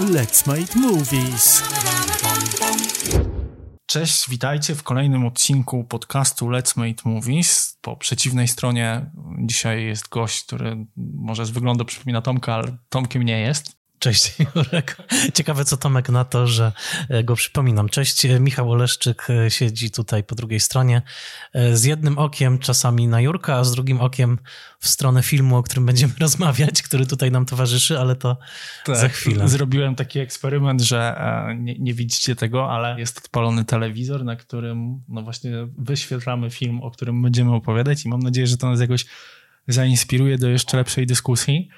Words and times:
Let's 0.00 0.46
Make 0.46 0.76
Movies. 0.76 1.62
Cześć, 3.86 4.30
witajcie 4.30 4.74
w 4.74 4.82
kolejnym 4.82 5.26
odcinku 5.26 5.84
podcastu 5.84 6.48
Let's 6.48 6.78
Make 6.78 7.04
Movies. 7.04 7.78
Po 7.80 7.96
przeciwnej 7.96 8.48
stronie 8.48 9.10
dzisiaj 9.38 9.84
jest 9.84 10.08
gość, 10.08 10.44
który 10.44 10.86
może 10.96 11.46
z 11.46 11.50
wyglądu 11.50 11.84
przypomina 11.84 12.22
Tomka, 12.22 12.54
ale 12.54 12.76
Tomkiem 12.88 13.22
nie 13.22 13.40
jest. 13.40 13.77
Cześć 13.98 14.34
Jurek. 14.54 14.96
Ciekawe 15.34 15.64
co 15.64 15.76
Tomek 15.76 16.08
na 16.08 16.24
to, 16.24 16.46
że 16.46 16.72
e, 17.08 17.24
go 17.24 17.36
przypominam. 17.36 17.88
Cześć, 17.88 18.24
e, 18.24 18.40
Michał 18.40 18.70
Oleszczyk 18.70 19.26
e, 19.30 19.50
siedzi 19.50 19.90
tutaj 19.90 20.24
po 20.24 20.34
drugiej 20.34 20.60
stronie 20.60 21.02
z 21.72 21.84
jednym 21.84 22.18
okiem 22.18 22.58
czasami 22.58 23.08
na 23.08 23.20
Jurka, 23.20 23.54
a 23.54 23.64
z 23.64 23.72
drugim 23.72 24.00
okiem 24.00 24.38
w 24.78 24.88
stronę 24.88 25.22
filmu, 25.22 25.56
o 25.56 25.62
którym 25.62 25.86
będziemy 25.86 26.12
rozmawiać, 26.20 26.82
który 26.82 27.06
tutaj 27.06 27.30
nam 27.30 27.46
towarzyszy, 27.46 27.98
ale 27.98 28.16
to 28.16 28.38
tak, 28.84 28.96
za 28.96 29.08
chwilę. 29.08 29.48
Zrobiłem 29.48 29.94
taki 29.94 30.18
eksperyment, 30.18 30.80
że 30.80 31.16
nie, 31.56 31.78
nie, 31.78 31.94
widzicie 31.94 32.36
tego, 32.36 32.70
ale 32.70 33.00
jest 33.00 33.18
odpalony 33.18 33.64
telewizor, 33.64 34.24
na 34.24 34.36
którym 34.36 35.02
no 35.08 35.22
właśnie 35.22 35.50
wyświetlamy 35.78 36.50
film, 36.50 36.82
o 36.82 36.90
którym 36.90 37.22
będziemy 37.22 37.54
opowiadać 37.54 38.04
i 38.04 38.08
mam 38.08 38.20
nadzieję, 38.20 38.46
że 38.46 38.56
to 38.56 38.70
nas 38.70 38.80
jakoś 38.80 39.06
zainspiruje 39.68 40.38
do 40.38 40.48
jeszcze 40.48 40.76
lepszej 40.76 41.06
dyskusji. 41.06 41.68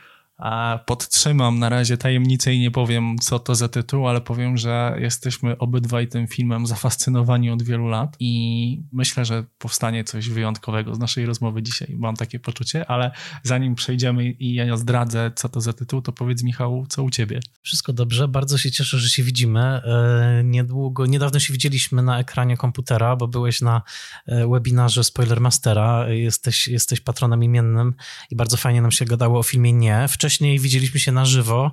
A 0.41 0.79
podtrzymam 0.87 1.59
na 1.59 1.69
razie 1.69 1.97
tajemnicę 1.97 2.55
i 2.55 2.61
nie 2.61 2.71
powiem, 2.71 3.19
co 3.19 3.39
to 3.39 3.55
za 3.55 3.69
tytuł, 3.69 4.09
ale 4.09 4.21
powiem, 4.21 4.57
że 4.57 4.97
jesteśmy 4.99 5.59
obydwaj 5.59 6.09
tym 6.09 6.27
filmem 6.27 6.67
zafascynowani 6.67 7.51
od 7.51 7.63
wielu 7.63 7.89
lat 7.89 8.17
i 8.21 8.83
myślę, 8.93 9.25
że 9.25 9.45
powstanie 9.59 10.05
coś 10.05 10.29
wyjątkowego 10.29 10.95
z 10.95 10.99
naszej 10.99 11.27
rozmowy 11.27 11.63
dzisiaj. 11.63 11.97
Mam 11.99 12.17
takie 12.17 12.39
poczucie, 12.39 12.91
ale 12.91 13.11
zanim 13.43 13.75
przejdziemy 13.75 14.31
i 14.31 14.55
ja 14.55 14.77
zdradzę, 14.77 15.31
co 15.35 15.49
to 15.49 15.61
za 15.61 15.73
tytuł, 15.73 16.03
to 16.03 16.13
powiedz 16.13 16.43
Michał, 16.43 16.87
co 16.89 17.03
u 17.03 17.11
ciebie? 17.11 17.41
Wszystko 17.63 17.93
dobrze, 17.93 18.29
bardzo 18.29 18.59
się 18.59 18.71
cieszę, 18.71 18.99
że 18.99 19.09
się 19.09 19.23
widzimy. 19.23 19.61
E, 19.61 20.43
niedługo, 20.45 21.07
niedawno 21.07 21.41
się 21.41 21.53
widzieliśmy 21.53 22.03
na 22.03 22.19
ekranie 22.19 22.57
komputera, 22.57 23.17
bo 23.17 23.29
byłeś 23.29 23.61
na 23.61 23.83
e, 24.27 24.49
webinarze 24.49 25.05
Spoilermastera. 25.05 26.09
Jesteś, 26.09 26.69
jesteś 26.69 27.01
patronem 27.01 27.45
imiennym 27.45 27.95
i 28.31 28.37
bardzo 28.37 28.57
fajnie 28.57 28.83
nam 28.83 28.91
się 28.91 29.05
gadało 29.05 29.39
o 29.39 29.43
filmie 29.43 29.73
Nie. 29.73 30.07
Wcześniej 30.09 30.30
wcześniej 30.31 30.59
widzieliśmy 30.59 31.01
się 31.01 31.13
na 31.13 31.25
żywo, 31.25 31.73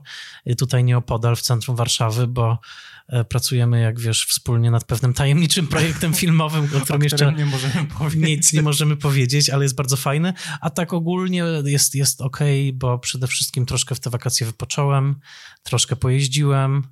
y, 0.49 0.55
tutaj 0.55 0.83
nieopodal 0.83 1.35
w 1.35 1.41
centrum 1.41 1.75
Warszawy, 1.75 2.27
bo 2.27 2.59
e, 3.07 3.23
pracujemy, 3.23 3.81
jak 3.81 3.99
wiesz, 3.99 4.25
wspólnie 4.25 4.71
nad 4.71 4.83
pewnym 4.83 5.13
tajemniczym 5.13 5.67
projektem 5.67 6.13
filmowym, 6.23 6.69
o 6.77 6.81
którym 6.81 7.03
jeszcze 7.03 7.33
nie 7.33 7.45
możemy 7.45 7.87
nic 8.15 8.53
nie 8.53 8.61
możemy 8.61 8.97
powiedzieć, 8.97 9.49
ale 9.49 9.65
jest 9.65 9.75
bardzo 9.75 9.97
fajny. 9.97 10.33
A 10.61 10.69
tak 10.69 10.93
ogólnie 10.93 11.43
jest, 11.65 11.95
jest 11.95 12.21
ok, 12.21 12.39
bo 12.73 12.99
przede 12.99 13.27
wszystkim 13.27 13.65
troszkę 13.65 13.95
w 13.95 13.99
te 13.99 14.09
wakacje 14.09 14.45
wypocząłem, 14.45 15.19
troszkę 15.63 15.95
pojeździłem, 15.95 16.83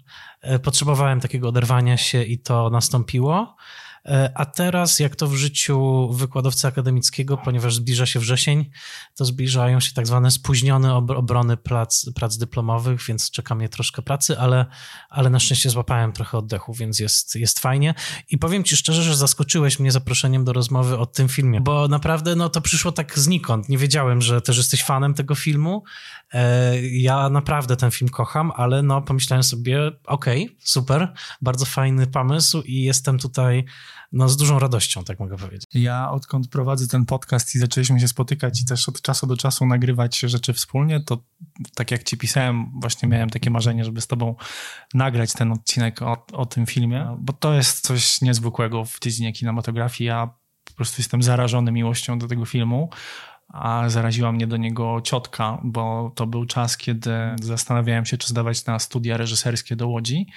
e, 0.41 0.59
potrzebowałem 0.59 1.19
takiego 1.19 1.49
oderwania 1.49 1.97
się 1.97 2.23
i 2.23 2.39
to 2.39 2.69
nastąpiło. 2.69 3.55
E, 4.05 4.31
a 4.35 4.45
teraz, 4.45 4.99
jak 4.99 5.15
to 5.15 5.27
w 5.27 5.35
życiu 5.35 6.07
wykładowcy 6.13 6.67
akademickiego, 6.67 7.37
ponieważ 7.37 7.75
zbliża 7.75 8.05
się 8.05 8.19
wrzesień, 8.19 8.69
to 9.15 9.25
zbliżają 9.25 9.79
się 9.79 9.93
tak 9.93 10.07
zwane 10.07 10.31
spóźnione 10.31 10.95
obrony 10.95 11.57
prac, 11.57 12.09
prac 12.15 12.37
dyplomowych, 12.37 13.01
więc 13.07 13.31
czeka 13.31 13.55
mnie 13.55 13.69
troszkę 13.69 14.01
pracy, 14.01 14.39
ale, 14.39 14.65
ale 15.09 15.29
na 15.29 15.39
szczęście 15.39 15.69
złapałem 15.69 16.11
trochę 16.11 16.37
oddechu, 16.37 16.73
więc 16.73 16.99
jest, 16.99 17.35
jest 17.35 17.59
fajnie. 17.59 17.93
I 18.29 18.37
powiem 18.37 18.63
ci 18.63 18.77
szczerze, 18.77 19.03
że 19.03 19.15
zaskoczyłeś 19.15 19.79
mnie 19.79 19.91
zaproszeniem 19.91 20.45
do 20.45 20.53
rozmowy 20.53 20.97
o 20.97 21.05
tym 21.05 21.27
filmie, 21.27 21.61
bo 21.61 21.87
naprawdę 21.87 22.35
no, 22.35 22.49
to 22.49 22.61
przyszło 22.61 22.91
tak 22.91 23.19
znikąd. 23.19 23.69
Nie 23.69 23.77
wiedziałem, 23.77 24.21
że 24.21 24.41
też 24.41 24.57
jesteś 24.57 24.83
fanem 24.83 25.13
tego 25.13 25.35
filmu. 25.35 25.83
E, 26.33 26.81
ja 26.81 27.29
naprawdę 27.29 27.75
ten 27.75 27.91
film 27.91 28.09
kocham, 28.09 28.51
ale 28.55 28.83
no 28.83 29.01
pomyślałem 29.01 29.43
sobie, 29.43 29.87
okej, 30.05 30.45
okay, 30.45 30.55
super, 30.59 31.13
bardzo 31.41 31.65
fajny 31.65 32.07
pomysł 32.07 32.61
i 32.61 32.81
jestem 32.81 33.19
tutaj 33.19 33.65
no, 34.15 34.29
z 34.29 34.37
dużą 34.37 34.59
radością, 34.59 35.03
tak 35.03 35.19
mogę 35.19 35.37
powiedzieć. 35.37 35.63
Ja 35.73 36.11
odkąd 36.11 36.47
prowadzę 36.47 36.87
ten 36.87 37.05
podcast 37.05 37.55
i 37.55 37.59
zaczęliśmy 37.59 37.99
się 37.99 38.07
spotykać 38.07 38.61
i 38.61 38.65
też 38.65 38.89
od 38.89 39.01
czasu 39.01 39.27
do 39.27 39.37
czasu 39.37 39.65
nagrywać 39.65 40.19
rzeczy 40.19 40.53
wspólnie, 40.53 40.99
to 40.99 41.23
tak 41.75 41.91
jak 41.91 42.03
ci 42.03 42.17
pisałem, 42.17 42.71
właśnie 42.81 43.09
miałem 43.09 43.29
takie 43.29 43.49
marzenie, 43.49 43.85
żeby 43.85 44.01
z 44.01 44.07
tobą 44.07 44.35
nagrać 44.93 45.33
ten 45.33 45.51
odcinek 45.51 46.01
o, 46.01 46.25
o 46.33 46.45
tym 46.45 46.65
filmie, 46.65 47.17
bo 47.19 47.33
to 47.33 47.53
jest 47.53 47.81
coś 47.81 48.21
niezwykłego 48.21 48.85
w 48.85 48.99
dziedzinie 48.99 49.33
kinematografii. 49.33 50.07
Ja 50.07 50.27
po 50.65 50.73
prostu 50.73 51.01
jestem 51.01 51.23
zarażony 51.23 51.71
miłością 51.71 52.19
do 52.19 52.27
tego 52.27 52.45
filmu 52.45 52.89
a 53.47 53.89
zaraziła 53.89 54.31
mnie 54.31 54.47
do 54.47 54.57
niego 54.57 55.01
ciotka, 55.03 55.61
bo 55.63 56.11
to 56.15 56.27
był 56.27 56.45
czas, 56.45 56.77
kiedy 56.77 57.11
zastanawiałem 57.41 58.05
się, 58.05 58.17
czy 58.17 58.27
zdawać 58.27 58.65
na 58.65 58.79
studia 58.79 59.17
reżyserskie 59.17 59.75
do 59.75 59.87
Łodzi 59.87 60.27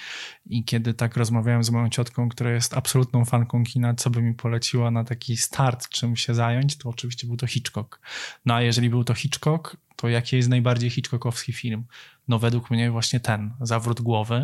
i 0.46 0.64
kiedy 0.64 0.94
tak 0.94 1.16
rozmawiałem 1.16 1.64
z 1.64 1.70
moją 1.70 1.88
ciotką, 1.88 2.28
która 2.28 2.50
jest 2.50 2.76
absolutną 2.76 3.24
fanką 3.24 3.64
kina, 3.64 3.94
co 3.94 4.10
by 4.10 4.22
mi 4.22 4.34
poleciła 4.34 4.90
na 4.90 5.04
taki 5.04 5.36
start, 5.36 5.88
czym 5.88 6.16
się 6.16 6.34
zająć, 6.34 6.78
to 6.78 6.88
oczywiście 6.88 7.26
był 7.26 7.36
to 7.36 7.46
Hitchcock. 7.46 8.00
No 8.46 8.54
a 8.54 8.62
jeżeli 8.62 8.90
był 8.90 9.04
to 9.04 9.14
Hitchcock, 9.14 9.76
to 9.96 10.08
jaki 10.08 10.36
jest 10.36 10.48
najbardziej 10.48 10.90
Hitchcockowski 10.90 11.52
film? 11.52 11.84
No 12.28 12.38
według 12.38 12.70
mnie 12.70 12.90
właśnie 12.90 13.20
ten, 13.20 13.54
Zawrót 13.60 14.00
Głowy. 14.00 14.42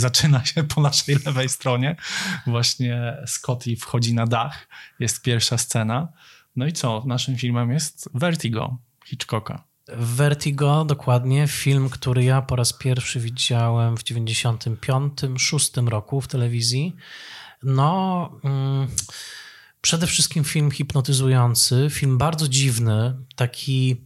Zaczyna 0.00 0.44
się 0.44 0.64
po 0.64 0.80
naszej 0.80 1.16
lewej 1.26 1.48
stronie. 1.48 1.96
Właśnie 2.46 3.16
Scotty 3.26 3.76
wchodzi 3.76 4.14
na 4.14 4.26
dach, 4.26 4.68
jest 5.00 5.22
pierwsza 5.22 5.58
scena. 5.58 6.08
No 6.56 6.66
i 6.66 6.72
co? 6.72 7.02
Naszym 7.06 7.36
filmem 7.36 7.72
jest 7.72 8.08
Vertigo 8.14 8.78
Hitchcocka. 9.06 9.64
Vertigo, 9.88 10.84
dokładnie. 10.84 11.46
Film, 11.48 11.90
który 11.90 12.24
ja 12.24 12.42
po 12.42 12.56
raz 12.56 12.72
pierwszy 12.72 13.20
widziałem 13.20 13.96
w 13.96 14.04
95-6 14.04 15.88
roku 15.88 16.20
w 16.20 16.28
telewizji. 16.28 16.96
No, 17.62 18.30
mm, 18.44 18.88
przede 19.80 20.06
wszystkim 20.06 20.44
film 20.44 20.70
hipnotyzujący, 20.70 21.88
film 21.90 22.18
bardzo 22.18 22.48
dziwny, 22.48 23.16
taki 23.36 23.96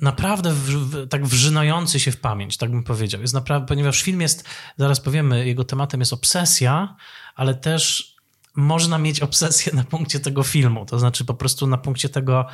naprawdę 0.00 0.52
w, 0.52 0.70
w, 0.70 1.08
tak 1.08 1.26
wrzynający 1.26 2.00
się 2.00 2.12
w 2.12 2.20
pamięć, 2.20 2.56
tak 2.56 2.70
bym 2.70 2.84
powiedział. 2.84 3.20
Jest 3.20 3.34
naprawdę, 3.34 3.66
ponieważ 3.66 4.02
film 4.02 4.20
jest, 4.20 4.44
zaraz 4.78 5.00
powiemy, 5.00 5.46
jego 5.46 5.64
tematem 5.64 6.00
jest 6.00 6.12
obsesja, 6.12 6.96
ale 7.34 7.54
też 7.54 8.16
można 8.56 8.98
mieć 8.98 9.20
obsesję 9.20 9.72
na 9.74 9.84
punkcie 9.84 10.20
tego 10.20 10.42
filmu, 10.42 10.86
to 10.86 10.98
znaczy 10.98 11.24
po 11.24 11.34
prostu 11.34 11.66
na 11.66 11.78
punkcie 11.78 12.08
tego, 12.08 12.46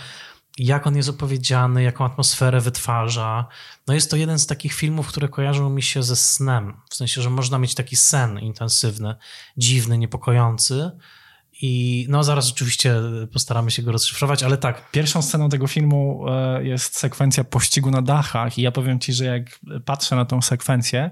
jak 0.59 0.87
on 0.87 0.97
jest 0.97 1.09
opowiedziany, 1.09 1.83
jaką 1.83 2.05
atmosferę 2.05 2.61
wytwarza. 2.61 3.47
No 3.87 3.95
jest 3.95 4.11
to 4.11 4.17
jeden 4.17 4.39
z 4.39 4.47
takich 4.47 4.73
filmów, 4.73 5.07
które 5.07 5.29
kojarzą 5.29 5.71
mi 5.71 5.83
się 5.83 6.03
ze 6.03 6.17
snem, 6.17 6.81
w 6.91 6.95
sensie, 6.95 7.23
że 7.23 7.31
można 7.31 7.59
mieć 7.59 7.75
taki 7.75 7.97
sen 7.97 8.39
intensywny, 8.39 9.15
dziwny, 9.57 9.99
niepokojący, 9.99 10.91
i 11.63 12.07
no 12.09 12.25
zaraz 12.25 12.53
oczywiście 12.53 12.95
postaramy 13.33 13.71
się 13.71 13.83
go 13.83 13.93
rozszyfrować, 13.93 14.43
ale 14.43 14.57
tak. 14.57 14.91
Pierwszą 14.91 15.23
sceną 15.23 15.49
tego 15.49 15.67
filmu 15.67 16.25
e, 16.29 16.65
jest 16.65 16.97
sekwencja 16.97 17.45
pościgu 17.45 17.91
na 17.91 18.03
dachach 18.03 18.59
i 18.59 18.63
ja 18.63 18.73
powiem 18.73 18.99
ci, 18.99 19.13
że 19.13 19.25
jak 19.25 19.61
patrzę 19.85 20.17
na 20.17 20.25
tą 20.25 20.43
sekwencję, 20.43 21.11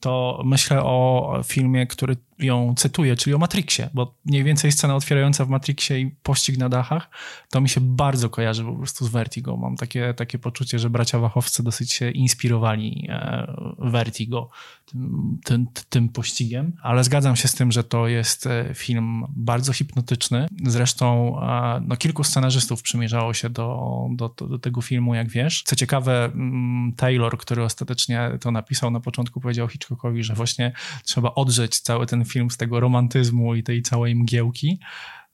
to 0.00 0.42
myślę 0.44 0.82
o 0.82 1.40
filmie, 1.44 1.86
który 1.86 2.16
ją 2.38 2.74
cytuję, 2.76 3.16
czyli 3.16 3.34
o 3.34 3.38
Matrixie, 3.38 3.90
bo 3.94 4.14
mniej 4.24 4.44
więcej 4.44 4.72
scena 4.72 4.96
otwierająca 4.96 5.44
w 5.44 5.48
Matrixie 5.48 6.00
i 6.00 6.10
pościg 6.22 6.58
na 6.58 6.68
dachach, 6.68 7.10
to 7.50 7.60
mi 7.60 7.68
się 7.68 7.80
bardzo 7.80 8.30
kojarzy 8.30 8.64
po 8.64 8.74
prostu 8.74 9.04
z 9.04 9.08
Vertigo. 9.08 9.56
Mam 9.56 9.76
takie, 9.76 10.14
takie 10.14 10.38
poczucie, 10.38 10.78
że 10.78 10.90
bracia 10.90 11.18
Wachowcy 11.18 11.62
dosyć 11.62 11.92
się 11.92 12.10
inspirowali 12.10 13.08
e, 13.10 13.46
Vertigo 13.78 14.50
tym, 14.90 15.38
tym, 15.44 15.66
tym 15.88 16.08
pościgiem, 16.08 16.72
ale 16.82 17.04
zgadzam 17.04 17.36
się 17.36 17.48
z 17.48 17.54
tym, 17.54 17.72
że 17.72 17.84
to 17.84 18.08
jest 18.08 18.46
e, 18.46 18.74
film 18.74 19.24
bardzo 19.28 19.72
hipnotyczny. 19.72 20.46
Zresztą 20.66 21.36
e, 21.42 21.80
no, 21.86 21.96
kilku 21.96 22.24
scenarzystów 22.24 22.82
przymierzało 22.82 23.34
się 23.34 23.50
do, 23.50 24.06
do, 24.10 24.28
do 24.28 24.58
tego 24.58 24.82
filmu, 24.82 25.14
jak 25.14 25.28
wiesz. 25.28 25.62
Co 25.62 25.76
ciekawe, 25.76 26.24
mm, 26.24 26.92
Taylor, 26.96 27.38
który 27.38 27.64
ostatecznie 27.64 28.30
to 28.40 28.50
napisał 28.50 28.90
na 28.90 29.00
początku, 29.00 29.40
powiedział 29.40 29.68
Hitchcockowi, 29.68 30.24
że 30.24 30.34
właśnie 30.34 30.72
trzeba 31.04 31.34
odrzeć 31.34 31.80
cały 31.80 32.06
ten 32.06 32.24
film 32.28 32.50
z 32.50 32.56
tego 32.56 32.80
romantyzmu 32.80 33.54
i 33.54 33.62
tej 33.62 33.82
całej 33.82 34.14
mgiełki. 34.14 34.80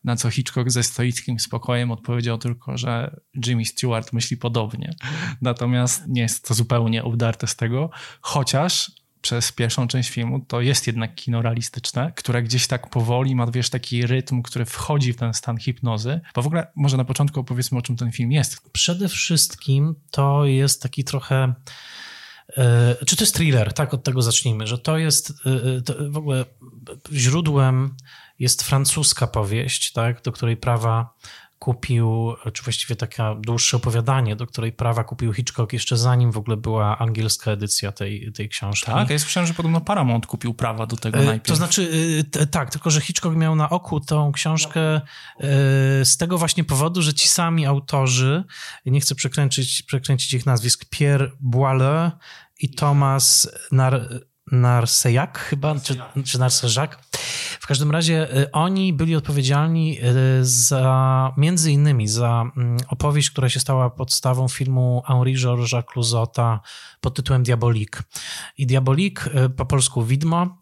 Na 0.05 0.17
co 0.17 0.31
Hitchcock 0.31 0.71
ze 0.71 0.83
stoickim 0.83 1.41
spokojem 1.41 1.91
odpowiedział 1.91 2.39
tylko, 2.39 2.77
że 2.77 3.21
Jimmy 3.47 3.65
Stewart 3.65 4.13
myśli 4.13 4.37
podobnie. 4.37 4.95
Natomiast 5.43 6.03
nie 6.09 6.23
jest 6.23 6.49
to 6.49 6.55
zupełnie 6.55 7.05
obdarte 7.05 7.47
z 7.47 7.57
tego, 7.57 7.91
chociaż 8.21 8.93
przez 9.25 9.53
pierwszą 9.53 9.89
część 9.89 10.11
filmu 10.11 10.41
to 10.41 10.61
jest 10.61 10.87
jednak 10.87 11.15
kino 11.15 11.43
realistyczne, 11.43 12.13
które 12.17 12.43
gdzieś 12.43 12.67
tak 12.67 12.91
powoli 12.91 13.35
ma, 13.35 13.47
wiesz, 13.51 13.71
taki 13.71 14.07
rytm, 14.07 14.43
który 14.43 14.65
wchodzi 14.65 15.13
w 15.13 15.17
ten 15.17 15.35
stan 15.35 15.59
hipnozy. 15.59 16.21
Bo 16.35 16.43
w 16.43 16.47
ogóle 16.47 16.67
może 16.77 16.97
na 16.97 17.05
początku 17.05 17.41
opowiedzmy, 17.41 17.79
o 17.79 17.83
czym 17.83 17.97
ten 17.97 18.13
film 18.13 18.33
jest. 18.33 18.71
Przede 18.73 19.09
wszystkim 19.09 19.95
to 20.11 20.45
jest 20.45 20.83
taki 20.83 21.05
trochę 21.05 21.55
czy 23.07 23.17
to 23.17 23.23
jest 23.23 23.35
thriller? 23.35 23.73
Tak, 23.73 23.95
od 23.95 24.05
tego 24.05 24.23
zacznijmy, 24.23 24.67
że 24.67 24.79
to 24.79 24.99
jest 24.99 25.31
e, 25.31 25.83
to 25.83 25.95
w 26.11 26.17
ogóle 26.17 26.45
źródłem 27.13 27.97
jest 28.39 28.63
francuska 28.63 29.27
powieść, 29.27 29.93
tak, 29.93 30.23
do 30.23 30.33
której 30.33 30.57
prawa 30.57 31.15
kupił, 31.59 32.35
czy 32.53 32.63
właściwie 32.63 32.97
takie 32.97 33.37
dłuższe 33.41 33.77
opowiadanie, 33.77 34.37
do 34.37 34.47
której 34.47 34.73
prawa 34.73 35.05
kupił 35.05 35.33
Hitchcock 35.33 35.73
jeszcze 35.73 35.97
zanim 35.97 36.33
w 36.33 36.37
ogóle 36.37 36.57
była 36.57 36.99
angielska 36.99 37.51
edycja 37.51 37.93
tej, 37.93 38.33
tej 38.33 38.49
książki. 38.49 38.87
Tak, 38.87 39.11
ja 39.11 39.19
słyszałem, 39.19 39.47
że 39.47 39.55
podobno 39.55 39.81
Paramount 39.81 40.27
kupił 40.27 40.55
prawa 40.55 40.87
do 40.87 40.97
tego 40.97 41.19
najpierw. 41.19 41.47
To 41.47 41.57
znaczy, 41.57 42.25
tak, 42.51 42.71
tylko 42.71 42.91
że 42.91 43.01
Hitchcock 43.01 43.37
miał 43.37 43.57
na 43.57 43.71
oku 43.71 44.01
tą 44.01 44.33
książkę 44.33 45.01
z 46.05 46.17
tego 46.17 46.39
właśnie 46.39 46.65
powodu, 46.65 47.03
że 47.03 47.15
ci 47.15 47.29
sami 47.29 47.67
autorzy, 47.67 48.45
nie 48.87 49.01
chcę 49.01 49.15
przekręcić, 49.15 49.83
przekręcić 49.83 50.35
ich 50.35 50.47
nazwisk, 50.47 50.85
Pierre 50.91 51.31
Boileau 51.41 52.11
i 52.61 52.75
Thomas 52.75 53.49
Nar 53.73 54.25
Narsejak 54.53 55.39
chyba, 55.39 55.81
czy, 55.81 55.97
czy 56.25 56.39
Narseżak. 56.39 56.99
W 57.61 57.67
każdym 57.67 57.91
razie 57.91 58.37
y, 58.39 58.53
oni 58.53 58.93
byli 58.93 59.17
odpowiedzialni 59.17 59.99
y, 60.01 60.45
za, 60.45 61.33
między 61.37 61.73
innymi 61.73 62.09
za 62.09 62.45
mm, 62.57 62.77
opowieść, 62.89 63.31
która 63.31 63.49
się 63.49 63.61
stała 63.61 63.91
podstawą 63.91 64.49
filmu 64.49 65.03
Henri 65.07 65.37
Georges'a 65.37 65.83
Clouzota 65.85 66.61
pod 67.01 67.15
tytułem 67.15 67.43
Diabolik. 67.43 68.03
I 68.59 68.67
Diabolik, 68.67 69.27
y, 69.27 69.51
po 69.51 69.67
polsku 69.67 70.05
Widmo, 70.05 70.59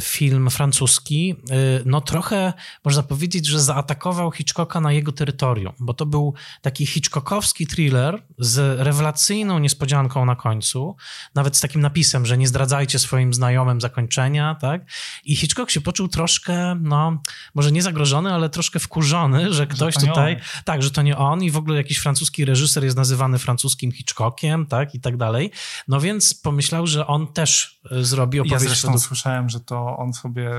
film 0.00 0.50
francuski, 0.50 1.36
no 1.84 2.00
trochę 2.00 2.52
można 2.84 3.02
powiedzieć, 3.02 3.46
że 3.46 3.60
zaatakował 3.60 4.30
Hitchcocka 4.30 4.80
na 4.80 4.92
jego 4.92 5.12
terytorium, 5.12 5.72
bo 5.80 5.94
to 5.94 6.06
był 6.06 6.34
taki 6.62 6.86
hitchcockowski 6.86 7.66
thriller 7.66 8.22
z 8.38 8.80
rewelacyjną 8.80 9.58
niespodzianką 9.58 10.24
na 10.24 10.36
końcu, 10.36 10.96
nawet 11.34 11.56
z 11.56 11.60
takim 11.60 11.80
napisem, 11.80 12.26
że 12.26 12.38
nie 12.38 12.48
zdradzajcie 12.48 12.89
swoim 12.98 13.34
znajomym 13.34 13.80
zakończenia, 13.80 14.54
tak? 14.54 14.82
I 15.24 15.36
Hitchcock 15.36 15.70
się 15.70 15.80
poczuł 15.80 16.08
troszkę, 16.08 16.74
no, 16.80 17.22
może 17.54 17.72
nie 17.72 17.82
zagrożony, 17.82 18.32
ale 18.32 18.48
troszkę 18.50 18.78
wkurzony, 18.78 19.52
że 19.52 19.66
ktoś 19.66 19.94
że 19.94 20.00
tutaj, 20.00 20.34
on. 20.34 20.40
tak, 20.64 20.82
że 20.82 20.90
to 20.90 21.02
nie 21.02 21.16
on 21.16 21.42
i 21.42 21.50
w 21.50 21.56
ogóle 21.56 21.76
jakiś 21.76 21.98
francuski 21.98 22.44
reżyser 22.44 22.84
jest 22.84 22.96
nazywany 22.96 23.38
francuskim 23.38 23.92
Hitchcockiem, 23.92 24.66
tak, 24.66 24.94
i 24.94 25.00
tak 25.00 25.16
dalej. 25.16 25.50
No 25.88 26.00
więc 26.00 26.34
pomyślał, 26.34 26.86
że 26.86 27.06
on 27.06 27.32
też 27.32 27.80
e, 27.90 28.04
zrobi 28.04 28.40
opowieść. 28.40 28.62
Ja 28.62 28.68
zresztą 28.68 28.92
do... 28.92 28.98
słyszałem, 28.98 29.48
że 29.48 29.60
to 29.60 29.96
on 29.96 30.12
sobie 30.12 30.50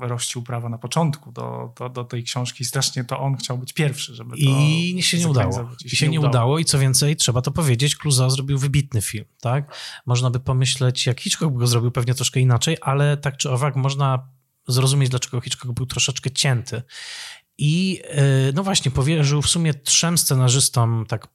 rościł 0.00 0.42
prawa 0.42 0.68
na 0.68 0.78
początku 0.78 1.32
do, 1.32 1.72
do, 1.78 1.88
do 1.88 2.04
tej 2.04 2.24
książki. 2.24 2.64
Strasznie 2.64 3.04
to 3.04 3.20
on 3.20 3.36
chciał 3.36 3.58
być 3.58 3.72
pierwszy, 3.72 4.14
żeby 4.14 4.30
to 4.30 4.36
I 4.36 5.02
się 5.02 5.18
nie 5.18 5.28
udało. 5.28 5.70
I 5.84 5.96
się 5.96 6.08
nie 6.08 6.20
udało. 6.20 6.30
udało. 6.30 6.58
I 6.58 6.64
co 6.64 6.78
więcej, 6.78 7.16
trzeba 7.16 7.42
to 7.42 7.50
powiedzieć, 7.50 7.96
Clouseau 7.96 8.30
zrobił 8.30 8.58
wybitny 8.58 9.02
film, 9.02 9.24
tak? 9.40 9.74
Można 10.06 10.30
by 10.30 10.40
pomyśleć, 10.40 11.06
jak 11.06 11.20
Hitchcock 11.20 11.52
by 11.52 11.65
zrobił 11.66 11.90
pewnie 11.90 12.14
troszkę 12.14 12.40
inaczej, 12.40 12.76
ale 12.80 13.16
tak 13.16 13.36
czy 13.36 13.50
owak 13.50 13.76
można 13.76 14.28
zrozumieć, 14.68 15.10
dlaczego 15.10 15.40
Hitchcock 15.40 15.74
był 15.74 15.86
troszeczkę 15.86 16.30
cięty. 16.30 16.82
I 17.58 18.02
e, 18.04 18.22
no 18.54 18.62
właśnie, 18.62 18.90
powierzył 18.90 19.42
w 19.42 19.48
sumie 19.48 19.74
trzem 19.74 20.18
scenarzystom, 20.18 21.04
tak 21.08 21.28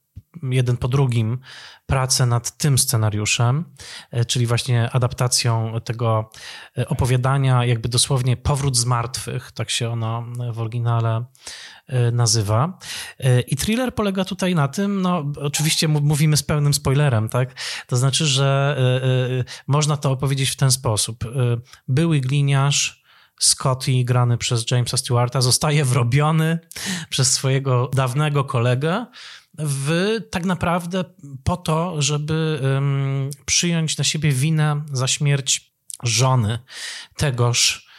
jeden 0.43 0.77
po 0.77 0.87
drugim, 0.87 1.39
pracę 1.85 2.25
nad 2.25 2.57
tym 2.57 2.77
scenariuszem, 2.77 3.65
e, 4.11 4.25
czyli 4.25 4.45
właśnie 4.47 4.89
adaptacją 4.91 5.73
tego 5.83 6.29
e, 6.77 6.87
opowiadania, 6.87 7.65
jakby 7.65 7.89
dosłownie 7.89 8.37
Powrót 8.37 8.77
z 8.77 8.85
martwych, 8.85 9.51
tak 9.51 9.69
się 9.69 9.89
ono 9.89 10.25
w 10.53 10.59
oryginale 10.59 11.25
nazywa. 12.11 12.77
I 13.47 13.55
thriller 13.55 13.95
polega 13.95 14.25
tutaj 14.25 14.55
na 14.55 14.67
tym, 14.67 15.01
no 15.01 15.25
oczywiście 15.35 15.87
mówimy 15.87 16.37
z 16.37 16.43
pełnym 16.43 16.73
spoilerem, 16.73 17.29
tak? 17.29 17.53
To 17.87 17.97
znaczy, 17.97 18.25
że 18.25 18.77
można 19.67 19.97
to 19.97 20.11
opowiedzieć 20.11 20.49
w 20.49 20.55
ten 20.55 20.71
sposób. 20.71 21.23
Były 21.87 22.19
gliniarz, 22.19 23.01
Scotty, 23.41 24.03
grany 24.03 24.37
przez 24.37 24.71
Jamesa 24.71 24.97
Stewarta, 24.97 25.41
zostaje 25.41 25.85
wrobiony 25.85 26.59
przez 27.09 27.33
swojego 27.33 27.89
dawnego 27.93 28.43
kolegę 28.43 29.05
w 29.59 30.17
tak 30.31 30.45
naprawdę 30.45 31.03
po 31.43 31.57
to, 31.57 32.01
żeby 32.01 32.61
przyjąć 33.45 33.97
na 33.97 34.03
siebie 34.03 34.31
winę 34.31 34.83
za 34.91 35.07
śmierć 35.07 35.73
żony 36.03 36.59
tegoż 37.17 37.90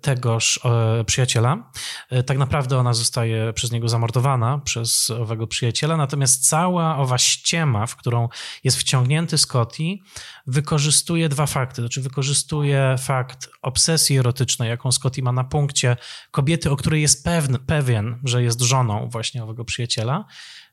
tegoż 0.00 0.60
e, 0.64 1.04
przyjaciela. 1.04 1.70
E, 2.10 2.22
tak 2.22 2.38
naprawdę 2.38 2.78
ona 2.78 2.94
zostaje 2.94 3.52
przez 3.52 3.72
niego 3.72 3.88
zamordowana, 3.88 4.58
przez 4.58 5.10
owego 5.10 5.46
przyjaciela, 5.46 5.96
natomiast 5.96 6.48
cała 6.48 6.96
owa 6.96 7.18
ściema, 7.18 7.86
w 7.86 7.96
którą 7.96 8.28
jest 8.64 8.76
wciągnięty 8.78 9.38
Scotty, 9.38 9.98
wykorzystuje 10.46 11.28
dwa 11.28 11.46
fakty. 11.46 11.82
Znaczy 11.82 12.00
wykorzystuje 12.00 12.96
fakt 12.98 13.48
obsesji 13.62 14.18
erotycznej, 14.18 14.68
jaką 14.68 14.92
Scotty 14.92 15.22
ma 15.22 15.32
na 15.32 15.44
punkcie 15.44 15.96
kobiety, 16.30 16.70
o 16.70 16.76
której 16.76 17.02
jest 17.02 17.24
pewny, 17.24 17.58
pewien, 17.58 18.18
że 18.24 18.42
jest 18.42 18.60
żoną 18.60 19.08
właśnie 19.12 19.44
owego 19.44 19.64
przyjaciela. 19.64 20.24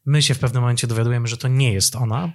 My 0.05 0.21
się 0.21 0.33
w 0.33 0.39
pewnym 0.39 0.61
momencie 0.61 0.87
dowiadujemy, 0.87 1.27
że 1.27 1.37
to 1.37 1.47
nie 1.47 1.73
jest 1.73 1.95
ona, 1.95 2.33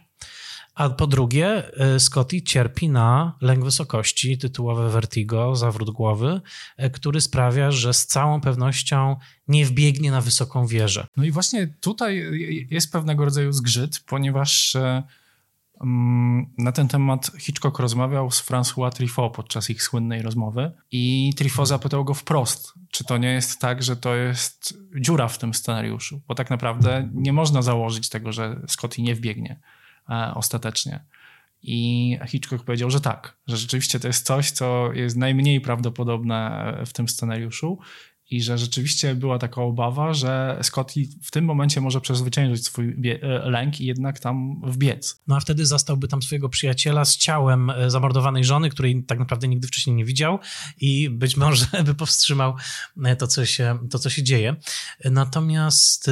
a 0.78 0.90
po 0.90 1.06
drugie, 1.06 1.70
y, 1.96 2.00
Scotty 2.00 2.42
cierpi 2.42 2.88
na 2.88 3.36
lęk 3.40 3.64
wysokości, 3.64 4.38
tytułowe 4.38 4.90
vertigo, 4.90 5.56
zawrót 5.56 5.90
głowy, 5.90 6.40
y, 6.84 6.90
który 6.90 7.20
sprawia, 7.20 7.70
że 7.70 7.94
z 7.94 8.06
całą 8.06 8.40
pewnością 8.40 9.16
nie 9.48 9.64
wbiegnie 9.64 10.10
na 10.10 10.20
wysoką 10.20 10.66
wieżę. 10.66 11.06
No 11.16 11.24
i 11.24 11.30
właśnie 11.30 11.66
tutaj 11.80 12.30
jest 12.70 12.92
pewnego 12.92 13.24
rodzaju 13.24 13.52
zgrzyt, 13.52 14.00
ponieważ 14.06 14.76
e, 14.76 15.02
mm, 15.80 16.46
na 16.58 16.72
ten 16.72 16.88
temat 16.88 17.30
Hitchcock 17.38 17.78
rozmawiał 17.78 18.30
z 18.30 18.42
François 18.42 18.90
Truffaut 18.90 19.34
podczas 19.34 19.70
ich 19.70 19.82
słynnej 19.82 20.22
rozmowy 20.22 20.72
i 20.90 21.32
Truffaut 21.36 21.68
zapytał 21.68 22.04
go 22.04 22.14
wprost, 22.14 22.72
czy 22.90 23.04
to 23.04 23.18
nie 23.18 23.32
jest 23.32 23.60
tak, 23.60 23.82
że 23.82 23.96
to 23.96 24.14
jest 24.14 24.78
dziura 25.00 25.28
w 25.28 25.38
tym 25.38 25.54
scenariuszu, 25.54 26.20
bo 26.28 26.34
tak 26.34 26.50
naprawdę 26.50 27.10
nie 27.14 27.32
można 27.32 27.62
założyć 27.62 28.08
tego, 28.08 28.32
że 28.32 28.60
Scotty 28.68 29.02
nie 29.02 29.14
wbiegnie. 29.14 29.60
E, 30.10 30.34
ostatecznie. 30.34 31.04
I 31.62 32.18
Hitchcock 32.26 32.64
powiedział, 32.64 32.90
że 32.90 33.00
tak, 33.00 33.36
że 33.46 33.56
rzeczywiście 33.56 34.00
to 34.00 34.06
jest 34.06 34.26
coś, 34.26 34.50
co 34.50 34.92
jest 34.92 35.16
najmniej 35.16 35.60
prawdopodobne 35.60 36.72
w 36.86 36.92
tym 36.92 37.08
scenariuszu 37.08 37.78
i 38.30 38.42
że 38.42 38.58
rzeczywiście 38.58 39.14
była 39.14 39.38
taka 39.38 39.62
obawa, 39.62 40.14
że 40.14 40.58
Scotty 40.62 41.08
w 41.22 41.30
tym 41.30 41.44
momencie 41.44 41.80
może 41.80 42.00
przezwyciężyć 42.00 42.64
swój 42.64 42.96
e, 43.22 43.50
lęk 43.50 43.80
i 43.80 43.86
jednak 43.86 44.20
tam 44.20 44.60
wbiec. 44.66 45.22
No 45.26 45.36
a 45.36 45.40
wtedy 45.40 45.66
zastałby 45.66 46.08
tam 46.08 46.22
swojego 46.22 46.48
przyjaciela 46.48 47.04
z 47.04 47.16
ciałem 47.16 47.70
e, 47.70 47.90
zamordowanej 47.90 48.44
żony, 48.44 48.70
której 48.70 49.04
tak 49.04 49.18
naprawdę 49.18 49.48
nigdy 49.48 49.68
wcześniej 49.68 49.96
nie 49.96 50.04
widział 50.04 50.38
i 50.80 51.10
być 51.10 51.36
może 51.36 51.66
by 51.84 51.94
powstrzymał 51.94 52.54
to, 53.18 53.26
co 53.26 53.46
się, 53.46 53.78
to, 53.90 53.98
co 53.98 54.10
się 54.10 54.22
dzieje. 54.22 54.56
Natomiast 55.04 56.10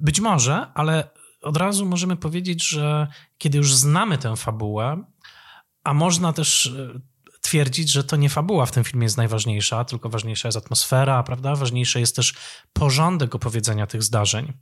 być 0.00 0.20
może, 0.20 0.66
ale 0.74 1.17
od 1.42 1.56
razu 1.56 1.86
możemy 1.86 2.16
powiedzieć, 2.16 2.68
że 2.68 3.06
kiedy 3.38 3.58
już 3.58 3.74
znamy 3.74 4.18
tę 4.18 4.36
fabułę, 4.36 5.04
a 5.84 5.94
można 5.94 6.32
też 6.32 6.66
e, 6.66 7.00
twierdzić, 7.40 7.90
że 7.90 8.04
to 8.04 8.16
nie 8.16 8.28
fabuła 8.28 8.66
w 8.66 8.72
tym 8.72 8.84
filmie 8.84 9.04
jest 9.04 9.16
najważniejsza, 9.16 9.84
tylko 9.84 10.08
ważniejsza 10.08 10.48
jest 10.48 10.58
atmosfera, 10.58 11.22
prawda? 11.22 11.54
Ważniejszy 11.54 12.00
jest 12.00 12.16
też 12.16 12.34
porządek 12.72 13.34
opowiedzenia 13.34 13.86
tych 13.86 14.02
zdarzeń. 14.02 14.52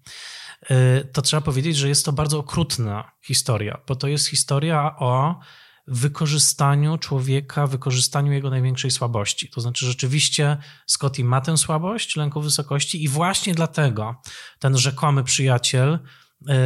E, 0.71 1.05
to 1.05 1.23
trzeba 1.23 1.41
powiedzieć, 1.41 1.77
że 1.77 1.89
jest 1.89 2.05
to 2.05 2.13
bardzo 2.13 2.39
okrutna 2.39 3.13
historia, 3.23 3.81
bo 3.87 3.97
to 3.97 4.09
jest 4.09 4.27
historia 4.27 4.97
o 4.99 5.41
wykorzystaniu 5.87 6.99
człowieka, 6.99 7.67
wykorzystaniu 7.67 8.33
jego 8.33 8.51
największej 8.51 8.91
słabości. 8.91 9.51
To 9.51 9.61
znaczy, 9.61 9.87
rzeczywiście 9.87 10.57
Scotty 10.87 11.25
ma 11.25 11.41
tę 11.41 11.57
słabość 11.57 12.17
lęku 12.17 12.41
wysokości 12.41 13.05
i 13.05 13.09
właśnie 13.09 13.55
dlatego 13.55 14.15
ten 14.59 14.79
rzekomy 14.79 15.25
przyjaciel 15.25 15.99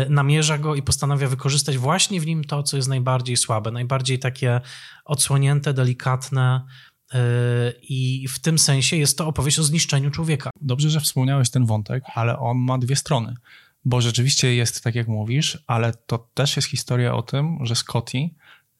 namierza 0.09 0.59
go 0.59 0.75
i 0.75 0.83
postanawia 0.83 1.29
wykorzystać 1.29 1.79
właśnie 1.79 2.21
w 2.21 2.27
nim 2.27 2.45
to, 2.45 2.63
co 2.63 2.77
jest 2.77 2.89
najbardziej 2.89 3.37
słabe, 3.37 3.71
najbardziej 3.71 4.19
takie 4.19 4.61
odsłonięte, 5.05 5.75
delikatne. 5.75 6.67
e, 7.15 7.19
I 7.83 8.29
w 8.29 8.39
tym 8.39 8.59
sensie 8.59 8.97
jest 8.97 9.19
to 9.19 9.27
opowieść 9.27 9.59
o 9.59 9.63
zniszczeniu 9.63 10.11
człowieka. 10.11 10.51
Dobrze, 10.61 10.91
że 10.91 11.01
wspomniałeś 11.01 11.51
ten 11.51 11.67
wątek, 11.67 12.05
ale 12.15 12.39
on 12.39 12.59
ma 12.59 12.79
dwie 12.79 12.97
strony. 12.97 13.35
Bo 13.85 14.01
rzeczywiście 14.01 14.55
jest 14.55 14.85
tak, 14.85 14.95
jak 14.95 15.09
mówisz, 15.09 15.65
ale 15.67 15.93
to 16.07 16.31
też 16.35 16.57
jest 16.57 16.69
historia 16.69 17.15
o 17.15 17.23
tym, 17.23 17.59
że 17.63 17.77
Scotty 17.77 18.31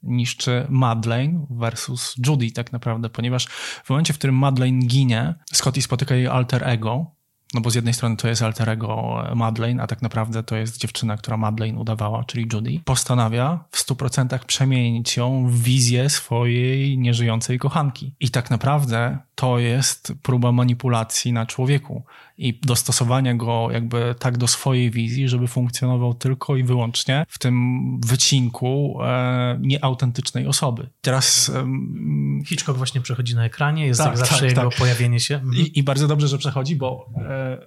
niszczy 0.03 0.67
Madeleine 0.69 1.47
versus 1.51 2.15
Judy 2.27 2.51
tak 2.51 2.73
naprawdę, 2.73 3.11
ponieważ 3.11 3.47
w 3.85 3.91
momencie, 3.91 4.13
w 4.13 4.19
którym 4.19 4.37
Madeleine 4.37 4.87
ginie, 4.87 5.35
Scotty 5.53 5.83
spotyka 5.83 6.15
jej 6.15 6.27
alter 6.27 6.69
ego, 6.69 7.20
no 7.55 7.61
bo 7.61 7.71
z 7.71 7.75
jednej 7.75 7.95
strony 7.95 8.17
to 8.17 8.29
jest 8.29 8.43
alter 8.43 8.71
ego 8.71 9.23
Madeleine, 9.35 9.83
a 9.83 9.87
tak 9.87 10.03
naprawdę 10.03 10.43
to 10.43 10.57
jest 10.57 10.79
dziewczyna, 10.79 11.17
która 11.17 11.37
Madeleine 11.37 11.79
udawała, 11.79 12.25
czyli 12.25 12.49
Judy. 12.53 12.81
Postanawia 12.85 13.65
w 13.71 13.87
100% 13.87 14.39
przemienić 14.39 15.17
ją 15.17 15.47
w 15.47 15.63
wizję 15.63 16.11
swojej 16.11 16.99
nieżyjącej 16.99 17.59
kochanki. 17.59 18.15
I 18.21 18.31
tak 18.31 18.51
naprawdę 18.51 19.19
to 19.41 19.59
jest 19.59 20.13
próba 20.23 20.53
manipulacji 20.53 21.33
na 21.33 21.47
człowieku 21.47 22.03
i 22.39 22.61
dostosowania 22.63 23.35
go 23.35 23.69
jakby 23.73 24.15
tak 24.19 24.39
do 24.39 24.47
swojej 24.49 24.91
wizji, 24.91 25.29
żeby 25.29 25.47
funkcjonował 25.47 26.15
tylko 26.15 26.57
i 26.57 26.63
wyłącznie 26.63 27.27
w 27.29 27.39
tym 27.39 27.81
wycinku 28.01 28.99
e, 29.03 29.59
nieautentycznej 29.61 30.47
osoby. 30.47 30.89
Teraz 31.01 31.49
em, 31.49 32.43
Hitchcock 32.47 32.79
właśnie 32.79 33.01
przechodzi 33.01 33.35
na 33.35 33.45
ekranie, 33.45 33.87
jest 33.87 34.01
Tak, 34.01 34.19
zawsze 34.19 34.35
tak, 34.35 34.49
jego 34.49 34.63
tak. 34.63 34.75
i, 34.75 34.79
pojawienie 34.79 35.21
się. 35.21 35.35
Mhm. 35.35 35.67
I 35.67 35.83
bardzo 35.83 36.09
dobrze, 36.09 36.29
że 36.29 36.39
przechodzi, 36.39 36.77
bo 36.77 37.11
e, 37.17 37.59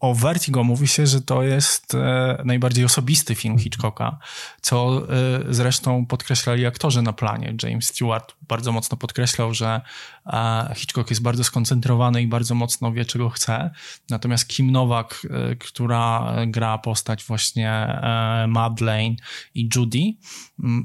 o 0.00 0.14
Vertigo 0.14 0.64
mówi 0.64 0.88
się, 0.88 1.06
że 1.06 1.20
to 1.20 1.42
jest 1.42 1.94
e, 1.94 2.42
najbardziej 2.44 2.84
osobisty 2.84 3.34
film 3.34 3.58
Hitchcocka, 3.58 4.18
co 4.60 5.02
e, 5.02 5.54
zresztą 5.54 6.06
podkreślali 6.06 6.66
aktorzy 6.66 7.02
na 7.02 7.12
planie. 7.12 7.54
James 7.62 7.86
Stewart 7.86 8.34
bardzo 8.48 8.72
mocno 8.72 8.96
podkreślał, 8.96 9.54
że 9.54 9.80
e, 10.26 10.72
Hitchcock 10.76 11.10
jest 11.10 11.13
bardzo 11.20 11.44
skoncentrowany 11.44 12.22
i 12.22 12.26
bardzo 12.26 12.54
mocno 12.54 12.92
wie, 12.92 13.04
czego 13.04 13.30
chce. 13.30 13.70
Natomiast 14.10 14.48
Kim 14.48 14.70
Nowak, 14.70 15.26
e, 15.30 15.56
która 15.56 16.36
gra 16.46 16.78
postać 16.78 17.24
właśnie 17.24 17.70
e, 17.70 18.46
Madeleine 18.48 19.16
i 19.54 19.68
Judy, 19.76 19.98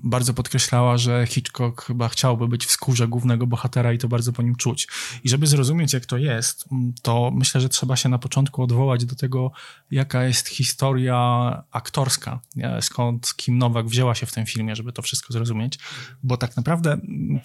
bardzo 0.04 0.34
podkreślała, 0.34 0.98
że 0.98 1.28
Hitchcock 1.28 1.86
chyba 1.86 2.10
chciałby 2.10 2.48
być 2.48 2.66
w 2.66 2.72
skórze 2.72 3.08
głównego 3.08 3.48
bohatera 3.48 3.94
i 3.94 3.98
to 3.98 4.08
bardzo 4.08 4.34
po 4.34 4.42
nim 4.42 4.56
czuć. 4.56 4.88
I 5.24 5.30
żeby 5.30 5.48
zrozumieć, 5.48 5.94
jak 5.94 6.06
to 6.06 6.18
jest, 6.18 6.66
to 7.02 7.32
myślę, 7.34 7.62
że 7.62 7.70
trzeba 7.70 7.96
się 7.96 8.10
na 8.10 8.18
początku 8.18 8.64
odwołać 8.64 9.06
do 9.06 9.16
tego, 9.16 9.52
jaka 9.92 10.24
jest 10.24 10.48
historia 10.48 11.64
aktorska, 11.72 12.40
skąd 12.82 13.36
Kim 13.36 13.58
Nowak 13.58 13.88
wzięła 13.88 14.16
się 14.16 14.26
w 14.26 14.32
tym 14.32 14.46
filmie, 14.46 14.76
żeby 14.76 14.94
to 14.94 15.02
wszystko 15.02 15.34
zrozumieć, 15.34 15.80
bo 16.24 16.38
tak 16.38 16.58
naprawdę 16.58 16.98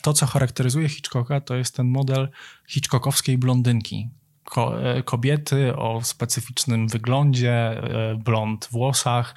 to, 0.02 0.12
co 0.12 0.26
charakteryzuje 0.26 0.88
Hitchcocka, 0.88 1.40
to 1.40 1.54
jest 1.54 1.76
ten 1.76 1.88
model 1.88 2.28
hitchcockowskiej 2.74 3.38
blondynki, 3.38 4.08
ko- 4.44 4.82
e, 4.90 5.02
kobiety 5.02 5.76
o 5.76 6.02
specyficznym 6.02 6.88
wyglądzie, 6.88 7.52
e, 7.52 8.16
blond 8.16 8.68
włosach, 8.70 9.34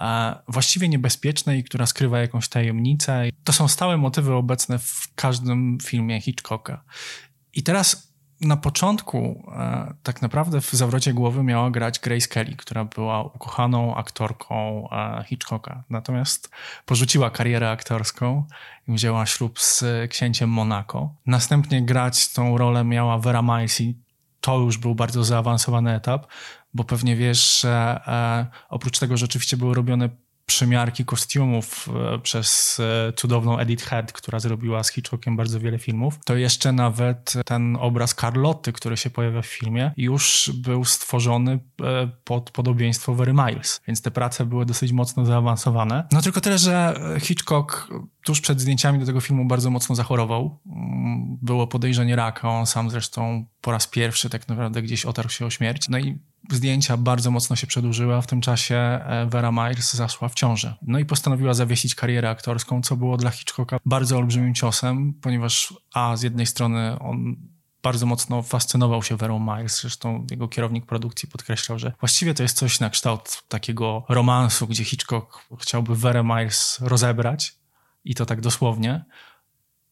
e, 0.00 0.36
właściwie 0.48 0.88
niebezpiecznej, 0.88 1.64
która 1.64 1.86
skrywa 1.86 2.18
jakąś 2.18 2.48
tajemnicę. 2.48 3.22
To 3.44 3.52
są 3.52 3.68
stałe 3.68 3.96
motywy 3.96 4.34
obecne 4.34 4.78
w 4.78 5.08
każdym 5.14 5.78
filmie 5.82 6.20
Hitchcocka. 6.20 6.84
I 7.54 7.62
teraz 7.62 8.15
na 8.40 8.56
początku 8.56 9.44
e, 9.56 9.94
tak 10.02 10.22
naprawdę 10.22 10.60
w 10.60 10.70
zawrocie 10.70 11.12
głowy 11.14 11.42
miała 11.42 11.70
grać 11.70 11.98
Grace 11.98 12.28
Kelly, 12.28 12.56
która 12.56 12.84
była 12.84 13.22
ukochaną 13.22 13.94
aktorką 13.94 14.88
e, 14.90 15.24
Hitchcocka. 15.26 15.84
Natomiast 15.90 16.50
porzuciła 16.86 17.30
karierę 17.30 17.70
aktorską 17.70 18.44
i 18.88 18.92
wzięła 18.92 19.26
ślub 19.26 19.60
z 19.60 19.84
księciem 20.10 20.50
Monaco. 20.50 21.14
Następnie 21.26 21.82
grać 21.82 22.32
tą 22.32 22.58
rolę 22.58 22.84
miała 22.84 23.18
Vera 23.18 23.42
Miles 23.42 23.80
i 23.80 23.94
to 24.40 24.58
już 24.58 24.78
był 24.78 24.94
bardzo 24.94 25.24
zaawansowany 25.24 25.94
etap, 25.94 26.26
bo 26.74 26.84
pewnie 26.84 27.16
wiesz, 27.16 27.60
że 27.60 28.00
e, 28.06 28.46
oprócz 28.68 28.98
tego 28.98 29.16
rzeczywiście 29.16 29.56
były 29.56 29.74
robione 29.74 30.08
przymiarki 30.46 31.04
kostiumów 31.04 31.88
e, 32.14 32.18
przez 32.18 32.80
e, 32.80 33.12
cudowną 33.12 33.58
Edith 33.58 33.84
Head, 33.84 34.12
która 34.12 34.40
zrobiła 34.40 34.82
z 34.82 34.90
Hitchcockiem 34.90 35.36
bardzo 35.36 35.60
wiele 35.60 35.78
filmów, 35.78 36.18
to 36.24 36.36
jeszcze 36.36 36.72
nawet 36.72 37.32
ten 37.44 37.76
obraz 37.80 38.14
Carlotty, 38.14 38.72
który 38.72 38.96
się 38.96 39.10
pojawia 39.10 39.42
w 39.42 39.46
filmie, 39.46 39.92
już 39.96 40.50
był 40.54 40.84
stworzony 40.84 41.58
e, 41.82 42.08
pod 42.24 42.50
podobieństwo 42.50 43.14
Very 43.14 43.32
Miles, 43.32 43.80
więc 43.86 44.02
te 44.02 44.10
prace 44.10 44.46
były 44.46 44.66
dosyć 44.66 44.92
mocno 44.92 45.24
zaawansowane. 45.24 46.06
No 46.12 46.22
tylko 46.22 46.40
tyle, 46.40 46.58
że 46.58 47.00
Hitchcock 47.20 47.88
tuż 48.24 48.40
przed 48.40 48.60
zdjęciami 48.60 48.98
do 48.98 49.06
tego 49.06 49.20
filmu 49.20 49.44
bardzo 49.44 49.70
mocno 49.70 49.94
zachorował. 49.94 50.58
Mm, 50.66 51.38
Było 51.42 51.66
podejrzenie 51.66 52.16
raka, 52.16 52.48
on 52.48 52.66
sam 52.66 52.90
zresztą 52.90 53.46
po 53.60 53.72
raz 53.72 53.86
pierwszy 53.86 54.30
tak 54.30 54.48
naprawdę 54.48 54.82
gdzieś 54.82 55.04
otarł 55.04 55.28
się 55.28 55.46
o 55.46 55.50
śmierć. 55.50 55.88
No 55.88 55.98
i 55.98 56.18
zdjęcia 56.52 56.96
bardzo 56.96 57.30
mocno 57.30 57.56
się 57.56 57.66
przedłużyły, 57.66 58.14
a 58.14 58.20
w 58.20 58.26
tym 58.26 58.40
czasie 58.40 58.74
e, 58.76 59.26
Vera 59.30 59.52
Miles 59.52 59.94
zaszła 59.94 60.28
w 60.28 60.34
ciążę. 60.34 60.74
No 60.82 60.98
i 60.98 61.04
postanowiła 61.04 61.54
zawiesić 61.54 61.94
karierę 61.94 62.30
aktorską, 62.30 62.82
co 62.82 62.96
było 62.96 63.16
dla 63.16 63.30
Hitchcocka 63.30 63.78
bardzo 63.84 64.16
olbrzymim 64.16 64.54
ciosem, 64.54 65.14
ponieważ 65.22 65.74
a 65.94 66.16
z 66.16 66.22
jednej 66.22 66.46
strony 66.46 66.98
on 66.98 67.36
bardzo 67.82 68.06
mocno 68.06 68.42
fascynował 68.42 69.02
się 69.02 69.16
Verą 69.16 69.38
Miles. 69.40 69.80
Zresztą 69.80 70.26
jego 70.30 70.48
kierownik 70.48 70.86
produkcji 70.86 71.28
podkreślał, 71.28 71.78
że 71.78 71.92
właściwie 72.00 72.34
to 72.34 72.42
jest 72.42 72.56
coś 72.56 72.80
na 72.80 72.90
kształt 72.90 73.42
takiego 73.48 74.04
romansu, 74.08 74.66
gdzie 74.66 74.84
Hitchcock 74.84 75.46
chciałby 75.60 75.96
Verę 75.96 76.24
Miles 76.24 76.78
rozebrać 76.80 77.54
i 78.04 78.14
to 78.14 78.26
tak 78.26 78.40
dosłownie, 78.40 79.04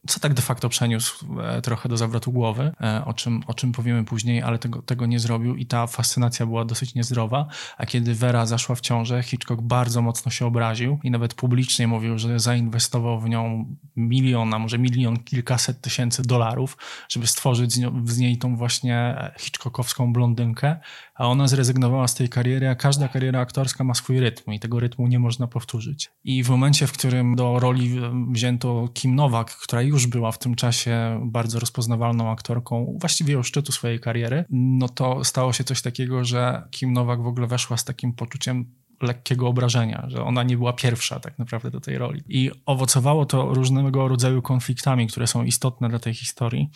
co 0.06 0.20
tak 0.20 0.34
de 0.34 0.42
facto 0.42 0.68
przeniósł 0.68 1.40
e, 1.40 1.62
trochę 1.62 1.88
do 1.88 1.96
zawrotu 1.96 2.32
głowy, 2.32 2.72
e, 2.80 3.04
o 3.04 3.14
czym, 3.14 3.42
o 3.46 3.54
czym 3.54 3.72
powiemy 3.72 4.04
później, 4.04 4.42
ale 4.42 4.58
tego, 4.58 4.82
tego 4.82 5.06
nie 5.06 5.20
zrobił 5.20 5.56
i 5.56 5.66
ta 5.66 5.86
fascynacja 5.86 6.46
była 6.46 6.64
dosyć 6.64 6.94
niezdrowa, 6.94 7.46
a 7.78 7.86
kiedy 7.86 8.14
Vera 8.14 8.46
zaszła 8.46 8.74
w 8.74 8.80
ciążę, 8.80 9.22
Hitchcock 9.22 9.62
bardzo 9.62 10.02
mocno 10.02 10.30
się 10.30 10.46
obraził 10.46 10.98
i 11.02 11.10
nawet 11.10 11.34
publicznie 11.34 11.86
mówił, 11.86 12.18
że 12.18 12.40
zainwestował 12.40 13.20
w 13.20 13.28
nią 13.28 13.76
milion, 13.96 14.54
a 14.54 14.58
może 14.58 14.78
milion, 14.78 15.16
kilkaset 15.16 15.80
tysięcy 15.80 16.22
dolarów, 16.22 16.76
żeby 17.08 17.26
stworzyć 17.26 17.72
z, 17.72 17.80
z 18.04 18.18
niej 18.18 18.38
tą 18.38 18.56
właśnie 18.56 19.16
Hitchcockowską 19.38 20.12
blondynkę, 20.12 20.76
a 21.14 21.26
ona 21.28 21.48
zrezygnowała 21.48 22.08
z 22.08 22.14
tej 22.14 22.28
kariery, 22.28 22.68
a 22.68 22.74
każda 22.74 23.08
kariera 23.08 23.40
aktorska 23.40 23.84
ma 23.84 23.94
swój 23.94 24.20
rytm 24.20 24.52
i 24.52 24.60
tego 24.60 24.80
rytmu 24.80 25.06
nie 25.06 25.18
można 25.18 25.46
powtórzyć. 25.46 26.10
I 26.24 26.42
w 26.42 26.48
momencie, 26.48 26.86
w 26.86 26.92
którym 26.92 27.34
do 27.34 27.58
roli 27.58 28.00
wzięto 28.32 28.88
Kim 28.94 29.14
Nowak, 29.14 29.50
która 29.50 29.82
już 29.94 30.06
była 30.06 30.32
w 30.32 30.38
tym 30.38 30.54
czasie 30.54 31.20
bardzo 31.24 31.60
rozpoznawalną 31.60 32.30
aktorką, 32.30 32.96
właściwie 33.00 33.38
u 33.38 33.42
szczytu 33.42 33.72
swojej 33.72 34.00
kariery, 34.00 34.44
no 34.50 34.88
to 34.88 35.24
stało 35.24 35.52
się 35.52 35.64
coś 35.64 35.82
takiego, 35.82 36.24
że 36.24 36.62
Kim 36.70 36.92
Nowak 36.92 37.22
w 37.22 37.26
ogóle 37.26 37.46
weszła 37.46 37.76
z 37.76 37.84
takim 37.84 38.12
poczuciem 38.12 38.66
lekkiego 39.04 39.48
obrażenia, 39.48 40.04
że 40.08 40.24
ona 40.24 40.42
nie 40.42 40.56
była 40.56 40.72
pierwsza 40.72 41.20
tak 41.20 41.38
naprawdę 41.38 41.70
do 41.70 41.80
tej 41.80 41.98
roli. 41.98 42.22
I 42.28 42.50
owocowało 42.66 43.26
to 43.26 43.54
różnego 43.54 44.08
rodzaju 44.08 44.42
konfliktami, 44.42 45.06
które 45.06 45.26
są 45.26 45.44
istotne 45.44 45.88
dla 45.88 45.98
tej 45.98 46.14
historii, 46.14 46.70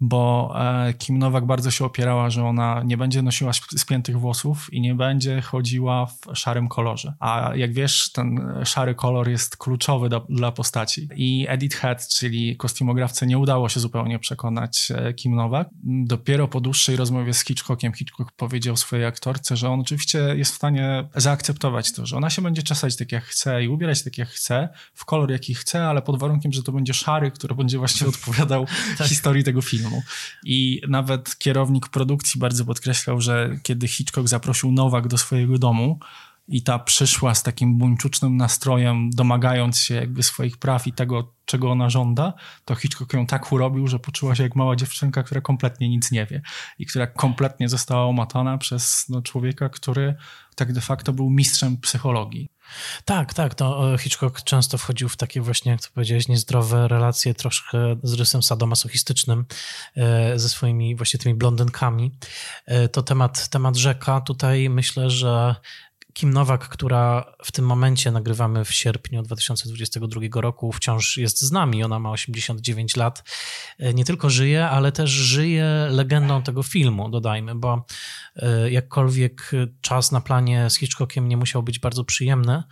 bo 0.00 0.54
e, 0.56 0.94
Kim 0.94 1.18
Nowak 1.18 1.46
bardzo 1.46 1.70
się 1.70 1.84
opierała, 1.84 2.30
że 2.30 2.44
ona 2.44 2.82
nie 2.84 2.96
będzie 2.96 3.22
nosiła 3.22 3.52
spiętych 3.52 4.20
włosów 4.20 4.72
i 4.72 4.80
nie 4.80 4.94
będzie 4.94 5.40
chodziła 5.40 6.06
w 6.06 6.18
szarym 6.34 6.68
kolorze. 6.68 7.14
A 7.20 7.50
jak 7.54 7.72
wiesz, 7.72 8.12
ten 8.12 8.54
szary 8.64 8.94
kolor 8.94 9.28
jest 9.28 9.56
kluczowy 9.56 10.08
do, 10.08 10.26
dla 10.28 10.52
postaci. 10.52 11.08
I 11.16 11.46
Edith 11.48 11.76
Head, 11.76 12.08
czyli 12.08 12.56
kostiumografce, 12.56 13.26
nie 13.26 13.38
udało 13.38 13.68
się 13.68 13.80
zupełnie 13.80 14.18
przekonać 14.18 14.92
e, 14.94 15.14
Kim 15.14 15.34
Nowak. 15.34 15.68
Dopiero 15.84 16.48
po 16.48 16.60
dłuższej 16.60 16.96
rozmowie 16.96 17.34
z 17.34 17.44
Hitchcockiem 17.44 17.92
Hitchcock 17.92 18.32
powiedział 18.32 18.76
swojej 18.76 19.06
aktorce, 19.06 19.56
że 19.56 19.70
on 19.70 19.80
oczywiście 19.80 20.18
jest 20.18 20.52
w 20.52 20.54
stanie 20.54 21.08
zaakceptować 21.14 21.73
to, 21.82 22.06
że 22.06 22.16
ona 22.16 22.30
się 22.30 22.42
będzie 22.42 22.62
czesać 22.62 22.96
tak 22.96 23.12
jak 23.12 23.24
chce 23.24 23.64
i 23.64 23.68
ubierać 23.68 24.02
tak 24.02 24.18
jak 24.18 24.28
chce, 24.28 24.68
w 24.94 25.04
kolor 25.04 25.30
jaki 25.30 25.54
chce, 25.54 25.86
ale 25.86 26.02
pod 26.02 26.18
warunkiem, 26.18 26.52
że 26.52 26.62
to 26.62 26.72
będzie 26.72 26.94
szary, 26.94 27.30
który 27.30 27.54
będzie 27.54 27.78
właśnie 27.78 28.06
odpowiadał 28.06 28.66
tak. 28.98 29.06
historii 29.06 29.44
tego 29.44 29.62
filmu. 29.62 30.02
I 30.44 30.80
nawet 30.88 31.38
kierownik 31.38 31.88
produkcji 31.88 32.40
bardzo 32.40 32.64
podkreślał, 32.64 33.20
że 33.20 33.56
kiedy 33.62 33.88
Hitchcock 33.88 34.28
zaprosił 34.28 34.72
Nowak 34.72 35.08
do 35.08 35.18
swojego 35.18 35.58
domu, 35.58 35.98
i 36.48 36.62
ta 36.62 36.78
przyszła 36.78 37.34
z 37.34 37.42
takim 37.42 37.78
buńczucznym 37.78 38.36
nastrojem, 38.36 39.10
domagając 39.10 39.78
się 39.78 39.94
jakby 39.94 40.22
swoich 40.22 40.58
praw 40.58 40.86
i 40.86 40.92
tego, 40.92 41.34
czego 41.44 41.70
ona 41.70 41.90
żąda, 41.90 42.32
to 42.64 42.74
Hitchcock 42.74 43.12
ją 43.12 43.26
tak 43.26 43.52
urobił, 43.52 43.86
że 43.86 43.98
poczuła 43.98 44.34
się 44.34 44.42
jak 44.42 44.56
mała 44.56 44.76
dziewczynka, 44.76 45.22
która 45.22 45.40
kompletnie 45.40 45.88
nic 45.88 46.10
nie 46.10 46.26
wie 46.26 46.42
i 46.78 46.86
która 46.86 47.06
kompletnie 47.06 47.68
została 47.68 48.04
omatana 48.04 48.58
przez 48.58 49.04
no, 49.08 49.22
człowieka, 49.22 49.68
który 49.68 50.14
tak 50.54 50.72
de 50.72 50.80
facto 50.80 51.12
był 51.12 51.30
mistrzem 51.30 51.76
psychologii. 51.76 52.48
Tak, 53.04 53.34
tak. 53.34 53.54
To 53.54 53.98
Hitchcock 53.98 54.42
często 54.42 54.78
wchodził 54.78 55.08
w 55.08 55.16
takie 55.16 55.40
właśnie, 55.40 55.72
jak 55.72 55.82
to 55.82 55.88
powiedziałeś, 55.94 56.28
niezdrowe 56.28 56.88
relacje 56.88 57.34
troszkę 57.34 57.78
z 58.02 58.12
rysem 58.12 58.42
sadomasochistycznym 58.42 59.44
e, 59.96 60.38
ze 60.38 60.48
swoimi 60.48 60.96
właśnie 60.96 61.20
tymi 61.20 61.34
blondynkami. 61.34 62.18
E, 62.66 62.88
to 62.88 63.02
temat, 63.02 63.48
temat 63.48 63.76
rzeka. 63.76 64.20
Tutaj 64.20 64.70
myślę, 64.70 65.10
że 65.10 65.54
Kim 66.14 66.32
Nowak, 66.32 66.68
która 66.68 67.34
w 67.44 67.52
tym 67.52 67.66
momencie 67.66 68.10
nagrywamy 68.10 68.64
w 68.64 68.72
sierpniu 68.72 69.22
2022 69.22 70.20
roku, 70.40 70.72
wciąż 70.72 71.16
jest 71.16 71.40
z 71.40 71.52
nami. 71.52 71.84
Ona 71.84 71.98
ma 71.98 72.10
89 72.10 72.96
lat. 72.96 73.30
E, 73.78 73.94
nie 73.94 74.04
tylko 74.04 74.30
żyje, 74.30 74.68
ale 74.68 74.92
też 74.92 75.10
żyje 75.10 75.88
legendą 75.90 76.42
tego 76.42 76.62
filmu, 76.62 77.08
dodajmy, 77.08 77.54
bo 77.54 77.86
e, 78.36 78.70
jakkolwiek 78.70 79.50
czas 79.80 80.12
na 80.12 80.20
planie 80.20 80.70
z 80.70 80.76
Hitchcockiem 80.76 81.28
nie 81.28 81.36
musiał 81.36 81.62
być 81.62 81.78
bardzo 81.78 82.04
przyjemny, 82.04 82.62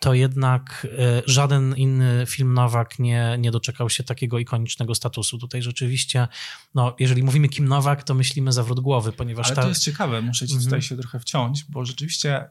to 0.00 0.14
jednak 0.14 0.86
e, 0.98 1.22
żaden 1.26 1.76
inny 1.76 2.24
film 2.26 2.54
Nowak 2.54 2.98
nie, 2.98 3.36
nie 3.38 3.50
doczekał 3.50 3.90
się 3.90 4.04
takiego 4.04 4.38
ikonicznego 4.38 4.94
statusu. 4.94 5.38
Tutaj 5.38 5.62
rzeczywiście, 5.62 6.28
no, 6.74 6.96
jeżeli 6.98 7.22
mówimy 7.22 7.48
Kim 7.48 7.68
Nowak, 7.68 8.04
to 8.04 8.14
myślimy 8.14 8.52
zawrót 8.52 8.80
głowy, 8.80 9.12
ponieważ... 9.12 9.46
Ale 9.46 9.56
ta... 9.56 9.62
to 9.62 9.68
jest 9.68 9.82
ciekawe, 9.82 10.22
muszę 10.22 10.46
ci 10.46 10.54
tutaj 10.54 10.66
Mhm. 10.66 10.82
się 10.82 10.96
trochę 10.96 11.20
wciąć, 11.20 11.64
bo 11.68 11.84
rzeczywiście 11.84 12.48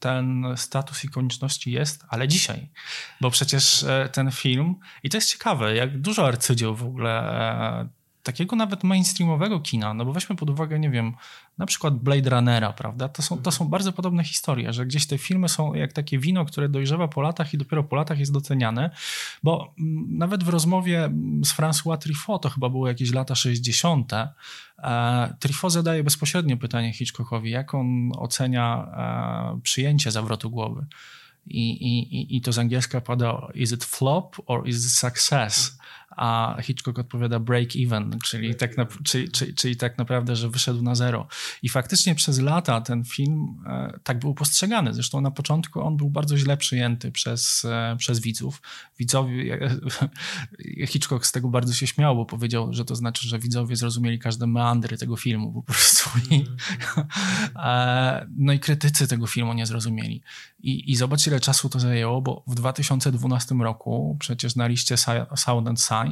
ten 0.00 0.44
status 0.56 1.04
ikoniczności 1.04 1.72
jest, 1.72 2.04
ale 2.08 2.28
dzisiaj. 2.28 2.68
Bo 3.20 3.30
przecież 3.30 3.82
e, 3.82 4.08
ten 4.12 4.30
film, 4.30 4.74
i 5.02 5.10
to 5.10 5.16
jest 5.16 5.32
ciekawe, 5.32 5.74
jak 5.74 6.00
dużo 6.00 6.26
arcydzieł 6.26 6.76
w 6.76 6.82
ogóle 6.82 7.20
e, 7.20 7.88
takiego 8.28 8.56
nawet 8.56 8.84
mainstreamowego 8.84 9.60
kina, 9.60 9.94
no 9.94 10.04
bo 10.04 10.12
weźmy 10.12 10.36
pod 10.36 10.50
uwagę, 10.50 10.78
nie 10.78 10.90
wiem, 10.90 11.12
na 11.58 11.66
przykład 11.66 11.94
Blade 11.94 12.30
Runnera, 12.30 12.72
prawda? 12.72 13.08
To 13.08 13.22
są, 13.22 13.38
to 13.42 13.50
są 13.50 13.68
bardzo 13.68 13.92
podobne 13.92 14.24
historie, 14.24 14.72
że 14.72 14.86
gdzieś 14.86 15.06
te 15.06 15.18
filmy 15.18 15.48
są 15.48 15.74
jak 15.74 15.92
takie 15.92 16.18
wino, 16.18 16.44
które 16.44 16.68
dojrzewa 16.68 17.08
po 17.08 17.22
latach 17.22 17.54
i 17.54 17.58
dopiero 17.58 17.84
po 17.84 17.96
latach 17.96 18.18
jest 18.18 18.32
doceniane, 18.32 18.90
bo 19.42 19.74
mm, 19.78 20.18
nawet 20.18 20.44
w 20.44 20.48
rozmowie 20.48 21.10
z 21.44 21.54
François 21.54 21.98
Truffaut, 21.98 22.42
to 22.42 22.50
chyba 22.50 22.68
były 22.68 22.88
jakieś 22.88 23.12
lata 23.12 23.34
60., 23.34 24.12
e, 24.12 25.34
Truffaut 25.40 25.72
zadaje 25.72 26.04
bezpośrednio 26.04 26.56
pytanie 26.56 26.92
Hitchcockowi, 26.92 27.50
jak 27.50 27.74
on 27.74 28.12
ocenia 28.16 28.86
e, 29.56 29.60
przyjęcie 29.62 30.10
zawrotu 30.10 30.50
głowy. 30.50 30.86
I, 31.46 31.70
i, 31.70 32.36
I 32.36 32.40
to 32.40 32.52
z 32.52 32.58
angielska 32.58 33.00
pada 33.00 33.48
is 33.54 33.72
it 33.72 33.84
flop 33.84 34.36
or 34.46 34.68
is 34.68 34.86
it 34.86 34.92
success? 34.92 35.78
A 36.18 36.56
Hitchcock 36.62 36.98
odpowiada 36.98 37.40
break 37.40 37.68
even, 37.76 38.18
czyli 38.24 38.54
tak, 38.54 38.76
na, 38.76 38.86
czyli, 39.04 39.30
czyli, 39.30 39.54
czyli 39.54 39.76
tak 39.76 39.98
naprawdę, 39.98 40.36
że 40.36 40.48
wyszedł 40.48 40.82
na 40.82 40.94
zero. 40.94 41.26
I 41.62 41.68
faktycznie 41.68 42.14
przez 42.14 42.40
lata 42.40 42.80
ten 42.80 43.04
film 43.04 43.62
e, 43.66 43.98
tak 44.02 44.18
był 44.18 44.34
postrzegany. 44.34 44.94
Zresztą 44.94 45.20
na 45.20 45.30
początku 45.30 45.80
on 45.80 45.96
był 45.96 46.10
bardzo 46.10 46.36
źle 46.36 46.56
przyjęty 46.56 47.12
przez, 47.12 47.64
e, 47.64 47.96
przez 47.98 48.20
widzów. 48.20 48.62
Widzowie, 48.98 49.60
e, 50.80 50.86
Hitchcock 50.92 51.26
z 51.26 51.32
tego 51.32 51.48
bardzo 51.48 51.74
się 51.74 51.86
śmiał, 51.86 52.16
bo 52.16 52.26
powiedział, 52.26 52.72
że 52.72 52.84
to 52.84 52.96
znaczy, 52.96 53.28
że 53.28 53.38
widzowie 53.38 53.76
zrozumieli 53.76 54.18
każde 54.18 54.46
meandry 54.46 54.98
tego 54.98 55.16
filmu 55.16 55.52
po 55.52 55.62
prostu. 55.62 56.10
I, 56.30 56.44
e, 57.56 58.26
no 58.36 58.52
i 58.52 58.58
krytycy 58.60 59.08
tego 59.08 59.26
filmu 59.26 59.52
nie 59.52 59.66
zrozumieli. 59.66 60.22
I, 60.62 60.92
I 60.92 60.96
zobacz, 60.96 61.26
ile 61.26 61.40
czasu 61.40 61.68
to 61.68 61.80
zajęło, 61.80 62.22
bo 62.22 62.42
w 62.46 62.54
2012 62.54 63.54
roku 63.54 64.16
przecież 64.20 64.56
na 64.56 64.66
liście 64.66 64.96
Sound 65.36 65.68
and 65.68 65.80
Sight 65.80 66.07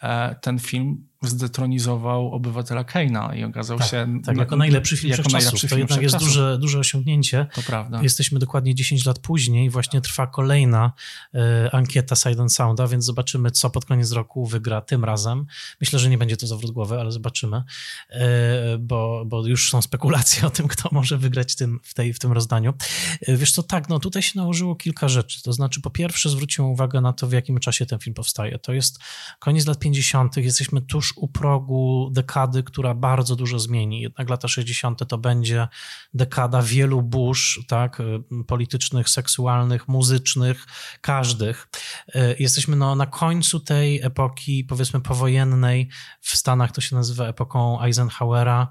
e, 0.00 0.34
ten 0.40 0.58
film 0.58 1.09
zdetronizował 1.22 2.32
obywatela 2.32 2.84
Keina 2.84 3.34
i 3.34 3.44
okazał 3.44 3.78
Tak, 3.78 3.88
się 3.88 4.20
tak, 4.24 4.36
jako 4.36 4.56
najlepszy 4.56 4.96
film 4.96 5.10
jako 5.10 5.30
najlepszy 5.30 5.68
To 5.68 5.68
film 5.68 5.78
jednak 5.78 6.02
jest 6.02 6.16
duże, 6.16 6.58
duże 6.58 6.78
osiągnięcie. 6.78 7.46
To 7.54 7.62
prawda. 7.62 8.02
Jesteśmy 8.02 8.38
dokładnie 8.38 8.74
10 8.74 9.06
lat 9.06 9.18
później, 9.18 9.70
właśnie 9.70 10.00
trwa 10.00 10.26
kolejna 10.26 10.92
e, 11.34 11.70
ankieta 11.74 12.16
Side 12.16 12.42
and 12.42 12.54
Sounda, 12.54 12.86
więc 12.86 13.04
zobaczymy, 13.04 13.50
co 13.50 13.70
pod 13.70 13.84
koniec 13.84 14.12
roku 14.12 14.46
wygra 14.46 14.80
tym 14.80 15.04
razem. 15.04 15.46
Myślę, 15.80 15.98
że 15.98 16.10
nie 16.10 16.18
będzie 16.18 16.36
to 16.36 16.46
zawrót 16.46 16.70
głowy, 16.70 17.00
ale 17.00 17.12
zobaczymy, 17.12 17.62
e, 18.10 18.78
bo, 18.78 19.24
bo 19.26 19.46
już 19.46 19.70
są 19.70 19.82
spekulacje 19.82 20.46
o 20.46 20.50
tym, 20.50 20.68
kto 20.68 20.88
może 20.92 21.18
wygrać 21.18 21.56
tym, 21.56 21.80
w, 21.82 21.94
tej, 21.94 22.12
w 22.12 22.18
tym 22.18 22.32
rozdaniu. 22.32 22.74
E, 23.20 23.36
wiesz 23.36 23.52
co, 23.52 23.62
tak, 23.62 23.88
no 23.88 23.98
tutaj 23.98 24.22
się 24.22 24.32
nałożyło 24.36 24.76
kilka 24.76 25.08
rzeczy. 25.08 25.42
To 25.42 25.52
znaczy, 25.52 25.80
po 25.80 25.90
pierwsze, 25.90 26.28
zwróćmy 26.28 26.64
uwagę 26.64 27.00
na 27.00 27.12
to, 27.12 27.26
w 27.26 27.32
jakim 27.32 27.58
czasie 27.58 27.86
ten 27.86 27.98
film 27.98 28.14
powstaje. 28.14 28.58
To 28.58 28.72
jest 28.72 28.98
koniec 29.38 29.66
lat 29.66 29.78
50., 29.78 30.36
jesteśmy 30.36 30.80
tuż 30.80 31.09
u 31.16 31.28
progu 31.28 32.10
dekady, 32.12 32.62
która 32.62 32.94
bardzo 32.94 33.36
dużo 33.36 33.58
zmieni. 33.58 34.00
Jednak 34.00 34.30
lata 34.30 34.48
60. 34.48 35.08
to 35.08 35.18
będzie 35.18 35.68
dekada 36.14 36.62
wielu 36.62 37.02
burz, 37.02 37.60
tak, 37.68 38.02
politycznych, 38.46 39.08
seksualnych, 39.08 39.88
muzycznych, 39.88 40.66
każdych. 41.00 41.68
Y, 42.14 42.36
Jesteśmy 42.38 42.76
no, 42.76 42.94
na 42.94 43.06
końcu 43.06 43.60
tej 43.60 44.02
epoki, 44.02 44.64
powiedzmy, 44.64 45.00
powojennej. 45.00 45.88
W 46.20 46.36
Stanach 46.36 46.72
to 46.72 46.80
się 46.80 46.96
nazywa 46.96 47.26
epoką 47.26 47.82
Eisenhowera. 47.82 48.68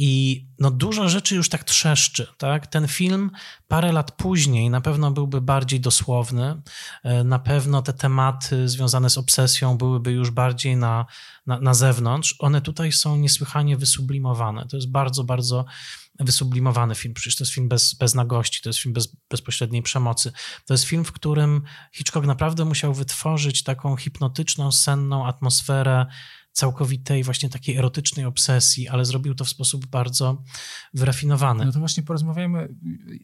I 0.00 0.44
no 0.58 0.70
dużo 0.70 1.08
rzeczy 1.08 1.34
już 1.34 1.48
tak 1.48 1.64
trzeszczy, 1.64 2.26
tak? 2.36 2.66
Ten 2.66 2.88
film 2.88 3.30
parę 3.68 3.92
lat 3.92 4.12
później 4.12 4.70
na 4.70 4.80
pewno 4.80 5.10
byłby 5.10 5.40
bardziej 5.40 5.80
dosłowny, 5.80 6.62
e, 7.04 7.24
na 7.24 7.38
pewno 7.38 7.82
te 7.82 7.92
tematy 7.92 8.68
związane 8.68 9.10
z 9.10 9.18
obsesją 9.18 9.78
byłyby 9.78 10.12
już 10.12 10.30
bardziej 10.30 10.76
na, 10.76 11.06
na, 11.46 11.60
na 11.60 11.74
zewnątrz. 11.74 12.36
One 12.38 12.60
tutaj 12.60 12.92
są 12.92 13.16
niesłychanie 13.16 13.76
wysublimowane. 13.76 14.66
To 14.70 14.76
jest 14.76 14.90
bardzo, 14.90 15.24
bardzo 15.24 15.64
wysublimowany 16.20 16.94
film. 16.94 17.14
Przecież 17.14 17.36
to 17.36 17.44
jest 17.44 17.52
film 17.52 17.68
bez, 17.68 17.94
bez 17.94 18.14
nagości, 18.14 18.62
to 18.62 18.68
jest 18.68 18.78
film 18.78 18.92
bez 18.92 19.16
bezpośredniej 19.30 19.82
przemocy. 19.82 20.32
To 20.66 20.74
jest 20.74 20.84
film, 20.84 21.04
w 21.04 21.12
którym 21.12 21.62
Hitchcock 21.92 22.26
naprawdę 22.26 22.64
musiał 22.64 22.94
wytworzyć 22.94 23.62
taką 23.62 23.96
hipnotyczną, 23.96 24.72
senną 24.72 25.26
atmosferę 25.26 26.06
całkowitej 26.58 27.24
właśnie 27.24 27.48
takiej 27.48 27.76
erotycznej 27.76 28.26
obsesji, 28.26 28.88
ale 28.88 29.04
zrobił 29.04 29.34
to 29.34 29.44
w 29.44 29.48
sposób 29.48 29.86
bardzo 29.86 30.42
wyrafinowany. 30.94 31.64
No 31.64 31.72
to 31.72 31.78
właśnie 31.78 32.02
porozmawiajmy, 32.02 32.68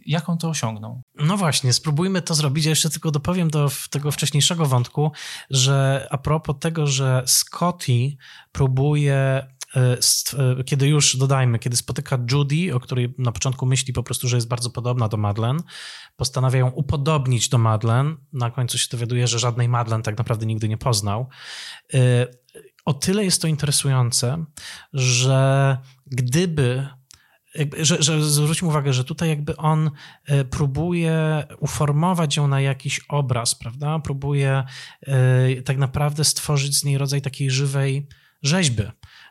jak 0.06 0.28
on 0.28 0.38
to 0.38 0.48
osiągnął. 0.48 1.02
No 1.14 1.36
właśnie, 1.36 1.72
spróbujmy 1.72 2.22
to 2.22 2.34
zrobić. 2.34 2.64
Ja 2.64 2.70
jeszcze 2.70 2.90
tylko 2.90 3.10
dopowiem 3.10 3.50
do 3.50 3.70
tego 3.90 4.10
wcześniejszego 4.10 4.66
wątku, 4.66 5.12
że 5.50 6.06
a 6.10 6.18
propos 6.18 6.56
tego, 6.60 6.86
że 6.86 7.22
Scotty 7.26 8.16
próbuje 8.52 9.14
e, 9.14 9.46
e, 9.76 10.64
kiedy 10.64 10.88
już 10.88 11.16
dodajmy, 11.16 11.58
kiedy 11.58 11.76
spotyka 11.76 12.18
Judy, 12.32 12.74
o 12.74 12.80
której 12.80 13.14
na 13.18 13.32
początku 13.32 13.66
myśli 13.66 13.92
po 13.92 14.02
prostu, 14.02 14.28
że 14.28 14.36
jest 14.36 14.48
bardzo 14.48 14.70
podobna 14.70 15.08
do 15.08 15.16
Madeleine, 15.16 15.60
postanawia 16.16 16.58
ją 16.58 16.70
upodobnić 16.70 17.48
do 17.48 17.58
Madeleine. 17.58 18.16
Na 18.32 18.50
końcu 18.50 18.78
się 18.78 18.88
dowiaduje, 18.90 19.26
że 19.26 19.38
żadnej 19.38 19.68
Madeleine 19.68 20.02
tak 20.02 20.18
naprawdę 20.18 20.46
nigdy 20.46 20.68
nie 20.68 20.78
poznał. 20.78 21.28
O 22.84 22.94
tyle 22.94 23.24
jest 23.24 23.42
to 23.42 23.48
interesujące, 23.48 24.44
że 24.92 25.78
gdyby 26.06 26.86
że, 27.78 28.02
że 28.02 28.24
zwróćmy 28.24 28.68
uwagę, 28.68 28.92
że 28.92 29.04
tutaj 29.04 29.28
jakby 29.28 29.56
on 29.56 29.90
e, 30.26 30.44
próbuje 30.44 31.44
uformować 31.58 32.36
ją 32.36 32.48
na 32.48 32.60
jakiś 32.60 33.00
obraz, 33.08 33.54
prawda? 33.54 33.98
Próbuje 33.98 34.64
e, 35.02 35.62
tak 35.62 35.78
naprawdę 35.78 36.24
stworzyć 36.24 36.78
z 36.78 36.84
niej 36.84 36.98
rodzaj 36.98 37.22
takiej 37.22 37.50
żywej 37.50 38.08
rzeźby. 38.42 38.82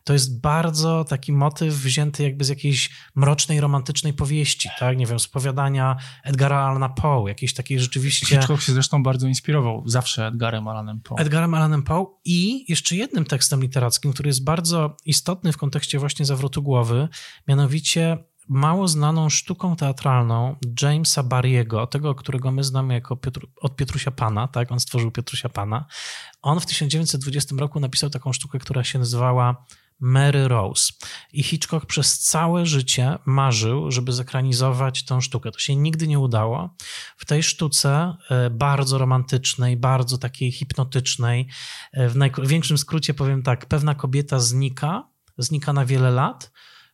To 0.03 0.13
jest 0.13 0.41
bardzo 0.41 1.03
taki 1.03 1.33
motyw 1.33 1.73
wzięty 1.73 2.23
jakby 2.23 2.43
z 2.43 2.49
jakiejś 2.49 2.89
mrocznej, 3.15 3.61
romantycznej 3.61 4.13
powieści, 4.13 4.69
tak? 4.79 4.97
Nie 4.97 5.05
wiem, 5.05 5.19
z 5.19 5.25
opowiadania 5.25 5.95
Edgara 6.23 6.59
Allana 6.59 6.89
Poe, 6.89 7.27
jakiejś 7.27 7.53
takiej 7.53 7.79
rzeczywiście... 7.79 8.25
Hitchcock 8.25 8.61
się 8.63 8.73
zresztą 8.73 9.03
bardzo 9.03 9.27
inspirował 9.27 9.83
zawsze 9.85 10.27
Edgarem 10.27 10.67
Allanem 10.67 11.01
Poe. 11.01 11.15
Edgarem 11.17 11.53
Allanem 11.53 11.83
Poe 11.83 12.05
i 12.25 12.65
jeszcze 12.71 12.95
jednym 12.95 13.25
tekstem 13.25 13.61
literackim, 13.61 14.13
który 14.13 14.29
jest 14.29 14.43
bardzo 14.43 14.97
istotny 15.05 15.51
w 15.51 15.57
kontekście 15.57 15.99
właśnie 15.99 16.25
zawrotu 16.25 16.63
głowy, 16.63 17.07
mianowicie 17.47 18.17
mało 18.49 18.87
znaną 18.87 19.29
sztuką 19.29 19.75
teatralną 19.75 20.55
Jamesa 20.81 21.23
Barriego, 21.23 21.87
tego, 21.87 22.15
którego 22.15 22.51
my 22.51 22.63
znamy 22.63 22.93
jako 22.93 23.15
Piotr, 23.15 23.47
od 23.61 23.75
Piotrusia 23.75 24.11
Pana, 24.11 24.47
tak? 24.47 24.71
On 24.71 24.79
stworzył 24.79 25.11
Piotrusia 25.11 25.49
Pana. 25.49 25.85
On 26.41 26.59
w 26.59 26.65
1920 26.65 27.55
roku 27.59 27.79
napisał 27.79 28.09
taką 28.09 28.33
sztukę, 28.33 28.59
która 28.59 28.83
się 28.83 28.99
nazywała 28.99 29.65
Mary 30.03 30.47
Rose. 30.47 30.93
I 31.33 31.43
Hitchcock 31.43 31.85
przez 31.85 32.19
całe 32.19 32.65
życie 32.65 33.17
marzył, 33.25 33.91
żeby 33.91 34.11
zekranizować 34.11 35.05
tę 35.05 35.21
sztukę. 35.21 35.51
To 35.51 35.59
się 35.59 35.75
nigdy 35.75 36.07
nie 36.07 36.19
udało. 36.19 36.75
W 37.17 37.25
tej 37.25 37.43
sztuce, 37.43 38.17
e, 38.29 38.49
bardzo 38.49 38.97
romantycznej, 38.97 39.77
bardzo 39.77 40.17
takiej 40.17 40.51
hipnotycznej, 40.51 41.47
e, 41.93 42.09
w 42.09 42.15
największym 42.15 42.77
skrócie 42.77 43.13
powiem 43.13 43.43
tak, 43.43 43.65
pewna 43.65 43.95
kobieta 43.95 44.39
znika, 44.39 45.07
znika 45.37 45.73
na 45.73 45.85
wiele 45.85 46.11
lat, 46.11 46.51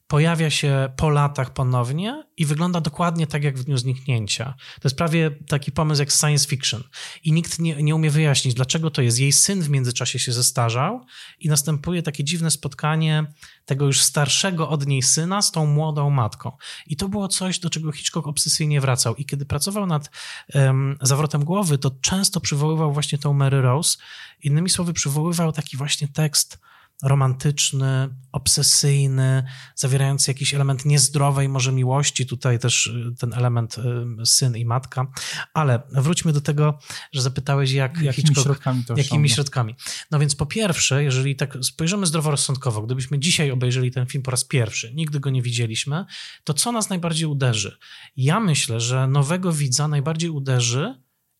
pojawia 0.09 0.49
się 0.49 0.89
po 0.95 1.09
latach 1.09 1.53
ponownie 1.53 2.23
i 2.37 2.45
wygląda 2.45 2.81
dokładnie 2.81 3.27
tak 3.27 3.43
jak 3.43 3.57
w 3.57 3.63
dniu 3.63 3.77
zniknięcia. 3.77 4.53
To 4.81 4.81
jest 4.83 4.97
prawie 4.97 5.31
taki 5.47 5.71
pomysł 5.71 6.01
jak 6.01 6.11
science 6.11 6.47
fiction. 6.47 6.83
I 7.23 7.31
nikt 7.31 7.59
nie, 7.59 7.83
nie 7.83 7.95
umie 7.95 8.09
wyjaśnić, 8.09 8.53
dlaczego 8.53 8.91
to 8.91 9.01
jest. 9.01 9.19
Jej 9.19 9.31
syn 9.31 9.61
w 9.61 9.69
międzyczasie 9.69 10.19
się 10.19 10.31
zestarzał 10.31 11.05
i 11.39 11.49
następuje 11.49 12.03
takie 12.03 12.23
dziwne 12.23 12.51
spotkanie 12.51 13.25
tego 13.65 13.85
już 13.85 14.01
starszego 14.01 14.69
od 14.69 14.87
niej 14.87 15.01
syna 15.01 15.41
z 15.41 15.51
tą 15.51 15.65
młodą 15.65 16.09
matką. 16.09 16.51
I 16.87 16.95
to 16.95 17.09
było 17.09 17.27
coś, 17.27 17.59
do 17.59 17.69
czego 17.69 17.91
Hitchcock 17.91 18.27
obsesyjnie 18.27 18.81
wracał. 18.81 19.15
I 19.15 19.25
kiedy 19.25 19.45
pracował 19.45 19.85
nad 19.85 20.11
um, 20.53 20.97
zawrotem 21.01 21.43
głowy, 21.43 21.77
to 21.77 21.91
często 22.01 22.41
przywoływał 22.41 22.93
właśnie 22.93 23.17
tą 23.17 23.33
Mary 23.33 23.61
Rose. 23.61 23.97
Innymi 24.43 24.69
słowy, 24.69 24.93
przywoływał 24.93 25.51
taki 25.51 25.77
właśnie 25.77 26.07
tekst 26.07 26.59
romantyczny, 27.03 28.09
obsesyjny, 28.31 29.43
zawierający 29.75 30.31
jakiś 30.31 30.53
element 30.53 30.85
niezdrowej 30.85 31.49
może 31.49 31.71
miłości, 31.71 32.25
tutaj 32.25 32.59
też 32.59 32.87
y, 32.87 33.15
ten 33.19 33.33
element 33.33 33.77
y, 34.21 34.25
syn 34.25 34.57
i 34.57 34.65
matka, 34.65 35.11
ale 35.53 35.81
wróćmy 35.91 36.33
do 36.33 36.41
tego, 36.41 36.79
że 37.11 37.21
zapytałeś 37.21 37.71
jak, 37.71 38.01
jakimi 38.01 38.27
Hitchcock, 38.27 38.47
środkami 38.47 38.83
to 38.85 38.97
jakimi 38.97 39.29
środkami. 39.29 39.75
No 40.11 40.19
więc 40.19 40.35
po 40.35 40.45
pierwsze, 40.45 41.03
jeżeli 41.03 41.35
tak 41.35 41.57
spojrzymy 41.61 42.05
zdroworozsądkowo, 42.05 42.81
gdybyśmy 42.81 43.19
dzisiaj 43.19 43.51
obejrzeli 43.51 43.91
ten 43.91 44.05
film 44.05 44.23
po 44.23 44.31
raz 44.31 44.45
pierwszy, 44.45 44.93
nigdy 44.93 45.19
go 45.19 45.29
nie 45.29 45.41
widzieliśmy, 45.41 46.05
to 46.43 46.53
co 46.53 46.71
nas 46.71 46.89
najbardziej 46.89 47.27
uderzy? 47.27 47.77
Ja 48.17 48.39
myślę, 48.39 48.79
że 48.79 49.07
nowego 49.07 49.53
widza 49.53 49.87
najbardziej 49.87 50.29
uderzy 50.29 50.95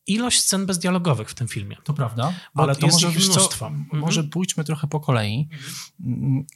ilość 0.09 0.39
scen 0.41 0.65
bezdialogowych 0.65 1.29
w 1.29 1.33
tym 1.33 1.47
filmie. 1.47 1.77
To 1.83 1.93
prawda, 1.93 2.33
Bo 2.55 2.63
ale 2.63 2.75
to 2.75 2.87
może, 2.87 3.09
wiesz 3.09 3.27
co, 3.27 3.39
mnóstwo. 3.39 3.67
Mhm. 3.67 4.01
może 4.01 4.23
pójdźmy 4.23 4.63
trochę 4.63 4.87
po 4.87 4.99
kolei, 4.99 5.49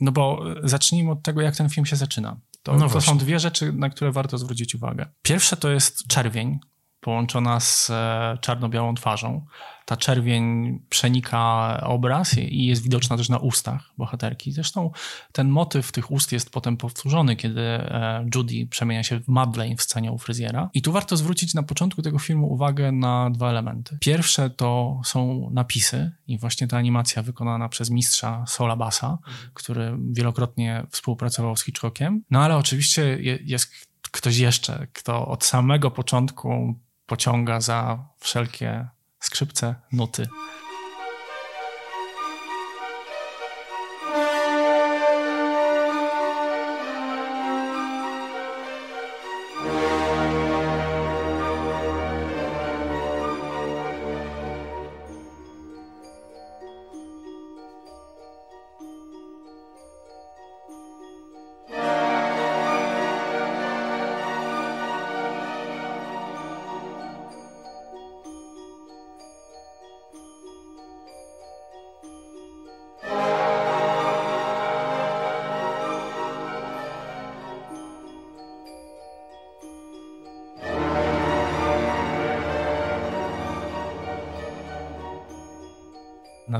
no 0.02 0.12
bo 0.12 0.44
zacznijmy 0.64 1.12
od 1.12 1.24
tego, 1.24 1.42
jak 1.42 1.56
ten 1.56 1.70
film 1.70 1.86
się 1.86 1.96
zaczyna. 1.96 2.38
To, 2.64 2.78
No 2.78 2.90
to 2.90 3.02
są 3.02 3.18
dwie 3.18 3.40
rzeczy, 3.40 3.74
na 3.74 3.90
które 3.90 4.12
warto 4.12 4.38
zwrócić 4.38 4.76
uwagę. 4.76 5.06
Pierwsze 5.22 5.58
to 5.58 5.70
jest 5.70 6.08
czerwień, 6.08 6.60
połączona 7.00 7.60
z 7.60 7.90
e, 7.90 8.38
czarno-białą 8.42 8.96
twarzą. 8.96 9.46
Ta 9.86 9.98
czerwień 9.98 10.80
przenika 10.90 11.80
obraz 11.84 12.38
i 12.38 12.66
jest 12.66 12.84
widoczna 12.84 13.18
też 13.18 13.30
na 13.30 13.38
ustach 13.38 13.90
bohaterki. 13.98 14.52
Zresztą 14.52 14.92
ten 15.32 15.50
motyw 15.50 15.92
tych 15.92 16.12
ust 16.12 16.32
jest 16.32 16.50
potem 16.50 16.78
powtórzony, 16.78 17.36
kiedy 17.36 17.62
e, 17.62 18.26
Judy 18.36 18.68
przemienia 18.70 19.04
się 19.04 19.20
w 19.20 19.28
Madeleine 19.28 19.78
w 19.78 19.82
scenie 19.82 20.12
u 20.12 20.18
fryzjera. 20.18 20.70
I 20.74 20.82
tu 20.82 20.92
warto 20.92 21.18
zwrócić 21.18 21.54
na 21.54 21.64
początku 21.64 22.02
tego 22.02 22.20
filmu 22.20 22.54
uwagę 22.54 22.92
na 22.92 23.30
dwa 23.30 23.50
elementy. 23.50 23.98
Pierwsze 24.02 24.50
to 24.50 25.02
są 25.06 25.50
napisy 25.54 26.12
i 26.28 26.38
właśnie 26.38 26.68
ta 26.68 26.78
animacja 26.78 27.24
wykonana 27.24 27.70
przez 27.70 27.90
mistrza 27.90 28.46
Sola 28.48 28.76
Bassa, 28.76 29.18
który 29.54 29.98
wielokrotnie 30.12 30.86
współpracował 30.92 31.56
z 31.56 31.64
Hitchcockiem. 31.64 32.24
No 32.32 32.44
ale 32.44 32.58
oczywiście 32.58 33.02
je- 33.02 33.40
jest 33.44 33.72
ktoś 34.12 34.38
jeszcze, 34.38 34.88
kto 34.94 35.28
od 35.28 35.44
samego 35.44 35.92
początku 35.92 36.76
pociąga 37.06 37.62
za 37.62 38.06
wszelkie 38.20 38.88
skrzypce, 39.26 39.76
nuty. 39.92 40.28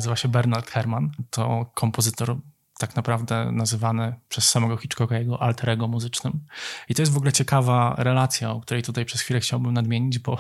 Nazywa 0.04 0.16
się 0.16 0.28
Bernard 0.28 0.72
Herrmann. 0.72 1.12
To 1.30 1.72
kompozytor 1.74 2.36
tak 2.80 2.96
naprawdę 2.96 3.52
nazywany 3.52 4.16
przez 4.30 4.50
samego 4.50 4.78
Hitchcocka 4.78 5.18
jego 5.18 5.42
alterego 5.42 5.88
muzycznym. 5.88 6.46
I 6.90 6.96
to 6.96 7.02
jest 7.02 7.12
w 7.12 7.18
ogóle 7.18 7.32
ciekawa 7.32 7.96
relacja, 7.98 8.52
o 8.52 8.62
której 8.62 8.84
tutaj 8.84 9.06
przez 9.06 9.22
chwilę 9.22 9.40
chciałbym 9.40 9.74
nadmienić, 9.74 10.20
bo 10.20 10.38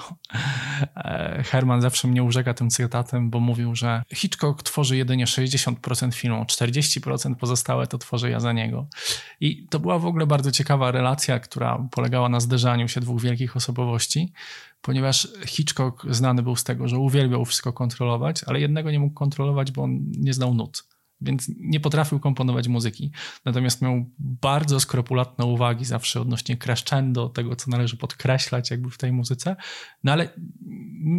Herman 1.44 1.82
zawsze 1.82 2.08
mnie 2.08 2.24
urzeka 2.24 2.54
tym 2.54 2.70
cytatem, 2.70 3.30
bo 3.30 3.40
mówił, 3.40 3.76
że 3.76 4.04
Hitchcock 4.14 4.64
tworzy 4.64 4.98
jedynie 4.98 5.26
60% 5.26 6.14
filmu, 6.14 6.44
40% 6.44 7.36
pozostałe 7.36 7.88
to 7.88 7.98
tworzę 7.98 8.30
ja 8.30 8.40
za 8.40 8.54
niego. 8.54 8.88
I 9.40 9.68
to 9.68 9.80
była 9.80 10.00
w 10.00 10.06
ogóle 10.06 10.28
bardzo 10.28 10.52
ciekawa 10.52 10.92
relacja, 10.92 11.40
która 11.40 11.88
polegała 11.92 12.30
na 12.30 12.40
zderzaniu 12.40 12.88
się 12.88 13.02
dwóch 13.02 13.22
wielkich 13.22 13.58
osobowości, 13.58 14.34
ponieważ 14.82 15.28
Hitchcock 15.46 16.06
znany 16.10 16.44
był 16.44 16.56
z 16.56 16.64
tego, 16.64 16.88
że 16.88 16.98
uwielbiał 16.98 17.46
wszystko 17.46 17.74
kontrolować, 17.74 18.44
ale 18.44 18.60
jednego 18.60 18.92
nie 18.92 19.00
mógł 19.00 19.14
kontrolować, 19.14 19.72
bo 19.72 19.84
on 19.84 20.00
nie 20.12 20.34
znał 20.34 20.54
nut. 20.54 20.93
Więc 21.22 21.52
nie 21.58 21.80
potrafił 21.80 22.20
komponować 22.20 22.68
muzyki. 22.68 23.12
Natomiast 23.46 23.82
miał 23.82 24.06
bardzo 24.20 24.80
skrupulatne 24.80 25.46
uwagi 25.46 25.86
zawsze 25.86 26.22
odnośnie 26.22 26.58
crescendo, 26.58 27.30
tego, 27.30 27.56
co 27.56 27.72
należy 27.72 27.98
podkreślać 27.98 28.72
jakby 28.72 28.90
w 28.90 28.98
tej 28.98 29.12
muzyce, 29.12 29.56
no 30.04 30.12
ale 30.12 30.30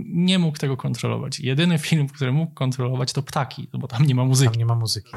nie 0.07 0.39
mógł 0.39 0.59
tego 0.59 0.77
kontrolować. 0.77 1.41
Jedyny 1.41 1.79
film, 1.79 2.09
który 2.09 2.33
mógł 2.33 2.55
kontrolować, 2.55 3.13
to 3.13 3.23
Ptaki, 3.23 3.69
bo 3.73 3.89
tam 3.89 4.07
nie 4.07 4.15
ma 4.15 4.25
muzyki. 4.25 4.51
Tam 4.51 4.59
nie 4.59 4.67
ma 4.67 4.75
muzyki. 4.75 5.13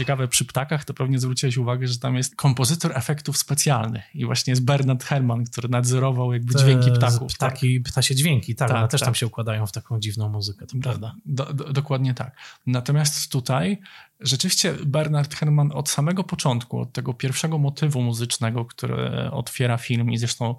Ciekawe, 0.00 0.28
przy 0.28 0.44
ptakach 0.44 0.84
to 0.84 0.94
pewnie 0.94 1.18
zwróciłeś 1.18 1.56
uwagę, 1.56 1.86
że 1.86 1.98
tam 1.98 2.16
jest 2.16 2.36
kompozytor 2.36 2.92
efektów 2.94 3.36
specjalnych 3.36 4.14
i 4.14 4.26
właśnie 4.26 4.50
jest 4.50 4.64
Bernard 4.64 5.04
Herrmann, 5.04 5.44
który 5.44 5.68
nadzorował 5.68 6.32
jakby 6.32 6.54
dźwięki 6.54 6.90
ptaków. 6.90 7.34
Ptaki, 7.34 7.80
ptasie 7.80 8.14
dźwięki, 8.14 8.54
tak, 8.54 8.68
Tak, 8.68 8.78
one 8.78 8.88
też 8.88 9.00
tak. 9.00 9.06
tam 9.06 9.14
się 9.14 9.26
układają 9.26 9.66
w 9.66 9.72
taką 9.72 10.00
dziwną 10.00 10.28
muzykę, 10.28 10.66
to 10.66 10.76
prawda. 10.82 11.14
Do, 11.26 11.52
do, 11.52 11.72
dokładnie 11.72 12.14
tak. 12.14 12.36
Natomiast 12.66 13.32
tutaj 13.32 13.78
rzeczywiście 14.20 14.74
Bernard 14.86 15.34
Herrmann 15.34 15.72
od 15.74 15.88
samego 15.88 16.24
początku, 16.24 16.80
od 16.80 16.92
tego 16.92 17.14
pierwszego 17.14 17.58
motywu 17.58 18.02
muzycznego, 18.02 18.64
który 18.64 19.30
otwiera 19.30 19.76
film 19.76 20.10
i 20.10 20.18
zresztą 20.18 20.54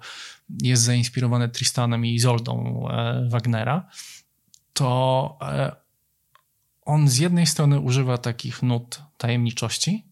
jest 0.62 0.82
zainspirowany 0.82 1.48
Tristanem 1.48 2.06
i 2.06 2.14
Izoldą 2.14 2.84
e, 2.90 3.28
Wagnera, 3.30 3.88
to 4.72 5.38
e, 5.42 5.81
on 6.84 7.08
z 7.08 7.18
jednej 7.18 7.46
strony 7.46 7.80
używa 7.80 8.18
takich 8.18 8.62
nut 8.62 9.02
tajemniczości, 9.18 10.06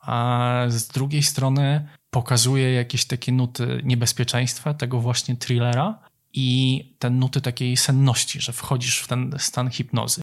a 0.00 0.64
z 0.68 0.88
drugiej 0.88 1.22
strony 1.22 1.88
pokazuje 2.10 2.72
jakieś 2.72 3.04
takie 3.04 3.32
nuty 3.32 3.80
niebezpieczeństwa, 3.84 4.74
tego 4.74 5.00
właśnie 5.00 5.36
thrillera 5.36 5.98
i 6.32 6.96
te 6.98 7.10
nuty 7.10 7.40
takiej 7.40 7.76
senności, 7.76 8.40
że 8.40 8.52
wchodzisz 8.52 9.00
w 9.00 9.08
ten 9.08 9.34
stan 9.38 9.70
hipnozy. 9.70 10.20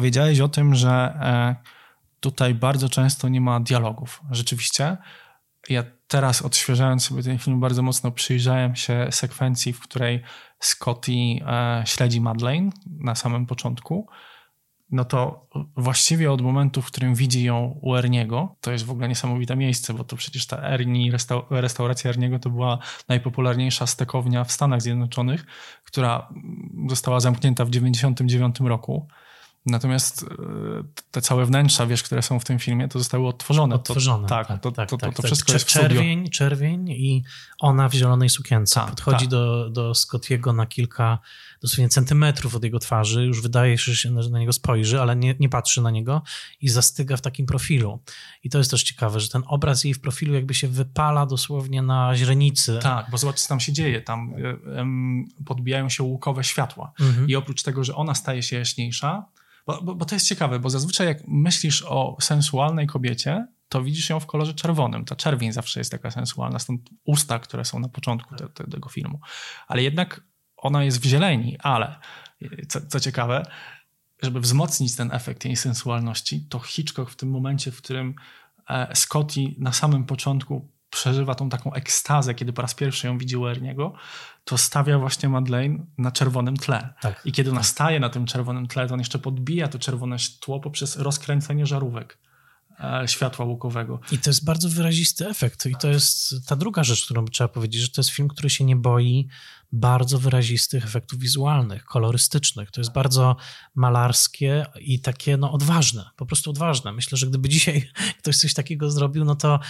Powiedziałeś 0.00 0.40
o 0.40 0.48
tym, 0.48 0.74
że 0.74 0.90
e, 0.90 1.56
tutaj 2.20 2.54
bardzo 2.54 2.88
często 2.88 3.28
nie 3.28 3.40
ma 3.40 3.60
dialogów. 3.60 4.22
Rzeczywiście, 4.30 4.96
ja 5.68 5.84
teraz 6.08 6.42
odświeżając 6.42 7.04
sobie 7.04 7.22
ten 7.22 7.38
film 7.38 7.60
bardzo 7.60 7.82
mocno 7.82 8.10
przyjrzałem 8.10 8.76
się 8.76 9.06
sekwencji, 9.10 9.72
w 9.72 9.80
której 9.80 10.22
Scotty 10.60 11.12
e, 11.12 11.82
śledzi 11.86 12.20
Madeleine 12.20 12.70
na 12.86 13.14
samym 13.14 13.46
początku 13.46 14.06
no 14.90 15.04
to 15.04 15.46
właściwie 15.76 16.32
od 16.32 16.40
momentu, 16.40 16.82
w 16.82 16.86
którym 16.86 17.14
widzi 17.14 17.44
ją 17.44 17.78
u 17.82 17.94
Erniego, 17.94 18.56
to 18.60 18.72
jest 18.72 18.84
w 18.84 18.90
ogóle 18.90 19.08
niesamowite 19.08 19.56
miejsce, 19.56 19.94
bo 19.94 20.04
to 20.04 20.16
przecież 20.16 20.46
ta 20.46 20.62
Ernie, 20.62 21.12
restau 21.12 21.42
restauracja 21.50 22.10
Erniego 22.10 22.38
to 22.38 22.50
była 22.50 22.78
najpopularniejsza 23.08 23.86
stekownia 23.86 24.44
w 24.44 24.52
Stanach 24.52 24.82
Zjednoczonych, 24.82 25.46
która 25.84 26.28
została 26.88 27.20
zamknięta 27.20 27.64
w 27.64 27.70
1999 27.70 28.60
roku. 28.60 29.08
Natomiast 29.66 30.22
e, 30.22 30.26
te 31.10 31.20
całe 31.20 31.46
wnętrza, 31.46 31.86
wiesz, 31.86 32.02
które 32.02 32.22
są 32.22 32.40
w 32.40 32.44
tym 32.44 32.58
filmie, 32.58 32.88
to 32.88 32.98
zostały 32.98 33.26
odtworzone. 33.26 33.74
Odtworzone, 33.74 34.22
to, 34.22 34.28
tak, 34.28 34.46
tak, 34.48 34.60
to, 34.60 34.72
tak, 34.72 34.90
to, 34.90 34.96
tak, 34.96 35.14
to, 35.14 35.22
tak. 35.22 35.26
wszystko 35.26 35.52
jest 35.52 35.66
Czerwień, 35.66 36.18
studio. 36.18 36.32
czerwień 36.32 36.88
i 36.88 37.22
ona 37.58 37.88
w 37.88 37.94
zielonej 37.94 38.28
sukience. 38.28 38.74
Tak, 38.74 38.90
Podchodzi 38.90 39.24
tak. 39.24 39.28
do, 39.28 39.70
do 39.70 39.94
Scottiego 39.94 40.52
na 40.52 40.66
kilka 40.66 41.18
dosłownie 41.62 41.88
centymetrów 41.88 42.54
od 42.54 42.64
jego 42.64 42.78
twarzy, 42.78 43.24
już 43.24 43.42
wydaje 43.42 43.78
się, 43.78 43.92
że 43.92 44.30
na 44.30 44.38
niego 44.38 44.52
spojrzy, 44.52 45.00
ale 45.00 45.16
nie, 45.16 45.34
nie 45.40 45.48
patrzy 45.48 45.82
na 45.82 45.90
niego 45.90 46.22
i 46.60 46.68
zastyga 46.68 47.16
w 47.16 47.20
takim 47.20 47.46
profilu. 47.46 48.00
I 48.44 48.50
to 48.50 48.58
jest 48.58 48.70
też 48.70 48.82
ciekawe, 48.82 49.20
że 49.20 49.28
ten 49.28 49.42
obraz 49.46 49.84
jej 49.84 49.94
w 49.94 50.00
profilu 50.00 50.34
jakby 50.34 50.54
się 50.54 50.68
wypala 50.68 51.26
dosłownie 51.26 51.82
na 51.82 52.16
źrenicy. 52.16 52.78
Tak, 52.82 53.06
bo 53.10 53.18
zobacz, 53.18 53.40
co 53.40 53.48
tam 53.48 53.60
się 53.60 53.72
dzieje. 53.72 54.00
Tam 54.00 54.34
em, 54.76 55.28
podbijają 55.44 55.88
się 55.88 56.02
łukowe 56.02 56.44
światła. 56.44 56.92
Mhm. 57.00 57.28
I 57.28 57.36
oprócz 57.36 57.62
tego, 57.62 57.84
że 57.84 57.94
ona 57.94 58.14
staje 58.14 58.42
się 58.42 58.56
jaśniejsza, 58.56 59.24
bo, 59.66 59.82
bo, 59.82 59.94
bo 59.94 60.04
to 60.04 60.14
jest 60.14 60.28
ciekawe, 60.28 60.58
bo 60.58 60.70
zazwyczaj 60.70 61.06
jak 61.06 61.18
myślisz 61.28 61.82
o 61.82 62.16
sensualnej 62.20 62.86
kobiecie, 62.86 63.46
to 63.68 63.82
widzisz 63.82 64.10
ją 64.10 64.20
w 64.20 64.26
kolorze 64.26 64.54
czerwonym. 64.54 65.04
Ta 65.04 65.16
czerwień 65.16 65.52
zawsze 65.52 65.80
jest 65.80 65.90
taka 65.90 66.10
sensualna, 66.10 66.58
stąd 66.58 66.90
usta, 67.04 67.38
które 67.38 67.64
są 67.64 67.78
na 67.78 67.88
początku 67.88 68.36
te, 68.36 68.48
te, 68.48 68.64
tego 68.64 68.88
filmu. 68.88 69.20
Ale 69.68 69.82
jednak 69.82 70.20
ona 70.56 70.84
jest 70.84 71.02
w 71.02 71.04
zieleni, 71.04 71.58
ale 71.58 71.98
co, 72.68 72.80
co 72.86 73.00
ciekawe, 73.00 73.42
żeby 74.22 74.40
wzmocnić 74.40 74.96
ten 74.96 75.12
efekt 75.12 75.44
jej 75.44 75.56
sensualności, 75.56 76.46
to 76.48 76.58
Hitchcock 76.58 77.10
w 77.10 77.16
tym 77.16 77.30
momencie, 77.30 77.72
w 77.72 77.82
którym 77.82 78.14
e, 78.68 78.96
Scotty 78.96 79.54
na 79.58 79.72
samym 79.72 80.04
początku 80.04 80.68
przeżywa 80.90 81.34
tą 81.34 81.48
taką 81.48 81.72
ekstazę, 81.72 82.34
kiedy 82.34 82.52
po 82.52 82.62
raz 82.62 82.74
pierwszy 82.74 83.06
ją 83.06 83.18
widzi 83.18 83.36
u 83.36 83.46
Erniego, 83.46 83.92
to 84.44 84.58
stawia 84.58 84.98
właśnie 84.98 85.28
Madeleine 85.28 85.86
na 85.98 86.12
czerwonym 86.12 86.56
tle. 86.56 86.94
Tak. 87.00 87.22
I 87.24 87.32
kiedy 87.32 87.50
ona 87.50 87.62
staje 87.62 88.00
na 88.00 88.08
tym 88.08 88.26
czerwonym 88.26 88.66
tle, 88.66 88.86
to 88.86 88.94
on 88.94 89.00
jeszcze 89.00 89.18
podbija 89.18 89.68
to 89.68 89.78
czerwone 89.78 90.16
tło 90.40 90.60
poprzez 90.60 90.96
rozkręcenie 90.96 91.66
żarówek 91.66 92.18
e, 92.80 93.08
światła 93.08 93.44
łukowego. 93.44 94.00
I 94.12 94.18
to 94.18 94.30
jest 94.30 94.44
bardzo 94.44 94.68
wyrazisty 94.68 95.28
efekt. 95.28 95.66
I 95.66 95.76
to 95.76 95.88
jest 95.88 96.34
ta 96.46 96.56
druga 96.56 96.84
rzecz, 96.84 97.04
którą 97.04 97.24
trzeba 97.24 97.48
powiedzieć, 97.48 97.82
że 97.82 97.88
to 97.88 98.00
jest 98.00 98.10
film, 98.10 98.28
który 98.28 98.50
się 98.50 98.64
nie 98.64 98.76
boi 98.76 99.28
bardzo 99.72 100.18
wyrazistych 100.18 100.84
efektów 100.84 101.18
wizualnych, 101.18 101.84
kolorystycznych. 101.84 102.70
To 102.70 102.80
jest 102.80 102.92
bardzo 102.92 103.36
malarskie 103.74 104.66
i 104.80 105.00
takie 105.00 105.36
no, 105.36 105.52
odważne, 105.52 106.10
po 106.16 106.26
prostu 106.26 106.50
odważne. 106.50 106.92
Myślę, 106.92 107.18
że 107.18 107.26
gdyby 107.26 107.48
dzisiaj 107.48 107.90
ktoś 108.20 108.36
coś 108.36 108.54
takiego 108.54 108.90
zrobił, 108.90 109.24
no 109.24 109.34
to, 109.34 109.60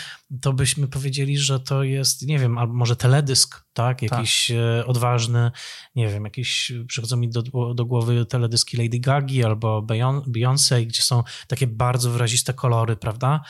to 0.41 0.53
byśmy 0.53 0.89
powiedzieli, 0.89 1.39
że 1.39 1.61
to 1.61 1.83
jest, 1.83 2.23
nie 2.23 2.39
wiem, 2.39 2.59
albo 2.59 2.75
może 2.75 2.97
teledysk, 2.97 3.65
tak? 3.73 4.03
Jakiś 4.03 4.51
e, 4.51 4.87
odważny, 4.87 5.51
nie 5.95 6.09
wiem, 6.09 6.25
jakieś, 6.25 6.73
przychodzą 6.87 7.17
mi 7.17 7.29
do, 7.29 7.43
do 7.75 7.85
głowy 7.85 8.27
teledyski 8.27 8.77
Lady 8.77 9.01
Gagi 9.01 9.45
albo 9.45 9.83
Beyon- 9.83 10.23
Beyoncé, 10.27 10.87
gdzie 10.87 11.03
są 11.03 11.23
takie 11.49 11.67
bardzo 11.67 12.11
wyraziste 12.11 12.55
kolory, 12.55 12.97
prawda? 12.97 13.41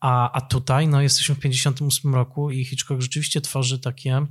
A, 0.00 0.32
a 0.32 0.40
tutaj 0.40 0.88
no, 0.88 1.02
jesteśmy 1.02 1.34
w 1.34 1.40
58 1.40 2.14
roku 2.14 2.50
i 2.50 2.64
Hitchcock 2.64 3.00
rzeczywiście 3.00 3.40
tworzy 3.40 3.78
takie 3.78 4.12
e, 4.16 4.26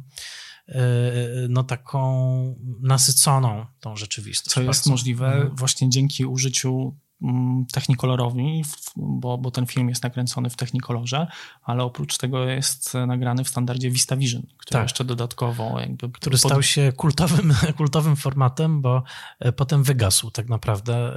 no 1.49 1.63
taką 1.63 2.55
nasyconą 2.81 3.65
tą 3.79 3.95
rzeczywistość. 3.95 4.53
Co 4.53 4.61
jest 4.61 4.79
bardzo. 4.79 4.89
możliwe 4.89 5.27
Mhm. 5.27 5.55
właśnie 5.55 5.89
dzięki 5.89 6.25
użyciu 6.25 6.95
mm, 7.21 7.65
technikolorowi, 7.73 8.63
bo, 8.95 9.37
bo 9.37 9.51
ten 9.51 9.65
film 9.65 9.89
jest 9.89 10.03
nakręcony 10.03 10.49
w 10.49 10.55
technikolorze, 10.55 11.27
ale 11.63 11.83
oprócz 11.83 12.17
tego 12.17 12.45
jest 12.45 12.93
nagrany 12.93 13.43
w 13.43 13.49
standardzie 13.49 13.91
VistaVision, 13.91 14.41
który 14.57 14.73
Tak. 14.73 14.83
jeszcze 14.83 15.03
dodatkowo 15.05 15.79
jakby 15.79 16.09
który 16.09 16.37
pod- 16.37 16.51
stał 16.51 16.63
się 16.63 16.91
kultowym, 16.97 17.53
kultowym 17.77 18.15
formatem, 18.15 18.81
bo 18.81 19.03
e, 19.39 19.51
potem 19.51 19.83
wygasł 19.83 20.31
tak 20.31 20.49
naprawdę. 20.49 21.13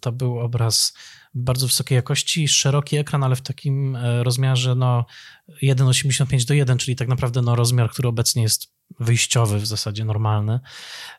To 0.00 0.12
był 0.12 0.38
obraz 0.38 0.94
bardzo 1.34 1.66
wysokiej 1.66 1.96
jakości, 1.96 2.48
szeroki 2.48 2.96
ekran, 2.96 3.24
ale 3.24 3.36
w 3.36 3.42
takim 3.42 3.96
e, 3.96 4.24
rozmiarze 4.24 4.74
no 4.74 5.04
1,85 5.62 6.44
do 6.44 6.54
1, 6.54 6.78
czyli 6.78 6.96
tak 6.96 7.08
naprawdę 7.08 7.42
no, 7.42 7.54
rozmiar, 7.56 7.90
który 7.90 8.08
obecnie 8.08 8.42
jest 8.42 8.77
wyjściowy, 9.00 9.58
w 9.58 9.66
zasadzie 9.66 10.04
normalny. 10.04 10.60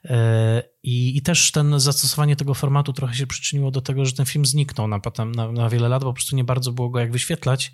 E, 0.06 0.64
I, 0.84 1.18
I 1.18 1.22
też 1.22 1.52
ten 1.52 1.80
zastosowanie 1.80 2.36
tego 2.36 2.54
formatu 2.54 2.94
trochę 2.94 3.14
się 3.14 3.28
przyczyniło 3.28 3.72
do 3.72 3.82
tego, 3.82 4.06
że 4.06 4.14
ten 4.14 4.26
film 4.26 4.46
zniknął 4.46 4.88
na, 4.88 5.00
potem, 5.00 5.32
na, 5.32 5.52
na 5.52 5.70
wiele 5.70 5.90
lat, 5.90 6.04
bo 6.04 6.10
po 6.10 6.14
prostu 6.14 6.36
nie 6.36 6.44
bardzo 6.44 6.72
było 6.72 6.90
go 6.90 7.00
jak 7.00 7.12
wyświetlać. 7.12 7.72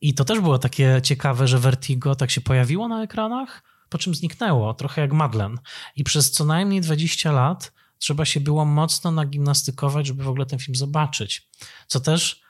I 0.00 0.14
to 0.14 0.24
też 0.24 0.40
było 0.40 0.58
takie 0.58 1.00
ciekawe, 1.02 1.48
że 1.48 1.58
Vertigo 1.58 2.14
tak 2.14 2.30
się 2.30 2.40
pojawiło 2.40 2.88
na 2.88 3.02
ekranach, 3.02 3.62
po 3.88 3.98
czym 3.98 4.14
zniknęło, 4.14 4.74
trochę 4.74 5.00
jak 5.00 5.12
Madlen. 5.12 5.58
I 5.96 6.04
przez 6.04 6.30
co 6.30 6.44
najmniej 6.44 6.80
20 6.80 7.32
lat 7.32 7.72
trzeba 7.98 8.24
się 8.24 8.40
było 8.40 8.64
mocno 8.64 9.10
nagimnastykować, 9.10 10.06
żeby 10.06 10.24
w 10.24 10.28
ogóle 10.28 10.46
ten 10.46 10.58
film 10.58 10.74
zobaczyć. 10.74 11.48
Co 11.86 12.00
też 12.00 12.42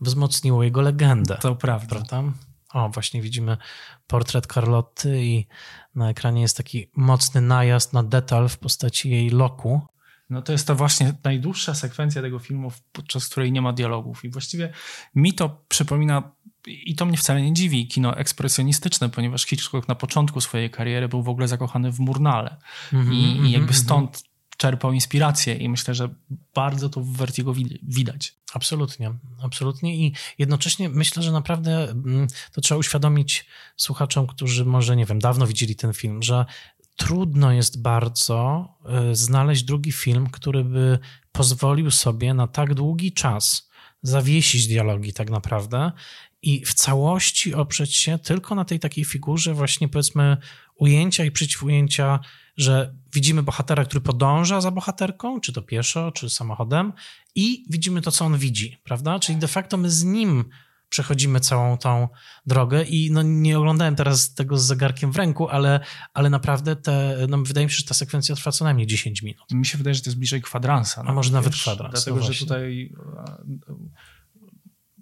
wzmocniło 0.00 0.62
jego 0.62 0.80
legendę. 0.80 1.38
To 1.42 1.56
prawda. 1.56 1.88
Prawda? 1.88 2.22
O, 2.72 2.88
właśnie 2.88 3.22
widzimy 3.22 3.56
portret 4.06 4.46
Carlotty 4.46 5.24
i 5.24 5.46
na 5.94 6.10
ekranie 6.10 6.42
jest 6.42 6.56
taki 6.56 6.90
mocny 6.96 7.40
najazd 7.40 7.92
na 7.92 8.02
detal 8.02 8.48
w 8.48 8.58
postaci 8.58 9.10
jej 9.10 9.30
loku. 9.30 9.80
No 10.30 10.42
to 10.42 10.52
jest 10.52 10.66
to 10.66 10.74
właśnie 10.74 11.14
najdłuższa 11.24 11.74
sekwencja 11.74 12.22
tego 12.22 12.38
filmu, 12.38 12.72
podczas 12.92 13.28
której 13.28 13.52
nie 13.52 13.62
ma 13.62 13.72
dialogów. 13.72 14.24
I 14.24 14.28
właściwie 14.28 14.72
mi 15.14 15.32
to 15.32 15.64
przypomina, 15.68 16.32
i 16.66 16.94
to 16.94 17.06
mnie 17.06 17.16
wcale 17.16 17.42
nie 17.42 17.52
dziwi, 17.52 17.88
kino 17.88 18.16
ekspresjonistyczne, 18.16 19.08
ponieważ 19.08 19.44
Hitchcock 19.44 19.88
na 19.88 19.94
początku 19.94 20.40
swojej 20.40 20.70
kariery 20.70 21.08
był 21.08 21.22
w 21.22 21.28
ogóle 21.28 21.48
zakochany 21.48 21.92
w 21.92 21.98
Murnale. 21.98 22.56
Mhm, 22.92 23.16
I, 23.16 23.48
I 23.48 23.50
jakby 23.50 23.74
stąd 23.74 24.29
czerpał 24.60 24.92
inspirację 24.92 25.54
i 25.54 25.68
myślę, 25.68 25.94
że 25.94 26.08
bardzo 26.54 26.88
to 26.88 27.00
w 27.00 27.16
Vertigo 27.16 27.54
wid- 27.54 27.78
widać. 27.82 28.34
Absolutnie, 28.54 29.12
absolutnie 29.42 29.96
i 29.96 30.14
jednocześnie 30.38 30.88
myślę, 30.88 31.22
że 31.22 31.32
naprawdę 31.32 31.90
mm, 31.90 32.26
to 32.52 32.60
trzeba 32.60 32.78
uświadomić 32.78 33.46
słuchaczom, 33.76 34.26
którzy 34.26 34.64
może, 34.64 34.96
nie 34.96 35.06
wiem, 35.06 35.18
dawno 35.18 35.46
widzieli 35.46 35.76
ten 35.76 35.92
film, 35.92 36.22
że 36.22 36.44
trudno 36.96 37.52
jest 37.52 37.82
bardzo 37.82 38.68
y, 39.12 39.16
znaleźć 39.16 39.62
drugi 39.62 39.92
film, 39.92 40.26
który 40.30 40.64
by 40.64 40.98
pozwolił 41.32 41.90
sobie 41.90 42.34
na 42.34 42.46
tak 42.46 42.74
długi 42.74 43.12
czas 43.12 43.70
zawiesić 44.02 44.66
dialogi 44.66 45.12
tak 45.12 45.30
naprawdę 45.30 45.92
i 46.42 46.64
w 46.64 46.74
całości 46.74 47.54
oprzeć 47.54 47.96
się 47.96 48.18
tylko 48.18 48.54
na 48.54 48.64
tej 48.64 48.80
takiej 48.80 49.04
figurze 49.04 49.54
właśnie 49.54 49.88
powiedzmy 49.88 50.36
ujęcia 50.74 51.24
i 51.24 51.30
przeciwujęcia, 51.30 52.20
że 52.56 52.94
widzimy 53.12 53.42
bohatera, 53.42 53.84
który 53.84 54.00
podąża 54.00 54.60
za 54.60 54.70
bohaterką, 54.70 55.40
czy 55.40 55.52
to 55.52 55.62
pieszo, 55.62 56.12
czy 56.12 56.30
samochodem 56.30 56.92
i 57.34 57.64
widzimy 57.70 58.02
to, 58.02 58.10
co 58.10 58.24
on 58.24 58.38
widzi, 58.38 58.76
prawda? 58.84 59.18
Czyli 59.18 59.38
de 59.38 59.48
facto 59.48 59.76
my 59.76 59.90
z 59.90 60.04
nim 60.04 60.44
przechodzimy 60.90 61.40
całą 61.40 61.78
tą 61.78 62.08
drogę 62.46 62.82
i 62.82 63.10
no 63.12 63.22
nie 63.22 63.58
oglądałem 63.58 63.96
teraz 63.96 64.34
tego 64.34 64.58
z 64.58 64.64
zegarkiem 64.64 65.12
w 65.12 65.16
ręku, 65.16 65.48
ale, 65.48 65.80
ale 66.14 66.30
naprawdę 66.30 66.76
te, 66.76 67.16
no 67.28 67.38
wydaje 67.38 67.66
mi 67.66 67.72
się, 67.72 67.76
że 67.76 67.84
ta 67.84 67.94
sekwencja 67.94 68.34
trwa 68.34 68.52
co 68.52 68.64
najmniej 68.64 68.86
10 68.86 69.22
minut. 69.22 69.44
Mi 69.52 69.66
się 69.66 69.78
wydaje, 69.78 69.94
że 69.94 70.00
to 70.00 70.10
jest 70.10 70.18
bliżej 70.18 70.42
kwadransa. 70.42 71.02
A 71.06 71.12
może 71.12 71.32
nawet 71.32 71.54
kwadrans, 71.54 71.92
Dlatego, 71.92 72.16
no 72.16 72.32
że 72.32 72.38
tutaj 72.38 72.92
e, 73.68 73.74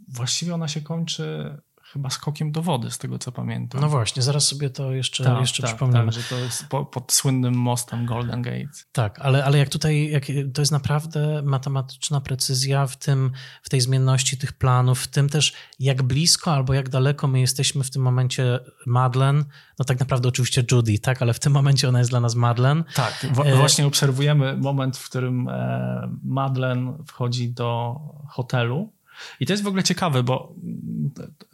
właściwie 0.08 0.54
ona 0.54 0.68
się 0.68 0.80
kończy 0.80 1.58
chyba 1.92 2.10
skokiem 2.10 2.52
do 2.52 2.62
wody, 2.62 2.90
z 2.90 2.98
tego 2.98 3.18
co 3.18 3.32
pamiętam. 3.32 3.80
No 3.80 3.88
właśnie, 3.88 4.22
zaraz 4.22 4.46
sobie 4.48 4.70
to 4.70 4.92
jeszcze, 4.92 5.24
Tak, 5.24 5.40
jeszcze 5.40 5.62
tak, 5.62 5.70
przypomnimy. 5.70 6.04
tak, 6.04 6.12
że 6.14 6.22
to 6.22 6.36
jest 6.36 6.66
po, 6.66 6.84
pod 6.84 7.12
słynnym 7.12 7.54
mostem 7.54 8.06
Golden 8.06 8.42
Gate. 8.42 8.68
Tak, 8.92 9.18
ale, 9.20 9.44
ale 9.44 9.58
jak 9.58 9.68
tutaj, 9.68 10.10
jak, 10.10 10.24
to 10.54 10.62
jest 10.62 10.72
naprawdę 10.72 11.42
matematyczna 11.42 12.20
precyzja 12.20 12.86
w 12.86 12.96
tym, 12.96 13.30
w 13.62 13.68
tej 13.68 13.80
zmienności 13.80 14.38
tych 14.38 14.52
planów, 14.52 15.00
w 15.00 15.06
tym 15.06 15.28
też 15.28 15.52
jak 15.78 16.02
blisko 16.02 16.52
albo 16.52 16.74
jak 16.74 16.88
daleko 16.88 17.28
my 17.28 17.40
jesteśmy 17.40 17.84
w 17.84 17.90
tym 17.90 18.02
momencie 18.02 18.60
Madeleine, 18.86 19.44
no 19.78 19.84
tak 19.84 20.00
naprawdę 20.00 20.28
oczywiście 20.28 20.64
Judy, 20.72 20.98
tak, 20.98 21.22
ale 21.22 21.34
w 21.34 21.38
tym 21.40 21.52
momencie 21.52 21.88
ona 21.88 21.98
jest 21.98 22.10
dla 22.10 22.20
nas 22.20 22.34
Madeleine. 22.34 22.84
Tak, 22.94 23.26
E, 23.44 23.56
właśnie 23.56 23.86
obserwujemy 23.86 24.56
moment, 24.56 24.96
w 24.96 25.08
którym 25.08 25.48
e, 25.48 26.08
Madeleine 26.24 26.98
wchodzi 27.06 27.52
do 27.52 27.96
hotelu 28.28 28.92
I 29.40 29.46
to 29.46 29.52
jest 29.52 29.62
w 29.62 29.66
ogóle 29.66 29.82
ciekawe, 29.82 30.22
bo 30.22 30.54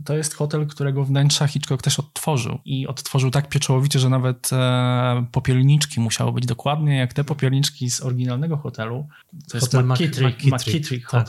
to 0.04 0.16
jest 0.16 0.34
hotel, 0.34 0.66
którego 0.66 1.04
wnętrza 1.04 1.46
Hitchcock 1.46 1.82
też 1.82 1.98
odtworzył. 1.98 2.58
I 2.64 2.86
odtworzył 2.86 3.30
tak 3.30 3.48
pieczołowicie, 3.48 3.98
że 3.98 4.08
nawet 4.08 4.50
e, 4.52 5.26
popielniczki 5.32 6.00
musiały 6.00 6.32
być 6.32 6.46
dokładnie 6.46 6.96
jak 6.96 7.12
te 7.12 7.24
popielniczki 7.24 7.90
z 7.90 8.00
oryginalnego 8.00 8.56
hotelu. 8.56 9.06
To 9.50 9.56
jest 9.56 9.66
Hotel 9.66 9.86
McKittrick, 9.86 10.38
McKittrick, 10.38 10.68
McKittrick 10.68 11.10
tak. 11.10 11.28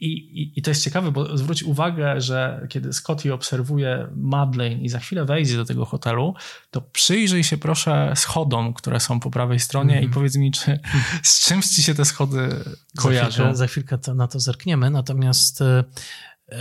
I, 0.00 0.06
i, 0.42 0.52
I 0.58 0.62
to 0.62 0.70
jest 0.70 0.84
ciekawe, 0.84 1.12
bo 1.12 1.36
zwróć 1.36 1.62
uwagę, 1.62 2.20
że 2.20 2.66
kiedy 2.68 2.92
Scotty 2.92 3.34
obserwuje 3.34 4.06
Madeleine 4.16 4.80
i 4.82 4.88
za 4.88 4.98
chwilę 4.98 5.24
wejdzie 5.24 5.56
do 5.56 5.64
tego 5.64 5.84
hotelu, 5.84 6.34
to 6.70 6.80
przyjrzyj 6.80 7.44
się 7.44 7.58
proszę 7.58 8.12
schodom, 8.16 8.74
które 8.74 9.00
są 9.00 9.20
po 9.20 9.30
prawej 9.30 9.60
stronie 9.60 9.94
Mhm. 9.94 10.10
i 10.10 10.14
powiedz 10.14 10.36
mi, 10.36 10.50
czy 10.52 10.78
z 11.22 11.46
czymś 11.46 11.66
ci 11.66 11.82
się 11.82 11.94
te 11.94 12.04
schody 12.04 12.48
Za 12.94 13.02
kojarzą. 13.02 13.30
chwilkę, 13.30 13.56
za 13.56 13.66
chwilkę 13.66 13.98
to, 13.98 14.14
na 14.14 14.28
to 14.28 14.40
zerkniemy. 14.40 14.90
Natomiast 14.90 15.62
e, 15.62 15.84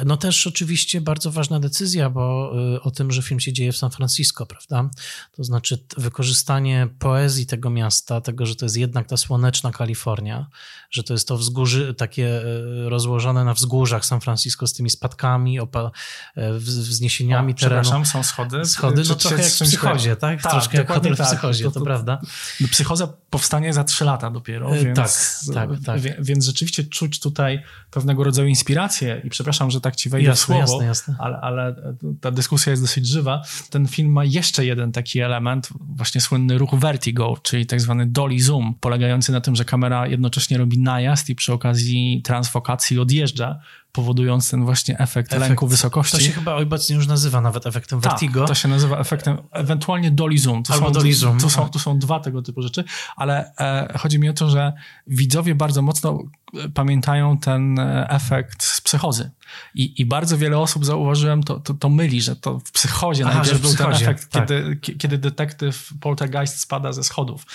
no 0.05 0.17
też 0.17 0.47
oczywiście 0.47 1.01
bardzo 1.01 1.31
ważna 1.31 1.59
decyzja, 1.59 2.09
bo 2.09 2.53
e, 2.75 2.81
o 2.81 2.91
tym, 2.91 3.11
że 3.11 3.21
film 3.21 3.39
się 3.39 3.53
dzieje 3.53 3.71
w 3.71 3.77
San 3.77 3.91
Francisco, 3.91 4.45
prawda? 4.45 4.89
To 5.35 5.43
znaczy 5.43 5.83
wykorzystanie 5.97 6.87
poezji 6.99 7.45
tego 7.45 7.69
miasta, 7.69 8.21
tego, 8.21 8.45
że 8.45 8.55
to 8.55 8.65
jest 8.65 8.77
jednak 8.77 9.07
ta 9.07 9.17
słoneczna 9.17 9.71
Kalifornia, 9.71 10.47
że 10.91 11.03
to 11.03 11.13
jest 11.13 11.27
to 11.27 11.37
wzgórzy, 11.37 11.93
takie 11.93 12.41
e, 12.85 12.89
rozłożone 12.89 13.43
na 13.45 13.53
wzgórzach 13.53 14.05
San 14.05 14.21
Francisco 14.21 14.67
z 14.67 14.73
tymi 14.73 14.89
spadkami, 14.89 15.59
opa, 15.59 15.91
e, 16.35 16.51
wz- 16.53 16.79
wzniesieniami 16.89 17.53
O, 17.53 17.55
terenu. 17.55 17.81
Przepraszam, 17.81 18.05
są 18.05 18.23
schody. 18.23 18.65
Schody, 18.65 19.03
no 19.09 19.15
czy 19.15 19.15
trochę 19.15 19.43
jak 19.43 19.51
w 19.51 19.59
psychozie, 19.59 20.15
tak? 20.15 20.41
Tak, 20.41 20.51
Troszkę 20.51 20.77
jak 20.77 20.87
hotel 20.91 21.15
w 21.15 21.17
tak. 21.17 21.27
psychozie, 21.27 21.63
to, 21.63 21.71
To- 21.71 21.79
to- 21.79 21.85
prawda. 21.85 22.21
No, 22.61 22.67
Psychoza 22.67 23.13
powstanie 23.29 23.73
za 23.73 23.83
trzy 23.83 24.05
lata 24.05 24.31
dopiero, 24.31 24.75
E, 24.75 24.83
więc, 24.85 24.95
tak, 24.97 25.11
tak, 25.53 25.69
tak. 25.85 26.01
wie- 26.01 26.17
więc 26.19 26.45
rzeczywiście 26.45 26.83
czuć 26.83 27.19
tutaj 27.19 27.63
pewnego 27.91 28.23
rodzaju 28.23 28.47
inspirację 28.47 29.21
i 29.23 29.29
przepraszam, 29.29 29.71
że 29.71 29.78
tak 29.79 29.95
ci 29.95 30.09
wejdę 30.09 30.29
Jasne, 30.29 30.45
słowo, 30.45 30.61
jasne, 30.61 30.85
jasne. 30.85 31.15
Ale, 31.19 31.37
ale 31.41 31.75
ta 32.21 32.31
dyskusja 32.31 32.71
jest 32.71 32.83
dosyć 32.83 33.07
żywa. 33.07 33.41
Ten 33.69 33.87
film 33.87 34.11
ma 34.11 34.25
jeszcze 34.25 34.65
jeden 34.65 34.91
taki 34.91 35.19
element, 35.19 35.69
właśnie 35.79 36.21
słynny 36.21 36.57
ruch 36.57 36.75
vertigo, 36.75 37.37
czyli 37.43 37.65
tak 37.65 37.81
zwany 37.81 38.05
dolly 38.05 38.39
zoom, 38.39 38.73
polegający 38.79 39.31
na 39.31 39.41
tym, 39.41 39.55
że 39.55 39.65
kamera 39.65 40.07
jednocześnie 40.07 40.57
robi 40.57 40.79
najazd 40.79 41.29
i 41.29 41.35
przy 41.35 41.53
okazji 41.53 42.21
transfokacji 42.23 42.99
odjeżdża, 42.99 43.59
powodując 43.91 44.51
ten 44.51 44.65
właśnie 44.65 44.99
efekt, 44.99 45.31
lęku 45.31 45.67
wysokości. 45.67 46.17
To 46.17 46.23
się 46.23 46.31
chyba 46.31 46.55
obecnie 46.55 46.95
już 46.95 47.07
nazywa 47.07 47.41
nawet 47.41 47.65
efektem 47.65 47.99
vertigo. 47.99 48.39
Tak, 48.39 48.47
to 48.47 48.55
się 48.55 48.67
nazywa 48.67 48.99
efektem, 48.99 49.37
ewentualnie 49.51 50.11
dolly 50.11 50.37
zoom. 50.37 50.63
To 50.63 50.73
Albo 50.73 50.87
są, 50.87 50.93
dolly 50.93 51.13
zoom. 51.13 51.39
To 51.39 51.49
są, 51.49 51.69
to 51.69 51.79
są 51.79 51.99
dwa 51.99 52.19
tego 52.19 52.41
typu 52.41 52.61
rzeczy, 52.61 52.83
ale 53.15 53.51
e, 53.59 53.97
chodzi 53.97 54.19
mi 54.19 54.29
o 54.29 54.33
to, 54.33 54.49
że 54.49 54.73
widzowie 55.07 55.55
bardzo 55.55 55.81
mocno 55.81 56.23
e, 56.53 56.69
pamiętają 56.69 57.37
ten 57.37 57.79
e, 57.79 58.09
efekt 58.09 58.63
z 58.63 58.81
psychozy. 58.81 59.31
I, 59.75 60.01
I 60.01 60.05
bardzo 60.05 60.37
wiele 60.37 60.57
osób, 60.57 60.85
zauważyłem, 60.85 61.43
to, 61.43 61.59
to, 61.59 61.73
to 61.73 61.89
myli, 61.89 62.21
że 62.21 62.35
to 62.35 62.59
w 62.59 62.71
psychozie 62.71 63.25
Aha, 63.27 63.39
najpierw 63.39 63.61
był 63.61 63.75
ten 63.75 63.93
efekt, 63.93 64.29
tak. 64.31 64.47
kiedy, 64.47 64.75
kie- 64.81 64.95
kiedy 64.97 65.17
detektyw 65.17 65.93
poltergeist 66.01 66.59
spada 66.59 66.93
ze 66.93 67.03
schodów. 67.03 67.45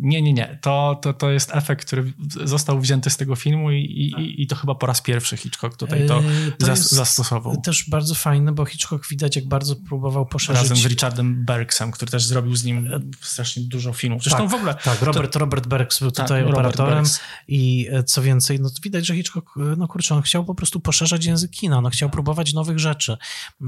Nie, 0.00 0.22
nie, 0.22 0.32
nie. 0.32 0.58
To, 0.62 0.98
to, 1.02 1.12
to 1.12 1.30
jest 1.30 1.54
efekt, 1.54 1.86
który 1.86 2.12
został 2.44 2.80
wzięty 2.80 3.10
z 3.10 3.16
tego 3.16 3.36
filmu 3.36 3.70
i, 3.70 3.76
i, 3.76 4.42
i 4.42 4.46
to 4.46 4.56
chyba 4.56 4.74
po 4.74 4.86
raz 4.86 5.00
pierwszy 5.00 5.36
Hitchcock 5.36 5.76
tutaj 5.76 6.06
to, 6.08 6.22
Yy, 6.22 6.52
to 6.58 6.66
zas- 6.66 6.94
zastosował. 6.94 7.60
Też 7.60 7.90
bardzo 7.90 8.14
fajne, 8.14 8.52
bo 8.52 8.64
Hitchcock 8.64 9.08
widać, 9.08 9.36
jak 9.36 9.48
bardzo 9.48 9.76
próbował 9.76 10.26
poszerzyć. 10.26 10.62
Razem 10.62 10.76
z 10.76 10.86
Richardem 10.86 11.44
Bergsem, 11.44 11.90
który 11.90 12.10
też 12.10 12.24
zrobił 12.24 12.56
z 12.56 12.64
nim 12.64 12.88
strasznie 13.20 13.62
dużo 13.62 13.92
filmów. 13.92 14.22
Zresztą 14.22 14.38
tak, 14.42 14.50
w 14.50 14.54
ogóle. 14.54 14.74
Tak, 14.74 15.02
Robert, 15.02 15.36
Robert 15.36 15.66
Bergs 15.66 16.00
był 16.00 16.10
Tak, 16.10 16.24
tutaj 16.26 16.42
Robert 16.42 16.58
operatorem 16.58 17.04
i 17.48 17.88
e, 17.92 18.02
co 18.04 18.22
więcej, 18.22 18.60
no 18.60 18.70
widać, 18.82 19.06
że 19.06 19.14
Hitchcock, 19.14 19.48
e, 19.56 19.60
no 19.76 19.88
kurczę, 19.88 20.14
on 20.14 20.22
chciał 20.22 20.44
po 20.44 20.54
prostu 20.54 20.80
poszerzać 20.96 21.24
język 21.24 21.50
kina, 21.50 21.80
no 21.80 21.90
chciał 21.90 22.10
próbować 22.10 22.52
nowych 22.52 22.78
rzeczy. 22.78 23.16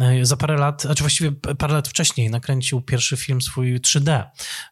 E, 0.00 0.26
Za 0.26 0.36
parę 0.36 0.56
lat, 0.56 0.82
znaczy 0.82 1.02
właściwie 1.02 1.32
parę 1.32 1.74
lat 1.74 1.88
wcześniej 1.88 2.30
nakręcił 2.30 2.80
pierwszy 2.80 3.16
film 3.16 3.42
swój 3.42 3.80
3D, 3.80 4.24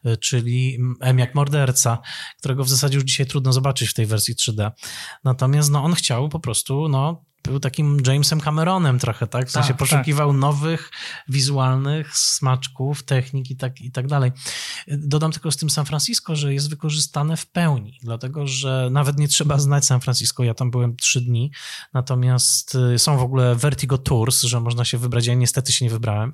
e, 0.05 0.17
czyli 0.17 0.77
M 1.01 1.19
jak 1.19 1.35
morderca, 1.35 1.97
którego 2.37 2.63
w 2.63 2.69
zasadzie 2.69 2.95
już 2.95 3.03
dzisiaj 3.03 3.25
trudno 3.25 3.53
zobaczyć 3.53 3.89
w 3.89 3.93
tej 3.93 4.05
wersji 4.05 4.35
3D. 4.35 4.71
Natomiast 5.23 5.71
no 5.71 5.83
on 5.83 5.93
chciał 5.93 6.29
po 6.29 6.39
prostu, 6.39 6.89
no 6.89 7.25
był 7.47 7.59
takim 7.59 7.97
Jamesem 8.07 8.41
Cameronem 8.41 8.99
trochę, 8.99 9.27
tak? 9.27 9.47
W 9.47 9.51
sensie 9.51 9.67
Tak, 9.67 9.77
poszukiwał 9.77 10.33
nowych 10.33 10.91
wizualnych 11.27 12.17
smaczków, 12.17 13.03
technik 13.03 13.51
i 13.51 13.55
tak, 13.55 13.81
i 13.81 13.91
tak 13.91 14.07
dalej. 14.07 14.31
Dodam 14.87 15.31
tylko 15.31 15.51
z 15.51 15.57
tym 15.57 15.69
San 15.69 15.85
Francisco, 15.85 16.35
że 16.35 16.53
jest 16.53 16.69
wykorzystane 16.69 17.37
w 17.37 17.45
pełni, 17.45 17.99
dlatego 18.03 18.47
że 18.47 18.89
nawet 18.91 19.19
nie 19.19 19.27
trzeba 19.27 19.59
znać 19.59 19.85
San 19.85 20.01
Francisco. 20.01 20.43
Ja 20.43 20.53
tam 20.53 20.71
byłem 20.71 20.95
trzy 20.95 21.21
dni, 21.21 21.51
natomiast 21.93 22.75
y, 22.75 22.99
są 22.99 23.17
w 23.17 23.21
ogóle 23.21 23.55
Vertigo 23.55 23.97
Tours, 23.97 24.41
że 24.41 24.59
można 24.59 24.85
się 24.85 24.97
wybrać. 24.97 25.25
Ja 25.25 25.33
niestety 25.33 25.71
się 25.71 25.85
nie 25.85 25.91
wybrałem, 25.91 26.33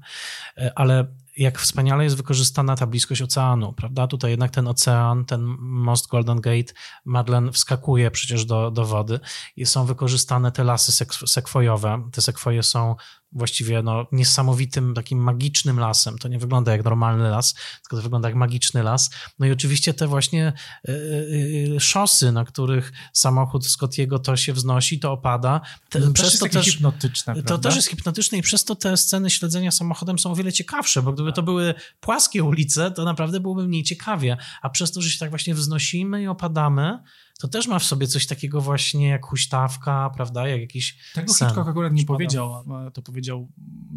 y, 0.58 0.72
ale 0.76 1.23
jak 1.38 1.60
wspaniale 1.60 2.04
jest 2.04 2.18
wykorzystana 2.18 2.76
ta 2.76 2.88
bliskość 2.88 3.22
oceanu, 3.22 3.74
prawda? 3.74 4.08
Tutaj 4.08 4.32
jednak 4.32 4.52
ten 4.52 4.68
ocean, 4.68 5.26
ten 5.26 5.42
most 5.60 6.08
Golden 6.08 6.42
Gate, 6.42 6.74
Madeleine 7.06 7.52
wskakuje 7.52 8.12
przecież 8.12 8.46
do, 8.46 8.72
do 8.72 8.86
wody 8.86 9.20
i 9.56 9.66
są 9.66 9.86
wykorzystane 9.86 10.52
te 10.52 10.64
lasy 10.64 10.92
sek- 10.92 11.28
sekwojowe. 11.28 12.10
Te 12.12 12.22
sekwoje 12.22 12.64
są 12.64 12.96
właściwie 13.36 13.82
no, 13.84 14.08
niesamowitym, 14.12 14.94
takim 14.94 15.20
magicznym 15.20 15.80
lasem. 15.80 16.18
To 16.18 16.28
nie 16.28 16.40
wygląda 16.40 16.72
jak 16.72 16.84
normalny 16.84 17.30
las, 17.30 17.54
tylko 17.54 17.96
to 17.98 18.02
wygląda 18.02 18.30
jak 18.30 18.36
magiczny 18.36 18.84
las. 18.84 19.10
No 19.40 19.46
i 19.46 19.52
oczywiście 19.52 19.94
te 19.94 20.08
właśnie 20.08 20.54
y, 20.90 20.92
y, 20.92 21.80
szosy, 21.80 22.32
na 22.32 22.46
których 22.46 22.92
samochód 23.14 23.68
Scottiego 23.68 24.20
to 24.20 24.36
się 24.36 24.54
wznosi, 24.54 25.00
to 25.00 25.12
opada. 25.12 25.62
Te, 25.90 26.02
To 26.02 26.12
przez 26.12 26.32
też 26.32 26.40
to 26.40 26.50
też 26.50 26.66
hipnotyczne. 26.66 27.36
to 27.36 27.44
prawda? 27.44 27.70
też 27.70 27.76
jest 27.76 27.88
hipnotyczne 27.88 28.38
i 28.38 28.42
przez 28.42 28.64
to 28.64 28.76
te 28.76 28.98
sceny 28.98 29.30
śledzenia 29.30 29.72
samochodem 29.72 30.20
są 30.20 30.32
o 30.32 30.36
wiele 30.36 30.54
ciekawsze, 30.54 31.02
bo 31.02 31.14
gdyby 31.14 31.34
to 31.34 31.44
były 31.44 31.74
płaskie 32.00 32.44
ulice, 32.44 32.92
to 32.92 33.04
naprawdę 33.04 33.40
byłoby 33.40 33.68
mniej 33.68 33.84
ciekawie. 33.84 34.38
A 34.62 34.70
przez 34.70 34.92
to, 34.92 35.02
że 35.02 35.10
się 35.10 35.20
tak 35.20 35.30
właśnie 35.30 35.56
wznosimy 35.56 36.22
i 36.22 36.28
opadamy, 36.28 37.00
to 37.40 37.48
też 37.48 37.68
ma 37.68 37.80
w 37.80 37.84
sobie 37.84 38.08
coś 38.08 38.28
takiego 38.28 38.62
właśnie 38.62 39.08
jak 39.08 39.26
huśtawka, 39.26 40.10
prawda, 40.16 40.48
jak 40.48 40.62
jakiś 40.62 40.98
Tego 41.14 41.34
sen. 41.34 41.48
Hitchcock 41.48 41.70
akurat 41.70 41.94
nie 41.94 42.06
powiedział. 42.06 42.66
To 42.94 43.02
powiedział 43.02 43.52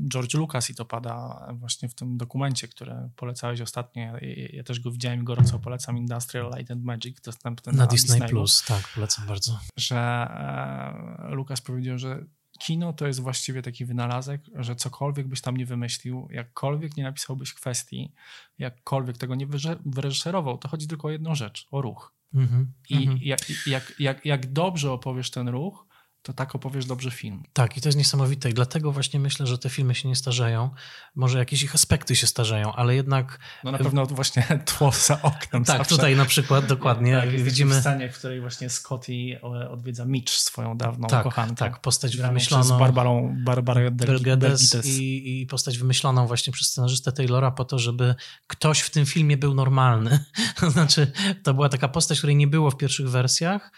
George 0.08 0.34
Lucas 0.34 0.70
i 0.70 0.74
to 0.74 0.84
pada 0.84 1.48
właśnie 1.54 1.88
w 1.88 1.94
tym 1.94 2.16
dokumencie, 2.16 2.68
który 2.68 2.94
polecałeś 3.16 3.60
ostatnio. 3.60 4.02
Ja, 4.52 4.62
też 4.64 4.80
go 4.80 4.90
widziałem 4.90 5.20
i 5.20 5.24
gorąco 5.24 5.58
polecam. 5.58 5.98
Industrial 5.98 6.52
Light 6.56 6.70
and 6.70 6.84
Magic, 6.84 7.20
dostępny 7.20 7.72
na, 7.72 7.78
Na 7.78 7.86
Disney 7.86 8.08
Disneyu. 8.08 8.30
Plus, 8.30 8.64
tak, 8.64 8.88
polecam 8.94 9.26
bardzo. 9.26 9.60
że 9.76 9.96
e, 9.96 11.34
Lukas 11.34 11.60
powiedział, 11.60 11.98
że 11.98 12.24
kino 12.58 12.92
to 12.92 13.06
jest 13.06 13.20
właściwie 13.20 13.62
taki 13.62 13.84
wynalazek, 13.84 14.40
że 14.54 14.76
cokolwiek 14.76 15.28
byś 15.28 15.40
tam 15.40 15.56
nie 15.56 15.66
wymyślił, 15.66 16.28
jakkolwiek 16.30 16.96
nie 16.96 17.02
napisałbyś 17.04 17.54
kwestii, 17.54 18.12
jakkolwiek 18.58 19.18
tego 19.18 19.34
nie 19.34 19.46
wyreżyserował, 19.86 20.58
to 20.58 20.68
chodzi 20.68 20.88
tylko 20.88 21.08
o 21.08 21.10
jedną 21.10 21.34
rzecz, 21.34 21.66
o 21.70 21.82
ruch. 21.82 22.15
Mhm, 22.34 22.72
I 22.88 22.96
mhm. 22.96 23.18
jak, 23.20 23.40
jak, 23.66 23.92
jak, 23.98 24.26
jak 24.26 24.52
dobrze 24.52 24.90
opowiesz 24.90 25.30
ten 25.30 25.48
ruch, 25.48 25.86
to 26.26 26.32
tak 26.32 26.54
opowiesz 26.54 26.86
dobrze 26.86 27.10
film. 27.10 27.42
Tak, 27.52 27.76
i 27.76 27.80
to 27.80 27.88
jest 27.88 27.98
niesamowite. 27.98 28.50
I 28.50 28.54
dlatego 28.54 28.92
właśnie 28.92 29.20
myślę, 29.20 29.46
że 29.46 29.58
te 29.58 29.70
filmy 29.70 29.94
się 29.94 30.08
nie 30.08 30.16
starzeją. 30.16 30.70
Może 31.14 31.38
jakieś 31.38 31.62
ich 31.62 31.74
aspekty 31.74 32.16
się 32.16 32.26
starzeją, 32.26 32.72
ale 32.72 32.94
jednak. 32.94 33.38
No 33.64 33.72
na 33.72 33.78
pewno 33.78 34.06
właśnie 34.06 34.42
tło 34.78 34.92
za 34.92 35.22
oknem 35.22 35.64
Tak, 35.64 35.78
zawsze. 35.78 35.96
tutaj 35.96 36.16
na 36.16 36.24
przykład 36.24 36.66
dokładnie 36.66 37.16
Tak, 37.20 37.30
widzimy 37.30 37.74
w 37.74 37.80
scenie, 37.80 38.08
w 38.12 38.18
której 38.18 38.40
właśnie 38.40 38.70
Scotty 38.70 39.12
e, 39.42 39.70
odwiedza 39.70 40.04
Mitch, 40.04 40.32
swoją 40.32 40.76
dawną 40.76 41.08
Tak, 41.08 41.22
kochankę. 41.22 41.54
tak, 41.54 41.80
postać 41.80 42.16
wymyśloną. 42.16 42.64
przez 42.64 42.78
Barbarą, 42.78 43.36
Barbarę 43.44 43.90
Bergides. 43.90 44.86
i, 44.86 45.40
i 45.42 45.46
postać 45.46 45.78
wymyśloną 45.78 46.26
właśnie 46.26 46.52
przez 46.52 46.68
scenarzystę 46.68 47.12
Taylora 47.12 47.50
po 47.50 47.64
to, 47.64 47.78
żeby 47.78 48.14
ktoś 48.46 48.80
w 48.80 48.90
tym 48.90 49.06
filmie 49.06 49.36
był 49.36 49.54
normalny. 49.54 50.24
To 50.60 50.70
znaczy, 50.76 51.12
to 51.42 51.54
była 51.54 51.68
taka 51.68 51.88
postać, 51.88 52.18
której 52.18 52.36
nie 52.36 52.46
było 52.46 52.70
w 52.70 52.76
pierwszych 52.76 53.10
wersjach, 53.10 53.72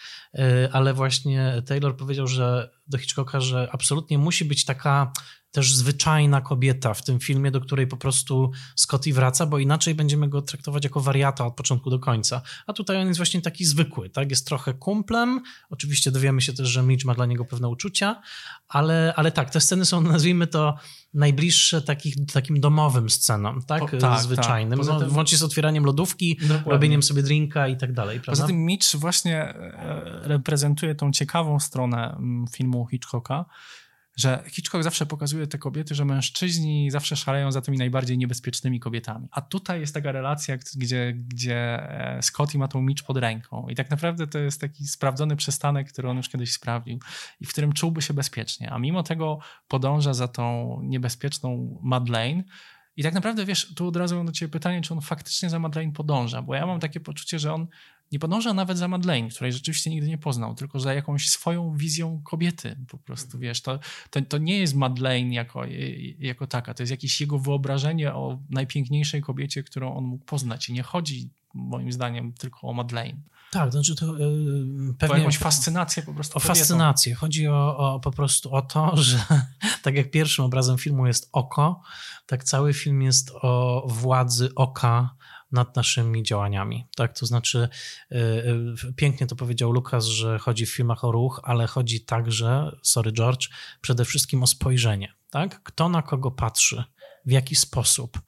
ale 0.72 0.94
właśnie 0.94 1.62
Taylor 1.66 1.96
powiedział, 1.96 2.26
że 2.26 2.70
do 2.86 2.98
Hitchcocka, 2.98 3.40
że 3.40 3.68
absolutnie 3.72 4.18
musi 4.18 4.44
być 4.44 4.64
taka 4.64 5.12
też 5.50 5.74
zwyczajna 5.74 6.40
kobieta 6.40 6.94
w 6.94 7.04
tym 7.04 7.18
filmie, 7.20 7.50
do 7.50 7.60
której 7.60 7.86
po 7.86 7.96
prostu 7.96 8.50
Scotty 8.76 9.12
wraca, 9.12 9.46
bo 9.46 9.58
inaczej 9.58 9.94
będziemy 9.94 10.28
go 10.28 10.42
traktować 10.42 10.84
jako 10.84 11.00
wariata 11.00 11.46
od 11.46 11.54
początku 11.54 11.90
do 11.90 11.98
końca. 11.98 12.42
A 12.66 12.72
tutaj 12.72 12.96
on 13.00 13.06
jest 13.08 13.18
właśnie 13.18 13.42
taki 13.42 13.64
zwykły, 13.64 14.10
tak? 14.10 14.30
Jest 14.30 14.46
trochę 14.46 14.74
kumplem. 14.74 15.40
Oczywiście 15.70 16.10
dowiemy 16.10 16.40
się 16.40 16.52
też, 16.52 16.68
że 16.68 16.82
Mitch 16.82 17.04
ma 17.04 17.14
dla 17.14 17.26
niego 17.26 17.44
pewne 17.44 17.68
uczucia, 17.68 18.20
ale, 18.68 19.12
ale 19.16 19.32
tak, 19.32 19.50
te 19.50 19.60
sceny 19.60 19.84
są, 19.84 20.00
nazwijmy 20.00 20.46
to, 20.46 20.74
najbliższe 21.14 21.82
takich, 21.82 22.14
takim 22.32 22.60
domowym 22.60 23.10
scenom, 23.10 23.62
tak? 23.62 23.90
Po- 23.90 23.96
tak, 23.96 24.20
Zwyczajnym. 24.20 24.78
tak. 24.78 24.88
No, 24.88 25.00
tym- 25.00 25.08
Włącznie 25.08 25.38
z 25.38 25.42
otwieraniem 25.42 25.84
lodówki, 25.84 26.36
Dokładnie. 26.40 26.72
robieniem 26.72 27.02
sobie 27.02 27.22
drinka 27.22 27.68
i 27.68 27.76
tak 27.76 27.92
dalej, 27.92 28.20
prawda? 28.20 28.32
Poza 28.32 28.46
tym 28.46 28.64
Mitch 28.64 28.96
właśnie 28.96 29.36
e, 29.54 30.20
reprezentuje 30.24 30.94
tą 30.94 31.12
ciekawą 31.12 31.60
stronę 31.60 32.10
mm, 32.18 32.46
filmu 32.52 32.86
Hitchcocka, 32.90 33.44
że 34.18 34.42
Hitchcock 34.46 34.84
zawsze 34.84 35.06
pokazuje 35.06 35.46
te 35.46 35.58
kobiety, 35.58 35.94
że 35.94 36.04
mężczyźni 36.04 36.90
zawsze 36.90 37.16
szaleją 37.16 37.52
za 37.52 37.60
tymi 37.60 37.78
najbardziej 37.78 38.18
niebezpiecznymi 38.18 38.80
kobietami. 38.80 39.28
A 39.30 39.40
tutaj 39.40 39.80
jest 39.80 39.94
taka 39.94 40.12
relacja, 40.12 40.56
gdzie, 40.76 41.12
gdzie 41.16 41.56
e, 41.56 42.22
Scotty 42.22 42.58
ma 42.58 42.68
tą 42.68 42.82
micz 42.82 43.02
pod 43.02 43.16
ręką. 43.16 43.68
I 43.68 43.74
tak 43.74 43.90
naprawdę 43.90 44.26
to 44.26 44.38
jest 44.38 44.60
taki 44.60 44.86
sprawdzony 44.86 45.36
przystanek, 45.36 45.92
który 45.92 46.08
on 46.08 46.16
już 46.16 46.28
kiedyś 46.28 46.52
sprawdził 46.52 46.98
i 47.40 47.46
w 47.46 47.48
którym 47.48 47.72
czułby 47.72 48.02
się 48.02 48.14
bezpiecznie. 48.14 48.72
A 48.72 48.78
mimo 48.78 49.02
tego 49.02 49.38
podąża 49.68 50.14
za 50.14 50.28
tą 50.28 50.78
niebezpieczną 50.82 51.80
Madeleine, 51.82 52.44
i 52.96 53.02
tak 53.02 53.14
naprawdę, 53.14 53.44
wiesz, 53.44 53.74
tu 53.74 53.88
od 53.88 53.96
razu 53.96 54.16
mam 54.16 54.26
do 54.26 54.32
ciebie 54.32 54.52
pytanie, 54.52 54.80
czy 54.80 54.94
on 54.94 55.00
faktycznie 55.00 55.50
za 55.50 55.58
Madeleine 55.58 55.92
podąża, 55.92 56.42
bo 56.42 56.54
ja 56.54 56.66
mam 56.66 56.80
takie 56.80 57.00
poczucie, 57.00 57.38
że 57.38 57.54
on 57.54 57.66
nie 58.12 58.18
podąża 58.18 58.54
nawet 58.54 58.78
za 58.78 58.88
Madeleine, 58.88 59.28
której 59.28 59.52
rzeczywiście 59.52 59.90
nigdy 59.90 60.08
nie 60.08 60.18
poznał, 60.18 60.54
tylko 60.54 60.80
za 60.80 60.94
jakąś 60.94 61.28
swoją 61.28 61.76
wizją 61.76 62.22
kobiety 62.24 62.76
po 62.88 62.98
prostu, 62.98 63.38
wiesz, 63.38 63.62
to, 63.62 63.78
to, 64.10 64.22
to 64.22 64.38
nie 64.38 64.58
jest 64.58 64.74
Madeleine 64.74 65.34
jako, 65.34 65.62
jako 66.18 66.46
taka, 66.46 66.74
to 66.74 66.82
jest 66.82 66.90
jakieś 66.90 67.20
jego 67.20 67.38
wyobrażenie 67.38 68.14
o 68.14 68.38
najpiękniejszej 68.50 69.22
kobiecie, 69.22 69.62
którą 69.62 69.94
on 69.94 70.04
mógł 70.04 70.24
poznać 70.24 70.68
i 70.68 70.72
nie 70.72 70.82
chodzi 70.82 71.30
moim 71.54 71.92
zdaniem 71.92 72.32
tylko 72.32 72.68
o 72.68 72.72
Madeleine. 72.72 73.18
Tak, 73.50 73.64
to 73.64 73.72
znaczy 73.72 73.96
to 73.96 74.18
yy, 74.18 74.94
pewnie... 74.98 75.14
O 75.14 75.18
jakąś 75.18 75.38
fascynację 75.38 76.02
po 76.02 76.14
prostu. 76.14 76.38
O 76.38 76.40
kobietą. 76.40 76.54
fascynację. 76.54 77.14
Chodzi 77.14 77.48
o, 77.48 77.76
o, 77.76 78.00
po 78.00 78.10
prostu 78.10 78.54
o 78.54 78.62
to, 78.62 78.96
że 78.96 79.18
tak 79.82 79.94
jak 79.94 80.10
pierwszym 80.10 80.44
obrazem 80.44 80.78
filmu 80.78 81.06
jest 81.06 81.28
oko, 81.32 81.80
tak 82.26 82.44
cały 82.44 82.74
film 82.74 83.02
jest 83.02 83.30
o 83.34 83.84
władzy 83.88 84.54
oka 84.54 85.14
nad 85.52 85.76
naszymi 85.76 86.22
działaniami. 86.22 86.86
Tak, 86.96 87.18
to 87.18 87.26
znaczy, 87.26 87.68
yy, 88.10 88.76
pięknie 88.96 89.26
to 89.26 89.36
powiedział 89.36 89.72
Lukas, 89.72 90.04
że 90.04 90.38
chodzi 90.38 90.66
w 90.66 90.70
filmach 90.70 91.04
o 91.04 91.12
ruch, 91.12 91.40
ale 91.44 91.66
chodzi 91.66 92.00
także, 92.00 92.76
sorry 92.82 93.12
George, 93.12 93.48
przede 93.80 94.04
wszystkim 94.04 94.42
o 94.42 94.46
spojrzenie. 94.46 95.14
Tak? 95.30 95.62
Kto 95.62 95.88
na 95.88 96.02
kogo 96.02 96.30
patrzy, 96.30 96.84
w 97.26 97.30
jaki 97.30 97.56
sposób 97.56 98.20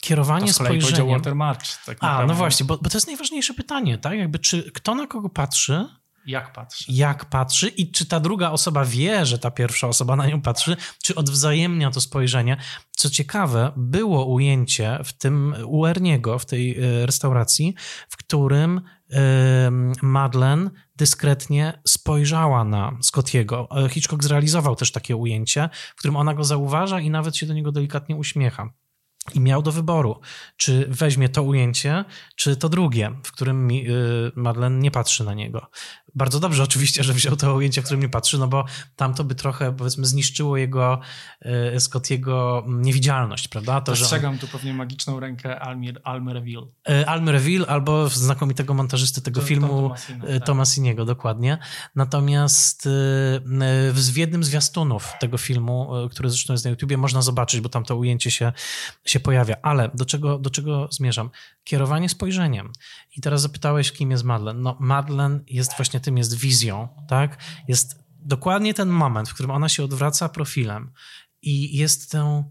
kierowanie 0.00 0.46
to 0.46 0.52
z 0.52 0.56
spojrzeniem. 0.56 1.08
Walter 1.08 1.34
March. 1.34 1.84
Tak 1.86 1.98
A, 2.00 2.26
no 2.26 2.34
właśnie, 2.34 2.66
bo, 2.66 2.78
bo 2.78 2.90
to 2.90 2.96
jest 2.96 3.06
najważniejsze 3.06 3.54
pytanie, 3.54 3.98
tak? 3.98 4.18
Jakby 4.18 4.38
czy 4.38 4.72
kto 4.72 4.94
na 4.94 5.06
kogo 5.06 5.28
patrzy, 5.28 5.86
jak 6.26 6.52
patrzy. 6.52 6.84
Jak 6.88 7.24
patrzy 7.24 7.68
i 7.68 7.90
czy 7.90 8.06
ta 8.06 8.20
druga 8.20 8.50
osoba 8.50 8.84
wie, 8.84 9.26
że 9.26 9.38
ta 9.38 9.50
pierwsza 9.50 9.88
osoba 9.88 10.16
na 10.16 10.26
nią 10.26 10.40
patrzy, 10.40 10.76
czy 11.02 11.14
odwzajemnia 11.14 11.90
to 11.90 12.00
spojrzenie. 12.00 12.56
Co 12.90 13.10
ciekawe, 13.10 13.72
było 13.76 14.26
ujęcie 14.26 14.98
w 15.04 15.12
tym 15.12 15.54
u 15.66 15.86
Erniego, 15.86 16.38
w 16.38 16.46
tej 16.46 16.78
e, 16.78 17.06
restauracji, 17.06 17.74
w 18.08 18.16
którym 18.16 18.80
Madeleine 20.02 20.70
dyskretnie 20.96 21.80
spojrzała 21.86 22.64
na 22.64 22.98
Scottiego. 23.02 23.68
E, 23.84 23.88
Hitchcock 23.88 24.22
zrealizował 24.22 24.76
też 24.76 24.92
takie 24.92 25.16
ujęcie, 25.16 25.68
w 25.72 25.98
którym 25.98 26.16
ona 26.16 26.34
go 26.34 26.44
zauważa 26.44 27.00
i 27.00 27.10
nawet 27.10 27.36
się 27.36 27.46
do 27.46 27.54
niego 27.54 27.72
delikatnie 27.72 28.16
uśmiecha. 28.16 28.70
I 29.34 29.40
miał 29.40 29.62
do 29.62 29.72
wyboru, 29.72 30.20
czy 30.56 30.86
weźmie 30.88 31.28
to 31.28 31.42
ujęcie, 31.42 32.04
czy 32.36 32.56
to 32.56 32.68
drugie, 32.68 33.12
w 33.24 33.32
którym 33.32 33.70
y, 33.70 34.32
Madeleine 34.36 34.78
nie 34.78 34.90
patrzy 34.90 35.24
na 35.24 35.34
niego 35.34 35.70
bardzo 36.16 36.40
dobrze 36.40 36.62
oczywiście, 36.70 37.04
że 37.04 37.12
wziął 37.12 37.36
to 37.36 37.54
ujęcie, 37.54 37.82
w 37.82 37.84
którym 37.84 38.00
nie 38.00 38.08
patrzy, 38.08 38.38
no 38.38 38.48
bo 38.48 38.64
tam 38.96 39.14
to 39.14 39.24
by 39.24 39.34
trochę, 39.34 39.76
powiedzmy, 39.76 40.06
zniszczyło 40.06 40.56
jego, 40.56 41.00
e, 41.40 41.80
Scottiego 41.80 42.64
niewidzialność, 42.68 43.48
prawda? 43.48 43.80
To, 43.80 43.92
Dostrzegam 43.92 44.32
on... 44.32 44.38
tu 44.38 44.48
pewnie 44.48 44.74
magiczną 44.74 45.20
rękę 45.20 45.60
Almir, 45.60 46.00
Almireville. 46.04 46.66
Almireville 47.06 47.66
albo 47.66 48.08
znakomitego 48.08 48.74
montażysty 48.74 49.20
tego 49.20 49.40
to, 49.40 49.46
filmu 49.46 49.90
e, 50.26 50.40
Tomasiniego, 50.40 51.02
tak. 51.02 51.06
dokładnie. 51.16 51.58
Natomiast 51.94 52.88
w 53.92 54.16
jednym 54.16 54.44
z 54.44 54.46
zwiastunów 54.46 55.12
tego 55.20 55.38
filmu, 55.38 55.90
który 56.10 56.30
zresztą 56.30 56.54
jest 56.54 56.64
na 56.64 56.70
YouTubie, 56.70 56.96
można 56.96 57.22
zobaczyć, 57.22 57.60
bo 57.60 57.68
tam 57.68 57.84
to 57.84 57.96
ujęcie 57.96 58.30
się, 58.30 58.52
się 59.04 59.15
pojawia. 59.20 59.56
Ale 59.62 59.90
do 59.94 60.04
czego, 60.04 60.38
do 60.38 60.50
czego 60.50 60.88
zmierzam? 60.90 61.30
Kierowanie 61.64 62.08
spojrzeniem. 62.08 62.72
I 63.16 63.20
teraz 63.20 63.42
zapytałeś, 63.42 63.92
kim 63.92 64.10
jest 64.10 64.24
Madeleine. 64.24 64.62
No, 64.62 64.76
Madeleine 64.80 65.40
jest 65.46 65.76
właśnie 65.76 66.00
tym, 66.00 66.18
jest 66.18 66.38
wizją, 66.38 66.88
tak? 67.08 67.38
Jest 67.68 68.04
dokładnie 68.20 68.74
ten 68.74 68.88
moment, 68.88 69.28
w 69.28 69.34
którym 69.34 69.50
ona 69.50 69.68
się 69.68 69.84
odwraca 69.84 70.28
profilem 70.28 70.92
i 71.42 71.76
jest 71.76 72.10
tą, 72.10 72.50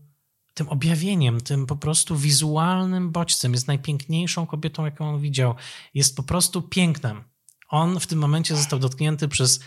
tym 0.54 0.70
objawieniem, 0.70 1.42
tym 1.42 1.66
po 1.66 1.76
prostu 1.76 2.16
wizualnym 2.16 3.12
bodźcem. 3.12 3.54
Jest 3.54 3.68
najpiękniejszą 3.68 4.48
kobietą, 4.48 4.86
jaką 4.86 5.10
on 5.10 5.22
widział. 5.22 5.56
Jest 5.94 6.16
po 6.16 6.24
prostu 6.24 6.62
pięknem. 6.62 7.24
On 7.70 8.00
w 8.00 8.08
tym 8.08 8.20
momencie 8.20 8.56
został 8.56 8.80
dotknięty 8.80 9.28
przez 9.28 9.60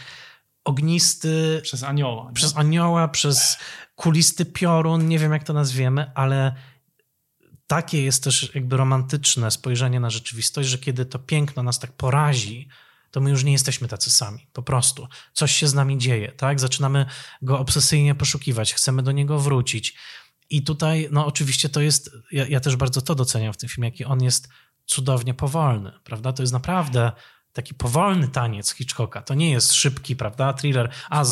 ognisty. 0.64 1.60
Przez 1.62 1.82
anioła. 1.82 2.32
Przez 2.32 2.56
anioła, 2.56 3.08
przez 3.08 3.58
kulisty 3.94 4.44
piorun, 4.44 5.08
nie 5.08 5.18
wiem 5.18 5.32
jak 5.32 5.44
to 5.44 5.52
nazwiemy, 5.52 6.10
ale 6.14 6.54
takie 7.68 8.02
jest 8.02 8.24
też 8.24 8.54
jakby 8.54 8.76
romantyczne 8.76 9.50
spojrzenie 9.50 10.00
na 10.00 10.10
rzeczywistość, 10.10 10.68
że 10.68 10.78
kiedy 10.78 11.06
to 11.06 11.18
piękno 11.18 11.62
nas 11.62 11.78
tak 11.78 11.92
porazi, 11.92 12.68
to 13.10 13.20
my 13.20 13.30
już 13.30 13.44
nie 13.44 13.52
jesteśmy 13.52 13.88
tacy 13.88 14.10
sami, 14.10 14.46
po 14.52 14.62
prostu. 14.62 15.08
Coś 15.32 15.52
się 15.52 15.68
z 15.68 15.74
nami 15.74 15.98
dzieje, 15.98 16.32
tak? 16.32 16.60
Zaczynamy 16.60 17.06
go 17.42 17.58
obsesyjnie 17.58 18.14
poszukiwać, 18.14 18.74
chcemy 18.74 19.02
do 19.02 19.12
niego 19.12 19.38
wrócić. 19.38 19.94
I 20.50 20.62
tutaj, 20.62 21.08
no 21.10 21.26
oczywiście 21.26 21.68
to 21.68 21.80
jest, 21.80 22.10
ja, 22.32 22.46
ja 22.46 22.60
też 22.60 22.76
bardzo 22.76 23.02
to 23.02 23.14
doceniam 23.14 23.52
w 23.52 23.56
tym 23.56 23.68
filmie, 23.68 23.88
jaki 23.88 24.04
on 24.04 24.22
jest 24.22 24.48
cudownie 24.86 25.34
powolny, 25.34 25.92
prawda? 26.04 26.32
To 26.32 26.42
jest 26.42 26.52
naprawdę 26.52 27.12
taki 27.52 27.74
powolny 27.74 28.28
taniec 28.28 28.74
Hitchcocka. 28.74 29.22
To 29.22 29.34
nie 29.34 29.50
jest 29.50 29.74
szybki, 29.74 30.16
prawda, 30.16 30.52
thriller. 30.52 30.92
A, 31.10 31.24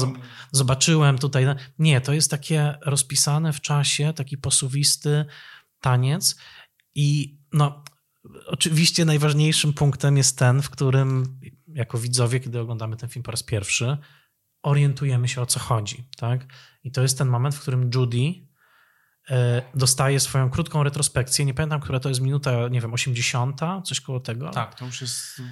zobaczyłem 0.52 1.18
tutaj. 1.18 1.46
Nie, 1.78 2.00
to 2.00 2.12
jest 2.12 2.30
takie 2.30 2.74
rozpisane 2.82 3.52
w 3.52 3.60
czasie, 3.60 4.12
taki 4.12 4.38
posuwisty, 4.38 5.24
taniec 5.86 6.36
i 6.94 7.38
no, 7.52 7.84
oczywiście 8.46 9.04
najważniejszym 9.04 9.72
punktem 9.72 10.16
jest 10.16 10.38
ten, 10.38 10.62
w 10.62 10.70
którym 10.70 11.40
jako 11.68 11.98
widzowie, 11.98 12.40
kiedy 12.40 12.60
oglądamy 12.60 12.96
ten 12.96 13.08
film 13.08 13.22
po 13.22 13.30
raz 13.30 13.42
pierwszy, 13.42 13.96
orientujemy 14.62 15.28
się 15.28 15.40
o 15.40 15.46
co 15.46 15.60
chodzi, 15.60 16.08
tak? 16.16 16.46
I 16.84 16.90
to 16.92 17.02
jest 17.02 17.18
ten 17.18 17.28
moment, 17.28 17.54
w 17.54 17.60
którym 17.60 17.90
Judy 17.94 18.45
dostaje 19.74 20.20
swoją 20.20 20.50
krótką 20.50 20.82
retrospekcję. 20.82 21.44
Nie 21.44 21.54
pamiętam, 21.54 21.80
która 21.80 22.00
to 22.00 22.08
jest 22.08 22.20
minuta, 22.20 22.68
nie 22.68 22.80
wiem, 22.80 22.94
80, 22.94 23.60
coś 23.84 24.00
koło 24.00 24.20
tego. 24.20 24.50
Tak, 24.50 24.74
to 24.74 24.84
już 24.84 25.00
jest 25.00 25.42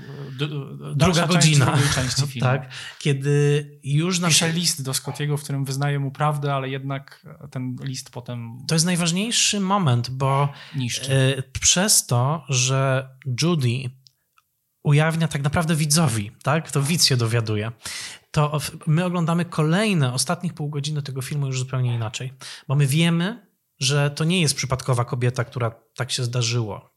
druga 0.97 1.27
godzina. 1.27 1.67
Część, 1.67 1.95
części 1.95 2.27
filmu. 2.33 2.49
tak, 2.51 2.71
kiedy 2.99 3.71
już 3.85 4.19
nam 4.19 4.31
Pisze 4.31 4.53
list 4.53 4.83
do 4.83 4.95
Scottiego, 4.95 5.37
w 5.37 5.43
którym 5.43 5.65
wyznaje 5.65 5.99
mu 5.99 6.11
prawdę, 6.11 6.55
ale 6.55 6.69
jednak 6.69 7.27
ten 7.51 7.77
list 7.83 8.11
potem. 8.11 8.59
To 8.69 8.75
jest 8.75 8.85
najważniejszy 8.85 9.61
moment, 9.61 10.11
bo 10.11 10.49
niszczy. 10.77 11.37
E, 11.39 11.43
przez 11.43 12.07
to, 12.07 12.45
że 12.49 13.09
Judy 13.43 13.91
ujawnia 14.83 15.29
tak 15.29 15.43
naprawdę 15.43 15.77
widzowi, 15.77 16.31
tak? 16.43 16.71
To 16.71 16.83
widz 16.83 17.05
się 17.05 17.17
dowiaduje. 17.17 17.73
To 18.31 18.61
my 18.87 19.05
oglądamy 19.05 19.45
kolejne, 19.45 20.13
ostatnich 20.13 20.55
pół 20.55 20.69
godziny 20.69 21.03
tego 21.03 21.23
filmu 21.23 21.47
już 21.47 21.59
zupełnie 21.59 21.95
inaczej. 21.95 22.33
Bo 22.69 22.75
my 22.75 22.87
wiemy, 22.87 23.47
że 23.85 24.11
to 24.11 24.25
nie 24.25 24.41
jest 24.41 24.55
przypadkowa 24.55 25.05
kobieta, 25.05 25.45
która 25.45 25.71
tak 25.97 26.13
się 26.13 26.25
zdarzyło, 26.25 26.95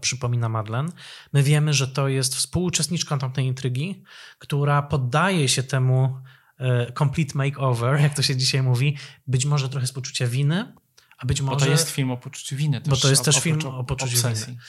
przypomina 0.00 0.48
Madeleine. 0.48 0.92
My 1.32 1.42
wiemy, 1.42 1.74
że 1.74 1.88
to 1.88 2.08
jest 2.08 2.34
współuczestniczka 2.34 3.18
tamtej 3.18 3.46
intrygi, 3.46 4.02
która 4.38 4.82
poddaje 4.82 5.48
się 5.48 5.62
temu 5.62 6.18
e, 6.58 6.92
complete 6.92 7.38
makeover, 7.38 8.00
jak 8.00 8.14
to 8.14 8.22
się 8.22 8.36
dzisiaj 8.36 8.62
mówi, 8.62 8.96
być 9.26 9.46
może 9.46 9.68
trochę 9.68 9.86
z 9.86 9.92
poczucia 9.92 10.26
winy, 10.26 10.74
a 11.18 11.26
być 11.26 11.40
może... 11.40 11.56
Bo 11.56 11.64
to 11.64 11.70
jest 11.70 11.90
film 11.90 12.10
o 12.10 12.16
poczuciu 12.16 12.56
winy 12.56 12.80
też. 12.80 12.90
Bo 12.90 12.96
to 12.96 13.10
jest 13.10 13.24
też 13.24 13.40
film 13.40 13.66
o 13.66 13.84
poczuciu 13.84 14.16
obsesji. 14.16 14.46
winy. 14.46 14.62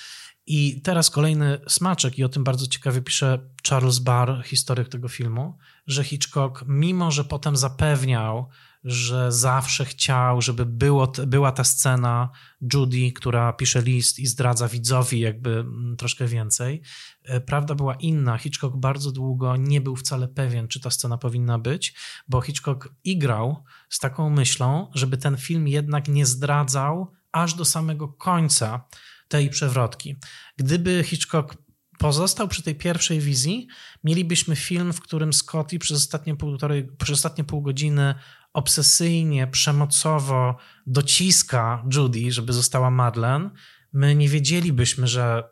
I 0.48 0.82
teraz 0.82 1.10
kolejny 1.10 1.60
smaczek, 1.68 2.20
i 2.20 2.24
o 2.24 2.30
tym 2.30 2.44
bardzo 2.44 2.68
ciekawie 2.68 3.02
pisze 3.02 3.40
Charles 3.70 4.00
Barr, 4.00 4.44
historyk 4.44 4.90
tego 4.90 5.10
filmu, 5.10 5.58
że 5.88 6.04
Hitchcock, 6.04 6.64
mimo 6.68 7.12
że 7.12 7.24
potem 7.24 7.58
zapewniał, 7.58 8.50
że 8.86 9.32
zawsze 9.32 9.86
chciał, 9.86 10.42
żeby 10.42 10.66
było, 10.66 11.12
była 11.28 11.52
ta 11.52 11.64
scena 11.64 12.30
Judy, 12.74 13.12
która 13.12 13.54
pisze 13.54 13.82
list 13.82 14.20
i 14.20 14.28
zdradza 14.28 14.68
widzowi 14.68 15.20
jakby 15.20 15.50
mm, 15.50 15.96
troszkę 15.98 16.28
więcej. 16.28 16.82
E, 17.24 17.42
prawda 17.42 17.76
była 17.76 17.96
inna. 17.96 18.38
Hitchcock 18.38 18.76
bardzo 18.78 19.12
długo 19.12 19.56
nie 19.56 19.82
był 19.82 19.96
wcale 19.96 20.28
pewien, 20.28 20.68
czy 20.68 20.80
ta 20.80 20.90
scena 20.90 21.18
powinna 21.18 21.60
być, 21.60 21.94
bo 22.28 22.42
Hitchcock 22.42 22.90
igrał 23.04 23.64
z 23.90 24.00
taką 24.00 24.30
myślą, 24.30 24.92
żeby 24.94 25.18
ten 25.18 25.38
film 25.38 25.68
jednak 25.68 26.08
nie 26.08 26.26
zdradzał 26.26 27.12
aż 27.32 27.54
do 27.54 27.66
samego 27.66 28.08
końca 28.08 28.88
tej 29.28 29.50
przewrotki. 29.50 30.16
Gdyby 30.58 31.04
Hitchcock 31.04 31.56
pozostał 32.00 32.48
przy 32.48 32.64
tej 32.64 32.76
pierwszej 32.76 33.20
wizji, 33.20 33.68
mielibyśmy 34.04 34.56
film, 34.56 34.94
w 34.94 35.02
którym 35.02 35.34
Scotty 35.34 35.80
przez 35.80 35.98
ostatnie, 35.98 36.36
półtorej, 36.36 36.88
przez 36.98 37.10
ostatnie 37.10 37.44
pół 37.44 37.62
godziny 37.62 38.16
obsesyjnie, 38.56 39.48
przemocowo 39.48 40.58
dociska 40.88 41.84
Judy, 41.96 42.32
żeby 42.32 42.54
została 42.54 42.92
Madeleine. 42.92 43.50
My 43.94 44.16
nie 44.16 44.30
wiedzielibyśmy, 44.30 45.08
że 45.08 45.44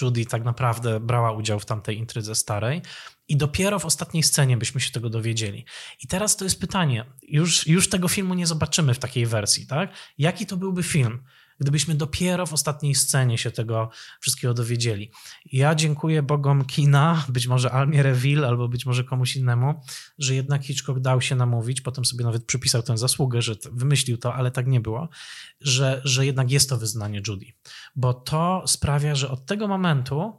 Judy 0.00 0.26
tak 0.26 0.44
naprawdę 0.44 1.00
brała 1.00 1.32
udział 1.32 1.60
w 1.60 1.66
tamtej 1.66 1.98
intrydze 1.98 2.34
starej. 2.34 2.82
I 3.28 3.36
dopiero 3.36 3.78
w 3.78 3.86
ostatniej 3.86 4.22
scenie 4.22 4.56
byśmy 4.56 4.80
się 4.80 4.90
tego 4.90 5.10
dowiedzieli. 5.10 5.64
I 6.04 6.06
teraz 6.06 6.36
to 6.36 6.44
jest 6.44 6.60
pytanie. 6.60 7.04
Już, 7.22 7.66
już 7.66 7.88
tego 7.88 8.08
filmu 8.08 8.34
nie 8.34 8.46
zobaczymy 8.46 8.94
w 8.94 8.98
takiej 8.98 9.26
wersji, 9.26 9.66
tak? 9.66 9.92
Jaki 10.18 10.46
to 10.46 10.56
byłby 10.56 10.82
film? 10.82 11.24
Gdybyśmy 11.62 11.94
dopiero 11.94 12.46
w 12.46 12.52
ostatniej 12.52 12.94
scenie 12.94 13.38
się 13.38 13.50
tego 13.50 13.90
wszystkiego 14.20 14.54
dowiedzieli. 14.54 15.10
Ja 15.52 15.74
dziękuję 15.74 16.22
Bogom 16.22 16.64
kina, 16.64 17.24
być 17.28 17.46
może 17.46 17.72
Almie 17.72 18.02
Reville 18.02 18.46
albo 18.46 18.68
być 18.68 18.86
może 18.86 19.04
komuś 19.04 19.36
innemu, 19.36 19.74
że 20.18 20.34
jednak 20.34 20.64
Hitchcock 20.64 21.00
dał 21.00 21.20
się 21.20 21.36
namówić, 21.36 21.80
potem 21.80 22.04
sobie 22.04 22.24
nawet 22.24 22.44
przypisał 22.44 22.82
tę 22.82 22.98
zasługę, 22.98 23.42
że 23.42 23.54
wymyślił 23.72 24.18
to, 24.18 24.34
ale 24.34 24.50
tak 24.50 24.66
nie 24.66 24.80
było, 24.80 25.08
że, 25.60 26.00
że 26.04 26.26
jednak 26.26 26.50
jest 26.50 26.68
to 26.68 26.78
wyznanie 26.78 27.22
Judy. 27.28 27.46
Bo 27.96 28.14
to 28.14 28.64
sprawia, 28.66 29.14
że 29.14 29.30
od 29.30 29.46
tego 29.46 29.68
momentu 29.68 30.32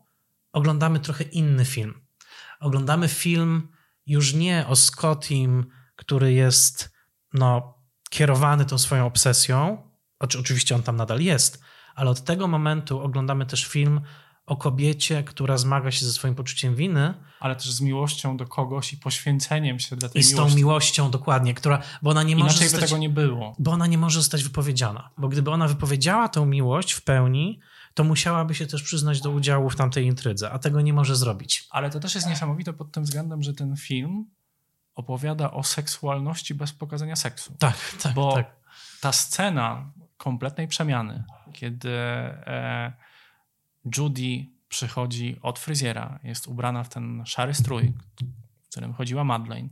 oglądamy 0.54 1.00
trochę 1.00 1.24
inny 1.24 1.66
film. 1.66 1.94
Oglądamy 2.60 3.08
film 3.08 3.68
już 4.06 4.34
nie 4.34 4.68
o 4.68 4.76
Scottim, 4.76 5.66
który 5.96 6.34
jest 6.34 6.94
no, 7.34 7.78
kierowany 8.10 8.66
tą 8.66 8.78
swoją 8.78 9.06
obsesją, 9.06 9.93
Oczywiście 10.24 10.76
on 10.76 10.84
tam 10.84 10.96
nadal 10.96 11.22
jest, 11.22 11.62
ale 11.96 12.10
od 12.10 12.24
tego 12.24 12.48
momentu 12.48 13.00
oglądamy 13.00 13.46
też 13.46 13.66
film 13.66 14.02
o 14.46 14.56
kobiecie, 14.56 15.24
która 15.24 15.58
zmaga 15.58 15.92
się 15.92 16.06
ze 16.06 16.12
swoim 16.12 16.36
poczuciem 16.36 16.76
winy. 16.76 17.14
Ale 17.40 17.56
też 17.56 17.72
z 17.72 17.82
miłością 17.82 18.38
do 18.38 18.48
kogoś 18.48 18.94
i 18.94 18.98
poświęceniem 18.98 19.80
się 19.80 19.96
dla 19.96 20.10
tej 20.10 20.20
I 20.20 20.24
z 20.24 20.36
tą 20.36 20.50
miłością 20.56 21.12
dokładnie, 21.12 21.54
która, 21.54 21.82
bo 22.02 22.10
ona 22.10 22.24
nie 22.24 22.36
może 22.36 22.50
Inaczej 22.50 22.68
zostać, 22.68 22.82
by 22.82 22.88
tego 22.88 22.98
nie 22.98 23.10
było. 23.10 23.56
Bo 23.60 23.72
ona 23.72 23.88
nie 23.88 23.98
może 23.98 24.20
zostać 24.20 24.44
wypowiedziana. 24.44 25.10
Bo 25.18 25.28
gdyby 25.28 25.52
ona 25.52 25.68
wypowiedziała 25.68 26.30
tę 26.30 26.46
miłość 26.46 26.92
w 26.92 27.02
pełni, 27.02 27.60
to 27.94 28.04
musiałaby 28.04 28.56
się 28.56 28.68
też 28.68 28.84
przyznać 28.84 29.22
do 29.22 29.32
udziału 29.32 29.70
w 29.70 29.76
tamtej 29.76 30.06
intrydze, 30.06 30.52
a 30.52 30.60
tego 30.60 30.82
nie 30.82 30.94
może 30.94 31.16
zrobić. 31.16 31.68
Ale 31.70 31.90
to 31.90 32.00
też 32.00 32.16
jest 32.16 32.28
niesamowite 32.28 32.74
pod 32.74 32.92
tym 32.92 33.04
względem, 33.04 33.44
że 33.44 33.54
ten 33.54 33.76
film 33.78 34.26
opowiada 34.96 35.52
o 35.52 35.64
seksualności 35.64 36.56
bez 36.56 36.72
pokazania 36.72 37.16
seksu. 37.16 37.56
Tak, 37.60 37.76
tak. 38.02 38.14
Bo 38.14 38.34
tak. 38.34 38.56
ta 39.02 39.12
scena 39.12 39.92
kompletnej 40.18 40.68
przemiany, 40.68 41.24
kiedy 41.54 41.90
e, 41.90 42.94
Judy 43.98 44.46
przychodzi 44.70 45.40
od 45.42 45.60
fryzjera, 45.60 46.20
jest 46.24 46.48
ubrana 46.48 46.84
w 46.84 46.90
ten 46.90 47.24
szary 47.26 47.54
strój, 47.54 47.94
w 48.64 48.70
którym 48.70 48.94
chodziła 48.94 49.24
Madeleine, 49.24 49.70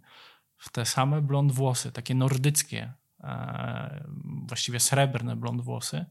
w 0.58 0.70
te 0.70 0.86
same 0.86 1.22
blond 1.22 1.52
włosy, 1.52 1.92
takie 1.92 2.16
nordyckie, 2.16 2.94
e, 3.20 4.04
właściwie 4.48 4.80
srebrne 4.80 5.36
blond 5.36 5.62
włosy. 5.62 6.06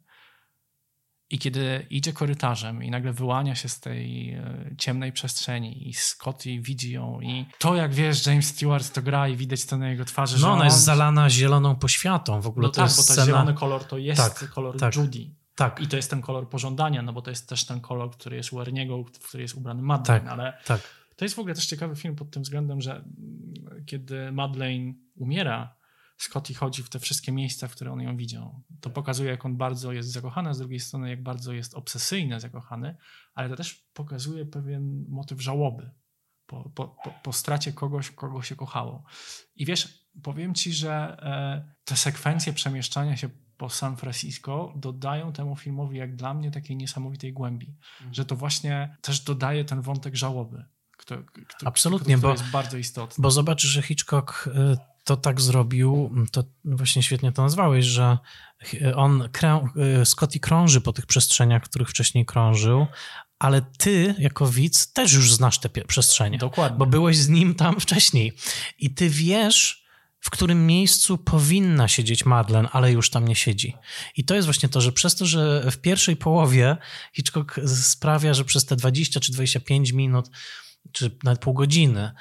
I 1.30 1.38
kiedy 1.38 1.86
idzie 1.90 2.12
korytarzem 2.12 2.82
i 2.82 2.90
nagle 2.90 3.12
wyłania 3.12 3.54
się 3.54 3.68
z 3.68 3.80
tej 3.80 4.30
e, 4.30 4.70
ciemnej 4.78 5.12
przestrzeni 5.12 5.88
i 5.88 5.94
Scotty 5.94 6.60
widzi 6.60 6.92
ją 6.92 7.20
i 7.20 7.46
to 7.58 7.76
jak 7.76 7.94
wiesz, 7.94 8.26
James 8.26 8.46
Stewart 8.46 8.92
to 8.92 9.02
gra 9.02 9.28
i 9.28 9.36
widać 9.36 9.64
to 9.64 9.78
na 9.78 9.90
jego 9.90 10.04
twarzy, 10.04 10.40
no, 10.40 10.52
ona 10.52 10.60
on... 10.60 10.64
jest 10.64 10.84
zalana 10.84 11.30
zieloną 11.30 11.76
poświatą. 11.76 12.40
W 12.40 12.46
ogóle 12.46 12.66
no 12.66 12.72
to 12.72 12.76
tak, 12.76 12.84
jest 12.84 12.96
bo 12.96 13.02
ten 13.02 13.14
scena... 13.14 13.26
zielony 13.26 13.54
kolor 13.54 13.84
to 13.84 13.98
jest 13.98 14.40
tak, 14.40 14.50
kolor 14.50 14.78
tak, 14.78 14.96
Judy. 14.96 15.30
Tak. 15.54 15.80
I 15.80 15.86
to 15.86 15.96
jest 15.96 16.10
ten 16.10 16.22
kolor 16.22 16.48
pożądania, 16.48 17.02
no 17.02 17.12
bo 17.12 17.22
to 17.22 17.30
jest 17.30 17.48
też 17.48 17.64
ten 17.64 17.80
kolor, 17.80 18.10
który 18.10 18.36
jest 18.36 18.52
u 18.52 18.60
Erniego, 18.60 19.04
który 19.28 19.42
jest 19.42 19.54
ubrany 19.54 19.82
Madeleine, 19.82 20.24
tak, 20.24 20.32
ale 20.32 20.58
tak. 20.66 20.80
to 21.16 21.24
jest 21.24 21.34
w 21.34 21.38
ogóle 21.38 21.54
też 21.54 21.66
ciekawy 21.66 21.96
film 21.96 22.16
pod 22.16 22.30
tym 22.30 22.42
względem, 22.42 22.80
że 22.80 23.04
kiedy 23.86 24.32
Madeleine 24.32 24.94
umiera, 25.16 25.74
Scotty 26.22 26.54
chodzi 26.54 26.82
w 26.82 26.88
te 26.88 26.98
wszystkie 26.98 27.32
miejsca, 27.32 27.68
w 27.68 27.72
które 27.72 27.92
on 27.92 28.00
ją 28.00 28.16
widział. 28.16 28.62
To 28.80 28.90
pokazuje, 28.90 29.30
jak 29.30 29.44
on 29.44 29.56
bardzo 29.56 29.92
jest 29.92 30.12
zakochany, 30.12 30.50
a 30.50 30.54
z 30.54 30.58
drugiej 30.58 30.80
strony, 30.80 31.10
jak 31.10 31.22
bardzo 31.22 31.52
jest 31.52 31.74
obsesyjnie 31.74 32.40
zakochany, 32.40 32.96
ale 33.34 33.48
to 33.48 33.56
też 33.56 33.74
pokazuje 33.74 34.46
pewien 34.46 35.04
motyw 35.08 35.40
żałoby 35.40 35.90
po, 36.50 36.70
po, 36.74 36.88
po, 37.04 37.10
po 37.22 37.32
stracie 37.32 37.72
kogoś, 37.72 38.10
kogo 38.10 38.42
się 38.42 38.56
kochało. 38.56 39.04
I 39.56 39.66
wiesz, 39.66 40.08
powiem 40.22 40.54
ci, 40.54 40.72
że 40.72 40.92
e, 40.92 41.74
te 41.84 41.96
sekwencje 41.96 42.52
przemieszczania 42.52 43.16
się 43.16 43.28
po 43.56 43.68
San 43.68 43.96
Francisco 43.96 44.74
dodają 44.76 45.32
temu 45.32 45.56
filmowi, 45.56 45.98
jak 45.98 46.16
dla 46.16 46.34
mnie, 46.34 46.50
takiej 46.50 46.76
niesamowitej 46.76 47.32
głębi. 47.32 47.66
Mhm. 47.66 48.14
Że 48.14 48.24
to 48.24 48.36
właśnie 48.36 48.96
też 49.00 49.20
dodaje 49.20 49.64
ten 49.64 49.80
wątek 49.80 50.16
żałoby. 50.16 50.64
Kto, 50.96 51.16
kto, 51.24 51.66
Absolutnie, 51.66 52.16
kto, 52.16 52.22
bo 52.22 52.32
jest 52.32 52.50
bardzo 52.50 52.76
istotny. 52.76 53.22
Bo 53.22 53.30
zobacz, 53.30 53.62
że 53.62 53.82
Hitchcock 53.82 54.48
to 55.10 55.16
tak 55.16 55.40
zrobił, 55.40 56.10
to 56.32 56.44
właśnie 56.64 57.02
świetnie 57.02 57.32
to 57.32 57.42
nazwałeś, 57.42 57.84
że 57.84 58.18
on, 58.94 59.28
krę, 59.32 59.68
Scotty 60.04 60.40
krąży 60.40 60.80
po 60.80 60.92
tych 60.92 61.06
przestrzeniach, 61.06 61.64
w 61.64 61.68
których 61.68 61.88
wcześniej 61.88 62.26
krążył, 62.26 62.86
ale 63.38 63.62
ty 63.78 64.14
jako 64.18 64.46
widz 64.46 64.92
też 64.92 65.12
już 65.12 65.34
znasz 65.34 65.58
te 65.58 65.68
przestrzenie. 65.68 66.38
Dokładnie. 66.38 66.78
Bo 66.78 66.86
byłeś 66.86 67.16
z 67.16 67.28
nim 67.28 67.54
tam 67.54 67.80
wcześniej 67.80 68.32
i 68.78 68.94
ty 68.94 69.08
wiesz, 69.08 69.84
w 70.20 70.30
którym 70.30 70.66
miejscu 70.66 71.18
powinna 71.18 71.88
siedzieć 71.88 72.26
Madeleine, 72.26 72.68
ale 72.72 72.92
już 72.92 73.10
tam 73.10 73.28
nie 73.28 73.36
siedzi. 73.36 73.74
I 74.16 74.24
to 74.24 74.34
jest 74.34 74.46
właśnie 74.46 74.68
to, 74.68 74.80
że 74.80 74.92
przez 74.92 75.14
to, 75.14 75.26
że 75.26 75.70
w 75.70 75.78
pierwszej 75.78 76.16
połowie 76.16 76.76
Hitchcock 77.12 77.60
sprawia, 77.66 78.34
że 78.34 78.44
przez 78.44 78.64
te 78.64 78.76
20 78.76 79.20
czy 79.20 79.32
25 79.32 79.92
minut 79.92 80.30
czy 80.92 81.18
nawet 81.24 81.40
pół 81.40 81.54
godziny, 81.54 82.12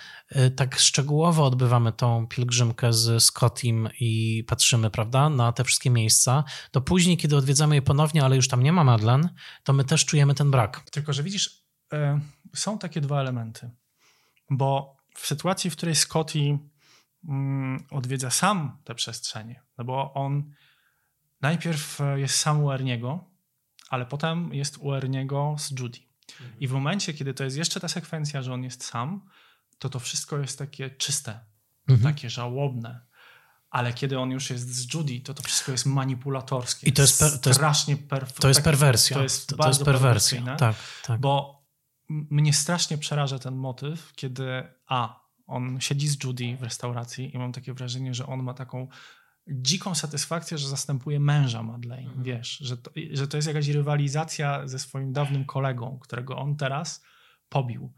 tak 0.56 0.80
szczegółowo 0.80 1.46
odbywamy 1.46 1.92
tą 1.92 2.28
pielgrzymkę 2.28 2.94
z 2.94 3.24
Scottim 3.24 3.90
i 4.00 4.44
patrzymy, 4.48 4.90
prawda, 4.90 5.30
na 5.30 5.52
te 5.52 5.64
wszystkie 5.64 5.90
miejsca, 5.90 6.44
to 6.72 6.82
później, 6.82 7.18
kiedy 7.18 7.38
odwiedzamy 7.38 7.76
je 7.76 7.82
ponownie, 7.82 8.24
ale 8.24 8.36
już 8.36 8.48
tam 8.48 8.64
nie 8.64 8.74
ma 8.74 8.84
Madlen, 8.84 9.30
to 9.64 9.74
my 9.74 9.84
też 9.84 10.06
czujemy 10.06 10.36
ten 10.36 10.52
brak. 10.52 10.90
Tylko, 10.92 11.14
że 11.14 11.24
widzisz, 11.24 11.66
y, 11.94 11.98
są 12.56 12.78
takie 12.78 13.02
dwa 13.02 13.22
elementy, 13.22 13.70
bo 14.50 14.98
w 15.16 15.28
sytuacji, 15.28 15.70
w 15.70 15.76
której 15.76 15.96
Scotty 15.96 16.40
y, 16.40 16.60
odwiedza 17.92 18.30
sam 18.30 18.78
te 18.84 18.96
przestrzenie, 18.96 19.62
no 19.78 19.84
bo 19.84 20.14
on 20.14 20.54
najpierw 21.42 22.00
jest 22.16 22.36
sam 22.36 22.64
u 22.64 22.72
Erniego, 22.72 23.26
ale 23.90 24.06
potem 24.06 24.54
jest 24.54 24.78
u 24.78 24.94
Erniego 24.94 25.56
z 25.60 25.80
Judy. 25.80 26.09
I 26.60 26.68
w 26.68 26.72
momencie, 26.72 27.14
kiedy 27.14 27.34
to 27.34 27.44
jest 27.44 27.58
jeszcze 27.58 27.80
ta 27.80 27.88
sekwencja, 27.88 28.42
że 28.42 28.54
on 28.54 28.64
jest 28.64 28.84
sam, 28.84 29.30
to 29.80 29.90
to 29.90 30.00
wszystko 30.00 30.38
jest 30.38 30.60
takie 30.60 30.90
czyste, 30.90 31.40
mhm. 31.90 32.14
takie 32.14 32.30
żałobne. 32.30 33.10
Ale 33.70 33.94
kiedy 33.94 34.20
on 34.20 34.32
już 34.32 34.50
jest 34.50 34.76
z 34.76 34.94
Judy, 34.94 35.20
to 35.20 35.34
to 35.34 35.44
wszystko 35.44 35.72
jest 35.72 35.86
manipulatorskie. 35.86 36.88
I 36.88 36.94
to 36.94 37.02
jest, 37.02 37.20
per, 37.20 37.40
to 37.40 37.54
strasznie 37.54 37.94
jest, 37.94 38.08
perf- 38.08 38.40
to 38.40 38.48
jest 38.48 38.62
perwersja. 38.62 39.18
To 39.18 39.24
jest, 39.24 39.50
to, 39.50 39.58
to 39.58 39.68
jest 39.68 39.84
perwersja. 39.84 40.56
Tak, 40.56 40.76
tak. 41.04 41.20
Bo 41.20 41.64
mnie 42.10 42.54
strasznie 42.54 42.98
przeraża 42.98 43.40
ten 43.40 43.56
motyw, 43.56 44.14
kiedy 44.16 44.64
a, 44.88 45.20
on 45.48 45.82
siedzi 45.82 46.08
z 46.08 46.24
Judy 46.24 46.58
w 46.58 46.64
restauracji 46.64 47.36
i 47.36 47.38
mam 47.38 47.52
takie 47.52 47.74
wrażenie, 47.74 48.14
że 48.14 48.28
on 48.28 48.44
ma 48.44 48.54
taką 48.54 48.88
dziką 49.52 49.96
satysfakcję, 49.96 50.58
że 50.58 50.68
zastępuje 50.68 51.20
męża 51.20 51.64
Madeleine, 51.64 52.08
mhm. 52.08 52.24
wiesz, 52.24 52.58
że 52.58 52.78
to, 52.78 52.92
że 53.12 53.28
to 53.28 53.38
jest 53.38 53.48
jakaś 53.48 53.68
rywalizacja 53.68 54.68
ze 54.68 54.80
swoim 54.80 55.14
dawnym 55.14 55.46
kolegą, 55.46 56.00
którego 56.02 56.38
on 56.38 56.56
teraz 56.56 57.04
pobił. 57.50 57.94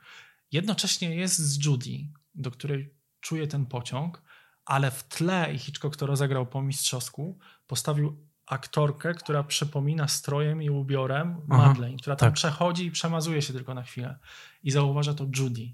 Jednocześnie 0.52 1.16
jest 1.16 1.38
z 1.38 1.66
Judy, 1.66 2.08
do 2.36 2.52
której 2.52 2.94
czuje 3.20 3.48
ten 3.48 3.66
pociąg, 3.66 4.22
ale 4.66 4.92
w 4.92 5.04
tle, 5.04 5.58
Hitchcock 5.58 5.98
to 5.98 6.06
rozegrał 6.06 6.46
po 6.46 6.62
mistrzowsku, 6.62 7.40
postawił 7.68 8.32
aktorkę, 8.46 9.14
która 9.14 9.44
przypomina 9.44 10.08
strojem 10.08 10.62
i 10.62 10.70
ubiorem 10.70 11.42
Aha, 11.50 11.68
Madeleine, 11.68 11.98
która 11.98 12.16
tam 12.16 12.28
tak. 12.28 12.34
przechodzi 12.34 12.86
i 12.86 12.92
przemazuje 12.92 13.42
się 13.42 13.54
tylko 13.54 13.74
na 13.74 13.84
chwilę. 13.84 14.20
I 14.64 14.72
zauważa 14.72 15.14
to 15.14 15.28
Judy. 15.38 15.74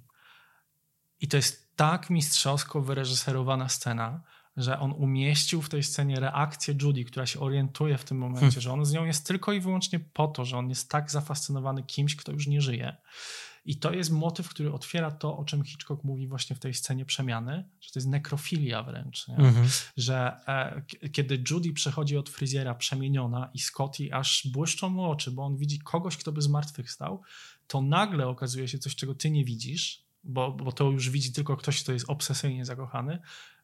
I 1.20 1.28
to 1.28 1.38
jest 1.38 1.76
tak 1.76 2.10
mistrzowsko 2.10 2.82
wyreżyserowana 2.82 3.70
scena, 3.70 4.24
że 4.58 4.80
on 4.80 4.92
umieścił 4.92 5.62
w 5.62 5.70
tej 5.70 5.84
scenie 5.84 6.20
reakcję 6.20 6.76
Judy, 6.82 7.04
która 7.04 7.26
się 7.26 7.40
orientuje 7.40 7.98
w 7.98 8.04
tym 8.04 8.18
momencie, 8.18 8.40
hmm. 8.40 8.62
że 8.62 8.74
on 8.74 8.86
z 8.86 8.94
nią 8.94 9.06
jest 9.06 9.28
tylko 9.28 9.54
i 9.54 9.60
wyłącznie 9.60 10.00
po 10.00 10.28
to, 10.28 10.46
że 10.46 10.58
on 10.58 10.70
jest 10.70 10.90
tak 10.92 11.12
zafascynowany 11.12 11.84
kimś, 11.84 12.16
kto 12.16 12.32
już 12.32 12.48
nie 12.48 12.62
żyje. 12.62 12.98
I 13.66 13.76
to 13.76 13.94
jest 13.94 14.12
motyw, 14.12 14.50
który 14.50 14.74
otwiera 14.74 15.12
to, 15.12 15.38
o 15.38 15.46
czym 15.46 15.64
Hitchcock 15.64 16.04
mówi 16.04 16.28
właśnie 16.28 16.56
w 16.56 16.60
tej 16.60 16.74
scenie 16.74 17.06
przemiany, 17.06 17.70
że 17.82 17.92
to 17.92 18.00
jest 18.00 18.08
nekrofilia 18.08 18.84
wręcz, 18.84 19.30
mhm. 19.30 19.68
że 19.98 20.40
e, 20.48 21.10
kiedy 21.12 21.44
Judy 21.52 21.74
przechodzi 21.74 22.18
od 22.18 22.30
fryzjera 22.30 22.76
przemieniona 22.76 23.50
i 23.54 23.60
Scotty 23.60 24.14
aż 24.14 24.48
błyszczą 24.52 24.90
mu 24.90 25.04
oczy, 25.04 25.32
bo 25.32 25.44
on 25.44 25.58
widzi 25.58 25.80
kogoś, 25.80 26.18
kto 26.18 26.32
by 26.32 26.42
zmartwychwstał, 26.42 27.22
to 27.68 27.82
nagle 27.82 28.28
okazuje 28.28 28.68
się 28.68 28.80
coś, 28.80 28.96
czego 28.96 29.16
ty 29.16 29.32
nie 29.32 29.46
widzisz, 29.46 30.08
bo, 30.24 30.52
bo 30.52 30.72
to 30.72 30.92
już 30.92 31.10
widzi 31.10 31.34
tylko 31.34 31.58
ktoś, 31.58 31.84
kto 31.84 31.94
jest 31.94 32.10
obsesyjnie 32.10 32.66
zakochany, 32.66 33.20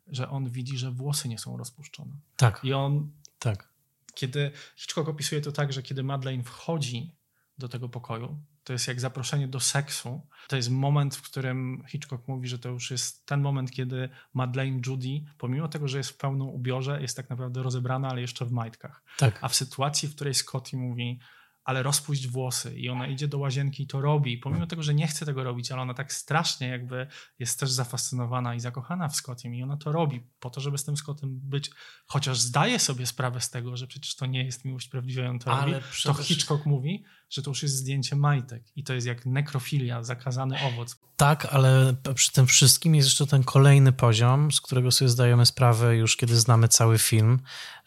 że 0.08 0.30
on 0.30 0.50
widzi, 0.50 0.78
że 0.78 0.92
włosy 0.92 1.30
nie 1.30 1.40
są 1.40 1.58
rozpuszczone. 1.58 2.16
Tak. 2.38 2.60
I 2.64 2.74
on, 2.74 3.12
tak. 3.40 3.70
kiedy 4.14 4.52
Hitchcock 4.76 5.10
opisuje 5.10 5.42
to 5.42 5.52
tak, 5.52 5.74
że 5.74 5.84
kiedy 5.84 6.04
Madeleine 6.04 6.44
wchodzi 6.44 7.16
do 7.58 7.70
tego 7.70 7.90
pokoju, 7.90 8.38
to 8.64 8.74
jest 8.74 8.88
jak 8.88 9.00
zaproszenie 9.00 9.48
do 9.48 9.60
seksu. 9.60 10.22
To 10.48 10.56
jest 10.56 10.70
moment, 10.70 11.16
w 11.16 11.22
którym 11.22 11.84
Hitchcock 11.88 12.28
mówi, 12.28 12.48
że 12.48 12.60
to 12.60 12.70
już 12.70 12.92
jest 12.92 13.26
ten 13.26 13.42
moment, 13.42 13.72
kiedy 13.72 14.10
Madeleine 14.34 14.82
Judy, 14.86 15.24
pomimo 15.38 15.68
tego, 15.68 15.88
że 15.88 15.98
jest 15.98 16.10
w 16.10 16.18
pełnym 16.18 16.48
ubiorze, 16.48 17.02
jest 17.02 17.18
tak 17.18 17.30
naprawdę 17.30 17.64
rozebrana, 17.64 18.10
ale 18.10 18.22
jeszcze 18.22 18.46
w 18.46 18.52
majtkach. 18.52 19.04
Tak. 19.18 19.40
A 19.42 19.48
w 19.48 19.56
sytuacji, 19.56 20.10
w 20.10 20.16
której 20.16 20.34
Scotty 20.34 20.78
mówi, 20.78 21.20
ale 21.64 21.84
rozpuść 21.84 22.28
włosy 22.28 22.76
i 22.76 22.90
ona 22.90 23.08
idzie 23.08 23.28
do 23.28 23.38
łazienki 23.38 23.84
i 23.84 23.88
to 23.88 24.02
robi, 24.02 24.38
pomimo 24.38 24.68
tego, 24.68 24.84
że 24.84 24.94
nie 24.94 25.08
chce 25.08 25.26
tego 25.26 25.44
robić, 25.44 25.72
ale 25.72 25.82
ona 25.82 25.94
tak 25.94 26.14
strasznie 26.14 26.68
jakby 26.68 27.08
jest 27.40 27.60
też 27.60 27.72
zafascynowana 27.72 28.56
i 28.56 28.60
zakochana 28.60 29.10
w 29.10 29.16
Scottim 29.16 29.56
i 29.56 29.64
ona 29.64 29.78
to 29.78 29.92
robi 29.92 30.22
po 30.40 30.50
to, 30.50 30.62
żeby 30.62 30.78
z 30.78 30.84
tym 30.84 30.98
Scottem 30.98 31.40
być, 31.44 31.72
chociaż 32.06 32.40
zdaje 32.40 32.80
sobie 32.80 33.06
sprawę 33.06 33.42
z 33.42 33.50
tego, 33.50 33.78
że 33.78 33.88
przecież 33.88 34.16
to 34.16 34.26
nie 34.26 34.44
jest 34.44 34.66
miłość 34.66 34.88
prawdziwa 34.88 35.24
i 35.24 35.28
on 35.28 35.40
to 35.40 35.52
Ale 35.52 35.74
robi, 35.74 35.86
przede 35.92 36.16
to 36.16 36.24
Hitchcock 36.24 36.66
mówi, 36.66 37.04
że 37.30 37.42
to 37.42 37.52
już 37.52 37.64
jest 37.64 37.76
zdjęcie 37.76 38.16
majtek 38.16 38.64
i 38.76 38.84
to 38.84 38.94
jest 38.94 39.08
jak 39.08 39.26
nekrofilia, 39.26 40.04
zakazany 40.04 40.58
owoc. 40.62 41.00
Tak, 41.16 41.46
ale 41.46 41.96
przy 42.16 42.32
tym 42.32 42.48
wszystkim 42.48 42.96
jest 42.96 43.08
jeszcze 43.08 43.28
ten 43.28 43.44
kolejny 43.44 43.92
poziom, 43.92 44.52
z 44.52 44.62
którego 44.62 44.92
sobie 44.92 45.10
zdajemy 45.10 45.46
sprawę 45.46 45.96
już 45.96 46.18
kiedy 46.18 46.36
znamy 46.36 46.68
cały 46.68 46.98
film, 46.98 47.40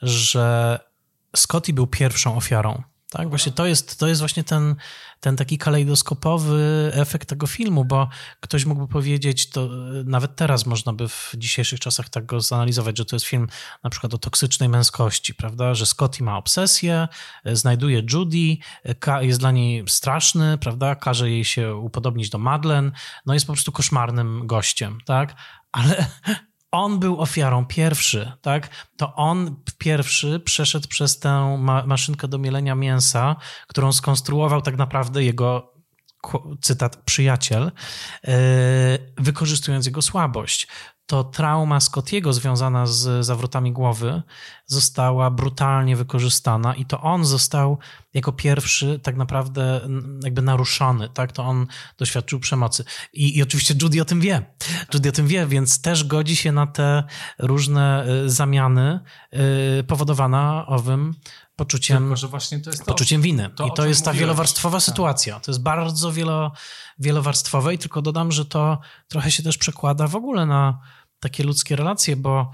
że 0.03 0.79
Scotty 1.37 1.73
był 1.73 1.87
pierwszą 1.87 2.37
ofiarą. 2.37 2.83
Tak, 3.11 3.29
właśnie 3.29 3.53
to 3.53 3.67
jest, 3.67 3.99
to 3.99 4.07
jest 4.09 4.21
właśnie 4.21 4.45
ten, 4.45 4.77
ten 5.21 5.37
taki 5.37 5.59
kalejdoskopowy 5.59 6.91
efekt 6.95 7.29
tego 7.29 7.47
filmu, 7.47 7.85
bo 7.85 8.09
ktoś 8.41 8.65
mógłby 8.65 8.89
powiedzieć, 8.89 9.51
to 9.51 9.69
nawet 10.05 10.37
teraz 10.37 10.67
można 10.67 10.93
by 10.93 11.09
w 11.09 11.33
dzisiejszych 11.39 11.81
czasach 11.81 12.09
tak 12.09 12.27
go 12.27 12.41
zanalizować, 12.41 12.99
że 12.99 13.05
to 13.05 13.17
jest 13.17 13.27
film 13.27 13.49
na 13.85 13.91
przykład 13.91 14.15
o 14.15 14.19
toksycznej 14.19 14.69
męskości, 14.69 15.35
prawda, 15.35 15.75
że 15.75 15.87
Scotty 15.87 16.25
ma 16.25 16.39
obsesję, 16.39 17.09
e, 17.45 17.57
znajduje 17.57 18.03
Judy, 18.13 18.57
e, 19.07 19.25
jest 19.25 19.41
dla 19.41 19.51
niej 19.51 19.85
straszny, 19.89 20.59
prawda, 20.59 20.95
każe 20.95 21.31
jej 21.31 21.45
się 21.45 21.75
upodobnić 21.75 22.31
do 22.31 22.39
Madeleine, 22.39 22.93
no 23.27 23.35
jest 23.35 23.47
po 23.47 23.53
prostu 23.53 23.73
koszmarnym 23.73 24.47
gościem, 24.47 24.99
tak, 25.05 25.35
ale 25.73 26.07
on 26.77 26.99
był 26.99 27.21
ofiarą 27.21 27.67
pierwszy, 27.67 28.33
tak? 28.43 28.87
To 28.97 29.15
on 29.15 29.57
pierwszy 29.79 30.41
przeszedł 30.41 30.89
przez 30.89 31.19
tę 31.19 31.57
ma 31.61 31.87
maszynkę 31.87 32.29
do 32.29 32.39
mielenia 32.39 32.75
mięsa, 32.75 33.37
którą 33.67 33.93
skonstruował 33.93 34.63
tak 34.63 34.77
naprawdę 34.77 35.25
jego 35.25 35.77
cytat 36.61 36.97
przyjaciel, 36.97 37.73
yy, 38.25 38.33
wykorzystując 39.19 39.87
jego 39.87 40.03
słabość 40.03 40.69
to 41.07 41.25
trauma 41.25 41.81
Scottiego 41.81 42.33
związana 42.33 42.87
z 42.87 43.27
zawrotami 43.27 43.73
głowy 43.73 44.23
została 44.67 45.31
brutalnie 45.31 45.97
wykorzystana 45.97 46.75
i 46.75 46.85
to 46.85 47.01
on 47.01 47.25
został 47.25 47.79
jako 48.15 48.33
pierwszy 48.33 49.01
tak 49.03 49.17
naprawdę 49.17 49.81
jakby 50.25 50.43
naruszony, 50.43 51.09
tak? 51.09 51.33
To 51.33 51.45
on 51.45 51.67
doświadczył 51.99 52.41
przemocy. 52.41 52.85
I, 53.13 53.39
i 53.39 53.43
oczywiście 53.43 53.75
Judy 53.83 54.03
o 54.03 54.05
tym 54.05 54.21
wie. 54.21 54.43
Judy 54.95 55.09
o 55.09 55.13
tym 55.13 55.27
wie, 55.27 55.47
więc 55.47 55.81
też 55.81 56.05
godzi 56.05 56.37
się 56.37 56.53
na 56.53 56.67
te 56.67 57.05
różne 57.39 58.07
y, 58.25 58.31
zamiany 58.31 59.01
y, 59.81 59.85
powodowana 59.85 60.67
owym 60.67 61.15
poczuciem, 61.57 62.15
to 62.65 62.71
to, 62.79 62.85
poczuciem 62.85 63.23
winy. 63.23 63.51
to, 63.57 63.67
I 63.67 63.73
to 63.73 63.87
jest 63.87 64.05
ta 64.05 64.11
mówiłeś. 64.11 64.21
wielowarstwowa 64.21 64.79
Tak. 64.79 64.85
sytuacja. 64.85 65.41
To 65.41 65.51
jest 65.51 65.63
bardzo 65.63 66.13
wielo, 66.13 66.53
wielowarstwowe 66.99 67.75
i 67.75 67.79
tylko 67.79 68.03
dodam, 68.03 68.33
że 68.33 68.45
to 68.45 68.79
trochę 69.09 69.31
się 69.31 69.43
też 69.43 69.59
przekłada 69.59 70.07
w 70.07 70.17
ogóle 70.17 70.47
na 70.47 70.79
takie 71.21 71.45
ludzkie 71.45 71.77
relacje, 71.77 72.17
bo 72.17 72.51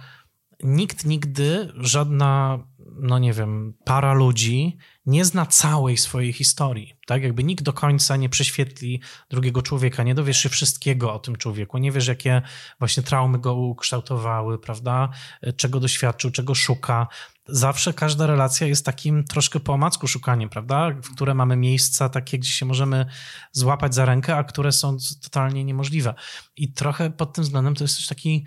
nikt 0.62 1.04
nigdy, 1.04 1.72
żadna, 1.76 2.58
no 3.00 3.18
nie 3.18 3.32
wiem, 3.32 3.74
para 3.84 4.12
ludzi 4.12 4.76
nie 5.06 5.24
zna 5.24 5.46
całej 5.46 5.96
swojej 5.96 6.32
historii. 6.32 6.94
Tak? 7.06 7.22
Jakby 7.22 7.44
nikt 7.44 7.64
do 7.64 7.72
końca 7.72 8.16
nie 8.16 8.28
prześwietli 8.28 9.00
drugiego 9.30 9.62
człowieka, 9.62 10.02
nie 10.02 10.14
dowiesz 10.14 10.38
się 10.38 10.48
wszystkiego 10.48 11.14
o 11.14 11.18
tym 11.18 11.36
człowieku, 11.36 11.78
nie 11.78 11.92
wiesz, 11.92 12.06
jakie 12.06 12.42
właśnie 12.78 13.02
traumy 13.02 13.38
go 13.38 13.54
ukształtowały, 13.54 14.58
prawda? 14.58 15.08
Czego 15.56 15.80
doświadczył, 15.80 16.30
czego 16.30 16.54
szuka. 16.54 17.06
Zawsze 17.46 17.94
każda 17.94 18.26
relacja 18.26 18.66
jest 18.66 18.86
takim 18.86 19.24
troszkę 19.24 19.60
po 19.60 19.72
omacku 19.72 20.08
szukaniem, 20.08 20.48
prawda? 20.48 20.90
W 20.90 21.14
które 21.14 21.34
mamy 21.34 21.56
miejsca 21.56 22.08
takie, 22.08 22.38
gdzie 22.38 22.50
się 22.50 22.66
możemy 22.66 23.06
złapać 23.52 23.94
za 23.94 24.04
rękę, 24.04 24.36
a 24.36 24.44
które 24.44 24.72
są 24.72 24.96
totalnie 25.22 25.64
niemożliwe. 25.64 26.14
I 26.56 26.72
trochę 26.72 27.10
pod 27.10 27.32
tym 27.32 27.44
względem 27.44 27.74
to 27.74 27.84
jest 27.84 27.96
też 27.96 28.06
taki, 28.06 28.46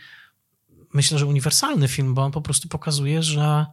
myślę, 0.94 1.18
że 1.18 1.26
uniwersalny 1.26 1.88
film, 1.88 2.14
bo 2.14 2.24
on 2.24 2.32
po 2.32 2.42
prostu 2.42 2.68
pokazuje, 2.68 3.24
że 3.24 3.66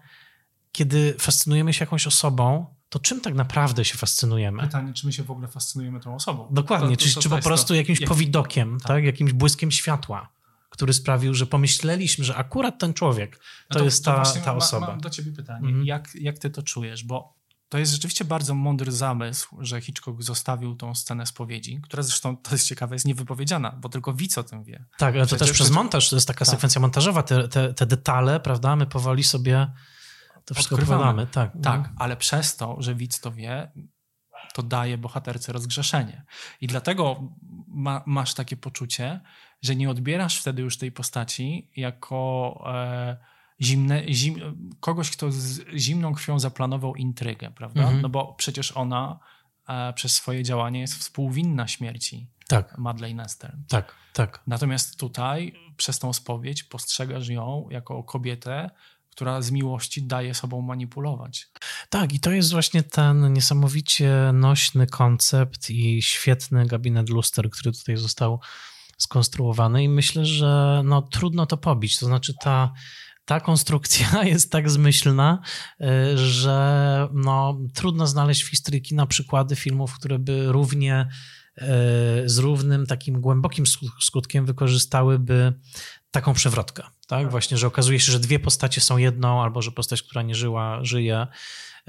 kiedy 0.73 1.15
fascynujemy 1.19 1.73
się 1.73 1.83
jakąś 1.85 2.07
osobą, 2.07 2.67
to 2.89 2.99
czym 2.99 3.21
tak 3.21 3.35
naprawdę 3.35 3.85
się 3.85 3.99
fascynujemy? 3.99 4.63
Pytanie, 4.63 4.93
czy 4.93 5.07
my 5.07 5.13
się 5.13 5.23
w 5.23 5.31
ogóle 5.31 5.49
fascynujemy 5.49 6.01
tą 6.01 6.15
osobą. 6.15 6.49
Dokładnie, 6.51 6.97
To- 6.97 7.03
to- 7.03 7.09
czy, 7.09 7.15
to- 7.15 7.21
czy 7.23 7.29
to 7.29 7.37
po 7.37 7.43
prostu 7.43 7.69
to. 7.69 7.75
jakimś 7.75 8.01
Jak- 8.01 8.09
powidokiem, 8.09 8.79
tak. 8.81 9.05
jakimś 9.05 9.33
błyskiem 9.33 9.71
światła, 9.71 10.29
który 10.71 10.93
sprawił, 10.93 11.35
że 11.35 11.47
pomyśleliśmy, 11.47 12.25
że 12.25 12.37
akurat 12.37 12.79
ten 12.79 12.95
człowiek 12.95 13.41
to, 13.69 13.79
No 13.79 13.85
jest 13.85 14.05
ta, 14.05 14.23
ta 14.45 14.55
osoba. 14.55 14.87
Mam 14.87 15.01
do 15.01 15.11
ciebie 15.11 15.33
pytanie. 15.33 15.67
Mhm. 15.69 15.85
Jak, 15.87 16.09
jak 16.15 16.39
ty 16.39 16.51
to 16.51 16.63
czujesz? 16.63 17.05
Bo 17.05 17.35
to 17.69 17.79
jest 17.79 17.93
rzeczywiście 17.93 18.25
bardzo 18.25 18.55
mądry 18.55 18.93
zamysł, 18.93 19.57
że 19.61 19.81
Hitchcock 19.81 20.23
zostawił 20.23 20.75
tą 20.77 20.95
scenę 20.95 21.27
spowiedzi, 21.27 21.81
która 21.83 22.03
zresztą, 22.03 22.37
to 22.37 22.51
jest 22.55 22.67
ciekawe, 22.69 22.95
jest 22.95 23.07
niewypowiedziana, 23.07 23.71
bo 23.81 23.89
tylko 23.89 24.13
widz 24.13 24.39
o 24.39 24.43
tym 24.43 24.65
wie. 24.65 24.85
Tak, 24.99 25.15
ale 25.15 25.23
to 25.23 25.27
Przecież- 25.27 25.49
też 25.49 25.55
przez 25.55 25.71
montaż, 25.71 26.09
to 26.09 26.17
jest 26.17 26.27
taka 26.29 26.45
Tak. 26.45 26.49
sekwencja 26.49 26.81
montażowa, 26.81 27.23
te, 27.23 27.49
te, 27.49 27.75
te 27.75 27.87
detale, 27.87 28.41
prawda, 28.41 28.77
my 28.77 28.87
powoli 28.87 29.23
sobie 29.25 29.73
to 30.45 30.55
wszystko 30.55 30.75
Odkrywamy. 30.75 31.27
Tak, 31.27 31.53
Tak, 31.63 31.91
ale 31.99 32.17
przez 32.17 32.57
to, 32.57 32.77
że 32.79 32.95
widz 32.95 33.21
to 33.21 33.33
wie, 33.33 33.73
to 34.55 34.63
daje 34.63 34.99
bohaterce 34.99 35.53
rozgrzeszenie. 35.53 36.25
I 36.61 36.67
dlatego 36.67 37.29
ma, 37.69 38.03
masz 38.07 38.35
takie 38.35 38.57
poczucie, 38.57 39.21
że 39.63 39.77
nie 39.77 39.91
odbierasz 39.91 40.41
wtedy 40.41 40.63
już 40.63 40.77
tej 40.77 40.93
postaci 40.93 41.71
jako 41.77 42.63
e, 42.75 43.17
zimne, 43.61 44.03
zim, 44.13 44.71
kogoś, 44.81 45.11
kto 45.11 45.33
z 45.33 45.61
zimną 45.77 46.15
krwią 46.15 46.39
zaplanował 46.39 46.95
intrygę, 46.95 47.51
prawda? 47.51 47.83
Mhm. 47.83 48.03
No 48.03 48.09
bo 48.09 48.35
przecież 48.35 48.73
ona 48.73 49.19
e, 49.69 49.93
przez 49.93 50.15
swoje 50.15 50.43
działanie 50.43 50.81
jest 50.81 50.95
współwinna 50.95 51.69
śmierci 51.69 52.31
tak, 52.49 52.79
Madeleine 52.79 53.29
Stern. 53.29 53.63
tak, 53.69 53.95
tak. 54.13 54.43
Natomiast 54.47 54.99
tutaj 55.01 55.55
przez 55.77 55.99
tą 55.99 56.13
spowiedź 56.13 56.63
postrzegasz 56.63 57.29
ją 57.29 57.67
jako 57.71 58.03
kobietę, 58.03 58.71
która 59.13 59.43
z 59.43 59.51
miłości 59.51 60.03
daje 60.03 60.35
sobą 60.35 60.61
manipulować. 60.61 61.49
Tak, 61.91 62.13
i 62.13 62.21
to 62.21 62.31
jest 62.31 62.53
właśnie 62.53 62.83
ten 62.83 63.33
niesamowicie 63.33 64.31
nośny 64.33 64.87
koncept 64.87 65.71
i 65.71 66.03
świetny 66.03 66.67
gabinet 66.67 67.11
luster, 67.11 67.51
który 67.51 67.73
tutaj 67.73 67.97
został 67.97 68.41
skonstruowany 68.99 69.85
i 69.85 69.89
myślę, 69.89 70.25
że 70.25 70.83
no, 70.85 71.03
trudno 71.03 71.47
to 71.47 71.57
pobić. 71.57 71.99
To 71.99 72.07
znaczy 72.07 72.35
ta, 72.41 72.73
ta 73.25 73.41
konstrukcja 73.41 74.07
jest 74.35 74.53
tak 74.53 74.71
zmyślna, 74.71 75.43
y, 75.81 76.19
że 76.19 77.09
no, 77.13 77.59
trudno 77.75 78.07
znaleźć 78.07 78.43
w 78.43 78.51
historii 78.51 78.83
kina 78.83 79.07
przykłady 79.07 79.57
filmów, 79.57 79.95
które 79.95 80.19
by 80.19 80.53
równie 80.53 81.09
y, 81.59 81.65
z 82.25 82.39
równym 82.39 82.87
takim 82.87 83.21
głębokim 83.21 83.65
sku- 83.65 83.91
skutkiem 84.01 84.47
wykorzystałyby 84.47 85.53
taką 86.13 86.35
przewrotkę. 86.35 86.83
Tak? 87.07 87.31
Właśnie, 87.31 87.57
że 87.57 87.67
okazuje 87.67 88.01
się, 88.01 88.13
że 88.13 88.21
dwie 88.21 88.39
postacie 88.39 88.81
są 88.81 88.97
jedną, 88.97 89.43
albo 89.43 89.63
że 89.63 89.71
postać, 89.73 90.03
która 90.03 90.23
nie 90.23 90.35
żyła, 90.35 90.85
żyje 90.85 91.27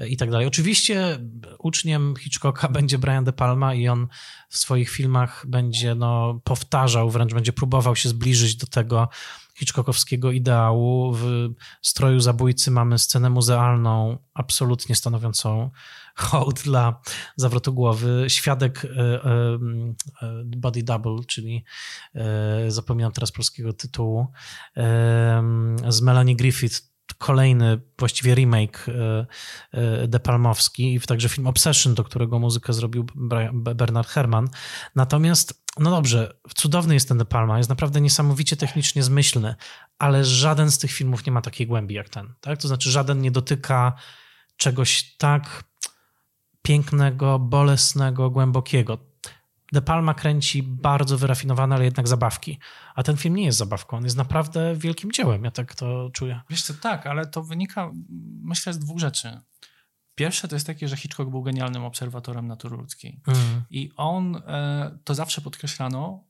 y, 0.00 0.08
i 0.08 0.16
tak 0.16 0.30
dalej. 0.30 0.46
Oczywiście 0.46 1.18
uczniem 1.58 2.14
Hitchcocka 2.16 2.68
będzie 2.78 2.98
Brian 2.98 3.24
De 3.24 3.32
Palma 3.32 3.74
i 3.74 3.88
on 3.88 4.08
w 4.48 4.58
swoich 4.58 4.90
filmach 4.90 5.44
będzie 5.48 5.94
no, 5.94 6.40
powtarzał, 6.44 7.10
wręcz 7.10 7.34
będzie 7.34 7.52
próbował 7.52 7.96
się 7.96 8.08
zbliżyć 8.08 8.56
do 8.56 8.66
tego 8.66 9.08
Hitchcockowskiego 9.54 10.30
ideału. 10.30 11.12
W 11.12 11.50
Stroju 11.82 12.20
Zabójcy 12.20 12.70
mamy 12.70 12.98
scenę 12.98 13.30
muzealną, 13.30 14.18
absolutnie 14.34 14.94
stanowiącą 14.94 15.70
hołd 16.14 16.62
dla 16.62 17.00
zawrotu 17.36 17.72
głowy. 17.72 18.24
Świadek 18.28 18.84
e, 18.84 18.88
e, 18.88 19.58
e, 20.22 20.42
Body 20.44 20.82
Double, 20.82 21.24
czyli 21.26 21.64
e, 22.14 22.70
zapominam 22.70 23.12
teraz 23.12 23.32
polskiego 23.32 23.72
tytułu, 23.72 24.13
z 25.88 26.00
Melanie 26.02 26.36
Griffith, 26.36 26.94
kolejny 27.18 27.80
właściwie 27.98 28.34
remake 28.34 28.86
e, 28.88 29.26
e, 29.72 30.08
De 30.08 30.20
Palmowski 30.20 30.94
i 30.94 31.00
także 31.00 31.28
film 31.28 31.46
Obsession, 31.46 31.94
do 31.94 32.04
którego 32.04 32.38
muzykę 32.38 32.72
zrobił 32.72 33.06
Bernard 33.52 34.08
Herrmann. 34.08 34.48
Natomiast, 34.94 35.64
no 35.78 35.90
dobrze, 35.90 36.36
cudowny 36.54 36.94
jest 36.94 37.08
ten 37.08 37.18
De 37.18 37.24
Palma, 37.24 37.58
jest 37.58 37.70
naprawdę 37.70 38.00
niesamowicie 38.00 38.56
technicznie 38.56 39.02
zmyślny, 39.02 39.54
ale 39.98 40.24
żaden 40.24 40.70
z 40.70 40.78
tych 40.78 40.92
filmów 40.92 41.26
nie 41.26 41.32
ma 41.32 41.40
takiej 41.40 41.66
głębi 41.66 41.94
jak 41.94 42.08
ten. 42.08 42.34
Tak? 42.40 42.60
To 42.60 42.68
znaczy, 42.68 42.90
żaden 42.90 43.20
nie 43.20 43.30
dotyka 43.30 43.92
czegoś 44.56 45.16
tak 45.16 45.64
pięknego, 46.62 47.38
bolesnego, 47.38 48.30
głębokiego. 48.30 49.13
De 49.74 49.82
Palma 49.82 50.14
kręci 50.14 50.62
bardzo 50.62 51.18
wyrafinowane, 51.18 51.74
ale 51.74 51.84
jednak 51.84 52.08
zabawki. 52.08 52.58
A 52.94 53.02
ten 53.02 53.16
film 53.16 53.36
nie 53.36 53.44
jest 53.44 53.58
zabawką, 53.58 53.96
on 53.96 54.04
jest 54.04 54.16
naprawdę 54.16 54.74
wielkim 54.76 55.12
dziełem. 55.12 55.44
Ja 55.44 55.50
tak 55.50 55.74
to 55.74 56.10
czuję. 56.12 56.40
Wiesz 56.50 56.62
co, 56.62 56.74
tak, 56.74 57.06
ale 57.06 57.26
to 57.26 57.42
wynika, 57.42 57.90
myślę, 58.42 58.72
z 58.72 58.78
dwóch 58.78 58.98
rzeczy. 58.98 59.40
Pierwsze 60.14 60.48
to 60.48 60.56
jest 60.56 60.66
takie, 60.66 60.88
że 60.88 60.96
Hitchcock 60.96 61.30
był 61.30 61.42
genialnym 61.42 61.84
obserwatorem 61.84 62.46
natury 62.46 62.76
ludzkiej. 62.76 63.20
Mm. 63.26 63.64
I 63.70 63.90
on, 63.96 64.36
e, 64.36 64.98
to 65.04 65.14
zawsze 65.14 65.40
podkreślano, 65.40 66.24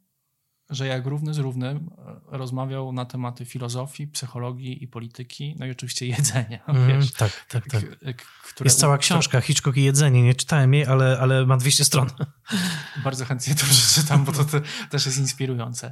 że 0.75 0.87
jak 0.87 1.07
równy 1.07 1.35
z 1.35 1.39
równym 1.39 1.91
e, 2.33 2.39
rozmawiał 2.39 2.93
na 2.93 3.05
tematy 3.05 3.45
filozofii, 3.45 4.07
psychologii 4.07 4.85
i 4.85 4.89
polityki, 4.89 5.57
no 5.59 5.67
i 5.67 5.71
oczywiście 5.71 6.07
jedzenia. 6.17 6.65
Mm, 6.67 6.89
wiesz, 6.89 7.13
tak, 7.13 7.45
tak, 7.49 7.67
tak. 7.71 7.81
k- 7.83 7.97
k- 8.13 8.25
które 8.55 8.67
Jest 8.69 8.81
cała 8.81 8.99
książka 8.99 9.41
Hitchcock 9.41 9.77
i 9.77 9.85
jedzenie. 9.85 10.23
Nie 10.23 10.35
czytałem 10.35 10.75
jej, 10.75 10.87
ale, 10.87 11.19
ale 11.21 11.47
ma 11.47 11.57
200 11.57 11.85
stron. 11.85 12.09
Bardzo 13.05 13.25
chętnie 13.25 13.55
to 13.55 13.65
przeczytam, 13.67 14.25
bo 14.25 14.33
to, 14.33 14.45
te, 14.45 14.61
też 14.91 15.07
jest 15.07 15.19
inspirujące. 15.19 15.91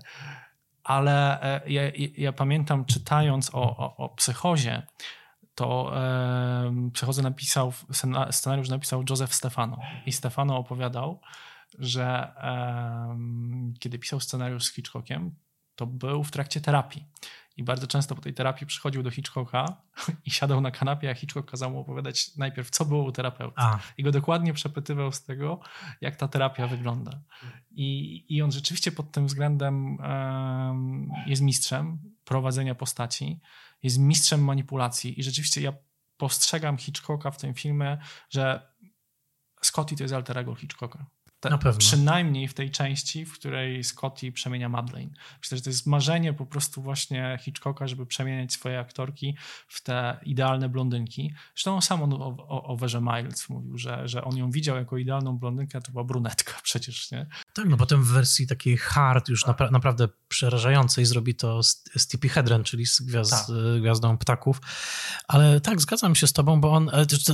Ale 0.85 1.43
e, 1.43 1.71
ja, 1.71 1.83
ja, 2.17 2.33
pamiętam, 2.33 2.85
czytając 2.85 3.51
o, 3.55 3.77
o, 3.77 3.97
o 3.97 4.09
psychozie, 4.09 4.83
to 5.55 5.93
e, 5.97 6.91
psychozę 6.95 7.23
napisał, 7.23 7.73
scena- 7.93 8.33
scenariusz 8.33 8.69
napisał 8.69 9.05
Joseph 9.11 9.35
Stefano. 9.35 9.79
I 10.07 10.13
Stefano 10.13 10.57
opowiadał, 10.59 11.21
że 11.79 12.35
em, 12.37 13.75
kiedy 13.79 13.99
pisał 13.99 14.21
scenariusz 14.21 14.65
z 14.65 14.75
Hitchcockiem, 14.75 15.35
to 15.77 15.87
był 15.87 16.25
w 16.25 16.31
trakcie 16.31 16.61
terapii. 16.61 17.07
I 17.57 17.63
bardzo 17.63 17.87
często 17.87 18.15
po 18.15 18.21
tej 18.21 18.35
terapii 18.35 18.67
przychodził 18.67 19.03
do 19.03 19.11
Hitchcocka 19.11 19.83
i 20.27 20.31
siadał 20.31 20.61
na 20.61 20.71
kanapie, 20.71 21.11
a 21.11 21.15
Hitchcock 21.15 21.51
kazał 21.51 21.71
mu 21.71 21.81
opowiadać 21.81 22.37
najpierw, 22.37 22.71
co 22.71 22.85
było 22.85 23.05
u 23.05 23.13
terapeuty. 23.13 23.55
A, 23.57 23.79
I 23.97 24.03
go 24.03 24.11
dokładnie 24.11 24.53
przepytywał 24.53 25.13
z 25.13 25.25
tego, 25.25 25.61
jak 26.01 26.17
ta 26.17 26.29
terapia 26.29 26.67
wygląda. 26.67 27.21
I, 27.71 28.25
i 28.29 28.43
on 28.43 28.53
rzeczywiście 28.53 28.93
pod 28.93 29.13
tym 29.13 29.27
względem 29.27 29.99
em, 30.03 31.11
jest 31.27 31.43
mistrzem 31.43 31.99
prowadzenia 32.25 32.75
postaci, 32.75 33.41
jest 33.83 33.99
mistrzem 33.99 34.45
manipulacji. 34.45 35.21
I 35.21 35.23
rzeczywiście 35.23 35.61
ja 35.61 35.73
postrzegam 36.17 36.79
Hitchcocka 36.79 37.31
w 37.31 37.39
tym 37.39 37.55
filmie, 37.55 37.99
że 38.31 38.73
Scotty 39.63 39.97
to 39.97 40.05
jest 40.05 40.15
alter 40.15 40.39
ego 40.39 40.55
Hitchcocka. 40.55 41.07
Te-. 41.43 41.73
Przynajmniej 41.79 42.49
w 42.49 42.55
tej 42.55 42.71
części, 42.71 43.25
w 43.25 43.33
której 43.33 43.85
Scotty 43.85 44.33
przemienia 44.33 44.69
Madeleine. 44.69 45.15
Myślę, 45.39 45.59
że 45.59 45.65
to 45.65 45.71
jest 45.71 45.87
marzenie 45.87 46.33
po 46.33 46.47
prostu 46.47 46.83
właśnie 46.83 47.39
Hitchcocka, 47.41 47.89
żeby 47.89 48.07
przemieniać 48.07 48.53
swoje 48.53 48.79
aktorki 48.79 49.37
w 49.69 49.83
te 49.83 50.21
idealne 50.23 50.69
blondynki. 50.69 51.35
Zresztą 51.55 51.75
on 51.75 51.83
sam 51.83 52.03
on 52.03 52.13
o, 52.13 52.37
o, 52.49 52.65
o 52.65 52.77
Werze 52.77 53.01
Miles 53.01 53.49
mówił, 53.49 53.79
że, 53.79 54.09
że 54.09 54.25
on 54.25 54.37
ją 54.37 54.51
widział 54.51 54.77
jako 54.77 54.99
idealną 54.99 55.39
blondynkę, 55.39 55.79
a 55.79 55.81
to 55.81 55.93
była 55.93 56.05
brunetka 56.05 56.53
przecież, 56.63 57.11
nie? 57.11 57.27
Tak, 57.55 57.69
no 57.69 57.77
potem 57.77 58.03
w 58.03 58.07
wersji 58.09 58.47
takiej 58.47 58.77
hard, 58.77 59.29
już 59.29 59.47
napra- 59.47 59.71
naprawdę 59.73 60.09
przerażającej 60.29 61.05
zrobi 61.07 61.35
to 61.35 61.61
Tippi 62.11 62.29
Hedren, 62.29 62.65
czyli 62.65 62.87
z 62.87 63.01
gwiazd, 63.01 63.31
Tak. 63.31 63.47
Gwiazdą 63.81 64.19
Ptaków. 64.19 64.61
Ale 65.29 65.61
tak, 65.61 65.81
zgadzam 65.81 66.15
się 66.15 66.27
z 66.27 66.33
tobą, 66.33 66.61
bo 66.61 66.73
on, 66.73 66.91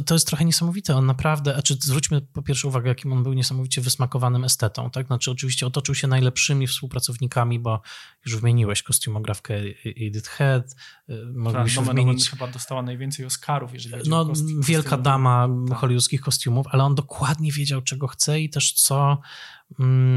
to, 0.07 0.15
jest 0.15 0.27
trochę 0.27 0.45
niesamowite. 0.45 0.97
On 0.97 1.07
naprawdę, 1.07 1.57
a 1.57 1.63
czy 1.63 1.75
zwróćmy 1.83 2.21
po 2.21 2.43
pierwsze 2.43 2.69
uwagę, 2.69 2.89
jakim 2.89 3.13
on 3.13 3.23
był 3.23 3.33
niesamowicie 3.33 3.81
wysmakowanym 3.81 4.45
estetą, 4.45 4.91
tak? 4.91 5.07
Znaczy 5.07 5.31
oczywiście 5.31 5.67
otoczył 5.67 5.95
się 5.95 6.07
najlepszymi 6.09 6.67
współpracownikami, 6.67 7.59
bo 7.61 7.81
już 8.27 8.37
wymieniłeś 8.37 8.83
kostiumografkę 8.83 9.55
Edith 9.85 10.29
Head, 10.29 10.65
y, 11.11 11.15
mogliśmy 11.35 11.83
Nomen 11.83 11.97
wymienić... 11.97 12.31
Chyba 12.31 12.47
dostała 12.49 12.83
najwięcej 12.83 13.27
Oscarów, 13.27 13.75
jeżeli 13.75 13.95
chodzi 13.99 14.11
No, 14.11 14.21
o 14.21 14.25
kosti- 14.27 14.65
wielka 14.65 14.97
dama 14.97 15.49
Tak. 15.69 15.79
hollywoodzkich 15.79 16.21
kostiumów, 16.21 16.67
ale 16.71 16.85
on 16.85 16.95
dokładnie 16.95 17.53
wiedział, 17.53 17.83
czego 17.83 18.07
chce 18.09 18.41
i 18.41 18.51
też 18.51 18.73
co 18.73 19.21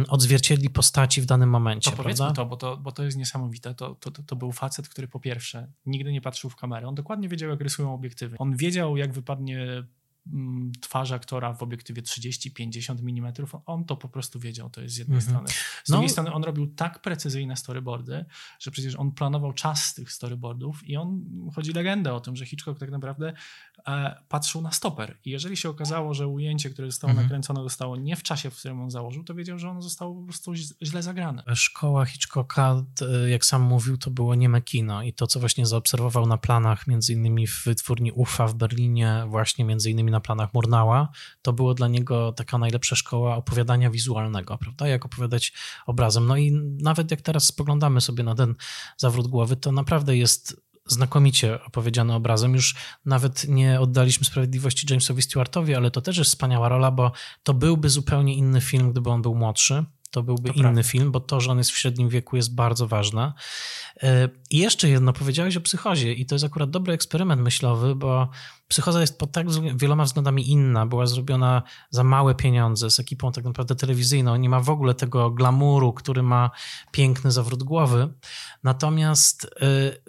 odzwierciedli 0.07 0.69
postaci 0.69 1.21
w 1.21 1.25
danym 1.25 1.49
momencie, 1.49 1.91
To 1.91 1.97
powiedzmy 1.97 2.25
prawda? 2.25 2.43
to 2.43 2.45
bo, 2.49 2.57
to, 2.57 2.77
bo 2.77 2.91
to 2.91 3.03
jest 3.03 3.17
niesamowite. 3.17 3.75
To, 3.75 3.95
to, 3.95 4.11
to, 4.11 4.35
był 4.35 4.51
facet, 4.51 4.89
który 4.89 5.07
po 5.07 5.19
pierwsze 5.19 5.71
nigdy 5.85 6.11
nie 6.11 6.21
patrzył 6.21 6.49
w 6.49 6.55
kamerę. 6.55 6.87
On 6.87 6.95
dokładnie 6.95 7.29
wiedział, 7.29 7.49
jak 7.49 7.61
rysują 7.61 7.93
obiektywy. 7.93 8.35
On 8.39 8.55
wiedział, 8.55 8.97
jak 8.97 9.13
wypadnie 9.13 9.61
mm, 9.61 9.87
twarz 10.81 11.11
aktora 11.11 11.53
w 11.53 11.63
obiektywie 11.63 12.01
30-50 12.01 12.99
mm. 12.99 13.33
On 13.65 13.85
to 13.85 13.97
po 13.97 14.09
prostu 14.09 14.39
wiedział, 14.39 14.69
to 14.69 14.81
jest 14.81 14.95
z 14.95 14.97
jednej 14.97 15.17
Mhm. 15.17 15.31
strony. 15.31 15.49
Z 15.83 15.89
No- 15.89 15.93
drugiej 15.95 16.09
strony 16.09 16.33
on 16.33 16.43
robił 16.43 16.67
tak 16.67 17.01
precyzyjne 17.01 17.57
storyboardy, 17.57 18.25
że 18.59 18.71
przecież 18.71 18.95
on 18.95 19.11
planował 19.11 19.53
czas 19.53 19.93
tych 19.93 20.11
storyboardów 20.11 20.83
i 20.87 20.97
on, 20.97 21.21
chodzi 21.55 21.73
legenda 21.73 22.13
o 22.13 22.19
tym, 22.19 22.35
że 22.35 22.45
Hitchcock 22.45 22.79
tak 22.79 22.91
naprawdę 22.91 23.33
e, 23.87 24.15
patrzył 24.29 24.61
na 24.61 24.71
stoper. 24.71 25.17
I 25.25 25.29
jeżeli 25.29 25.57
się 25.57 25.69
okazało, 25.69 26.13
że 26.13 26.27
ujęcie, 26.27 26.69
które 26.69 26.91
zostało 26.91 27.11
Mhm. 27.11 27.25
nakręcone, 27.27 27.63
zostało 27.63 27.95
nie 27.95 28.15
w 28.15 28.23
czasie, 28.23 28.49
w 28.49 28.55
którym 28.57 28.81
on 28.81 28.91
założył, 28.91 29.23
to 29.23 29.35
wiedział, 29.35 29.59
że 29.59 29.69
ono 29.69 29.81
zostało 29.81 30.15
po 30.15 30.23
prostu 30.23 30.53
źle 30.83 31.03
zagrane. 31.03 31.43
Szkoła 31.55 32.05
Hitchcocka, 32.05 32.83
t- 32.95 33.29
jak 33.29 33.45
sam 33.45 33.61
mówił, 33.61 33.97
to 33.97 34.11
było 34.11 34.35
nieme 34.35 34.61
kino 34.61 35.03
i 35.03 35.13
to, 35.13 35.27
co 35.27 35.39
właśnie 35.39 35.65
zaobserwował 35.65 36.27
na 36.27 36.37
planach, 36.37 36.87
między 36.87 37.13
innymi 37.13 37.47
w 37.47 37.63
wytwórni 37.65 38.11
UFA 38.11 38.47
w 38.47 38.55
Berlinie, 38.55 39.23
właśnie 39.27 39.65
między 39.65 39.91
innymi 39.91 40.10
na 40.11 40.19
planach 40.19 40.53
Murnała, 40.53 41.09
to 41.41 41.53
było 41.53 41.73
dla 41.73 41.87
niego 41.87 42.31
taka 42.33 42.57
najlepsza 42.57 42.95
szkoła 42.95 43.35
opowiadania 43.35 43.89
wizualnego, 43.89 44.57
prawda? 44.57 44.87
Jak 44.87 45.05
opowiadać 45.05 45.53
obrazem. 45.85 46.27
No 46.27 46.37
i 46.37 46.51
nawet 46.81 47.11
jak 47.11 47.21
teraz 47.21 47.45
spoglądamy 47.45 48.01
sobie 48.01 48.23
na 48.23 48.35
ten 48.35 48.55
zawrót 48.97 49.27
głowy, 49.27 49.55
to 49.55 49.71
naprawdę 49.71 50.17
jest 50.17 50.61
znakomicie 50.85 51.63
opowiedziany 51.63 52.13
obrazem. 52.13 52.53
Już 52.53 52.75
nawet 53.05 53.47
nie 53.47 53.81
oddaliśmy 53.81 54.25
sprawiedliwości 54.25 54.87
Jamesowi 54.89 55.21
Stewartowi, 55.21 55.75
ale 55.75 55.91
to 55.91 56.01
też 56.01 56.17
jest 56.17 56.29
wspaniała 56.29 56.69
rola, 56.69 56.91
bo 56.91 57.11
to 57.43 57.53
byłby 57.53 57.89
zupełnie 57.89 58.35
inny 58.35 58.61
film, 58.61 58.91
gdyby 58.91 59.09
on 59.09 59.21
był 59.21 59.35
młodszy. 59.35 59.85
To 60.11 60.23
byłby 60.23 60.49
To 60.49 60.53
inny 60.53 60.63
prawda. 60.63 60.83
film, 60.83 61.11
bo 61.11 61.19
to, 61.19 61.41
że 61.41 61.51
on 61.51 61.57
jest 61.57 61.71
w 61.71 61.77
średnim 61.77 62.09
wieku, 62.09 62.35
jest 62.35 62.55
bardzo 62.55 62.87
ważne. 62.87 63.33
E, 64.03 64.29
I 64.49 64.57
jeszcze 64.57 64.89
jedno, 64.89 65.13
powiedziałeś 65.13 65.57
o 65.57 65.61
psychozie, 65.61 66.13
i 66.13 66.25
to 66.25 66.35
jest 66.35 66.45
akurat 66.45 66.69
dobry 66.69 66.93
eksperyment 66.93 67.41
myślowy, 67.41 67.95
bo 67.95 68.29
psychoza 68.67 69.01
jest 69.01 69.19
pod 69.19 69.31
tak 69.31 69.47
wieloma 69.77 70.03
względami 70.03 70.49
inna. 70.51 70.85
Była 70.85 71.05
zrobiona 71.05 71.63
za 71.89 72.03
małe 72.03 72.35
pieniądze, 72.35 72.91
z 72.91 72.99
ekipą 72.99 73.31
tak 73.31 73.43
naprawdę 73.45 73.75
telewizyjną. 73.75 74.35
Nie 74.35 74.49
ma 74.49 74.59
w 74.59 74.69
ogóle 74.69 74.93
tego 74.93 75.31
glamuru, 75.31 75.93
który 75.93 76.23
ma 76.23 76.51
piękny 76.91 77.31
zawrót 77.31 77.63
głowy. 77.63 78.13
Natomiast 78.63 79.43
y, 79.43 79.49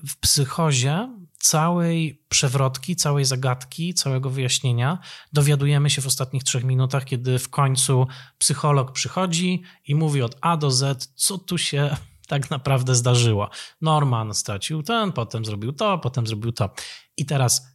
w 0.09 0.17
psychozie 0.21 1.09
całej 1.43 2.23
przewrotki, 2.29 2.97
całej 2.97 3.25
zagadki, 3.25 3.95
całego 3.95 4.31
wyjaśnienia 4.31 4.99
dowiadujemy 5.33 5.91
się 5.91 6.03
w 6.03 6.07
ostatnich 6.07 6.45
trzech 6.45 6.65
minutach, 6.65 7.05
kiedy 7.05 7.39
w 7.39 7.49
końcu 7.49 8.07
psycholog 8.39 8.93
przychodzi 8.93 9.63
i 9.87 9.95
mówi 9.95 10.23
od 10.23 10.37
A 10.41 10.57
do 10.57 10.71
Z, 10.71 11.13
co 11.15 11.39
tu 11.39 11.59
się 11.59 11.97
tak 12.29 12.51
naprawdę 12.51 12.95
zdarzyło. 12.95 13.51
Norman 13.81 14.35
stracił 14.35 14.83
ten, 14.83 15.13
potem 15.13 15.45
zrobił 15.45 15.73
to, 15.73 15.99
potem 15.99 16.27
zrobił 16.27 16.53
to. 16.53 16.71
I 17.17 17.27
teraz 17.27 17.72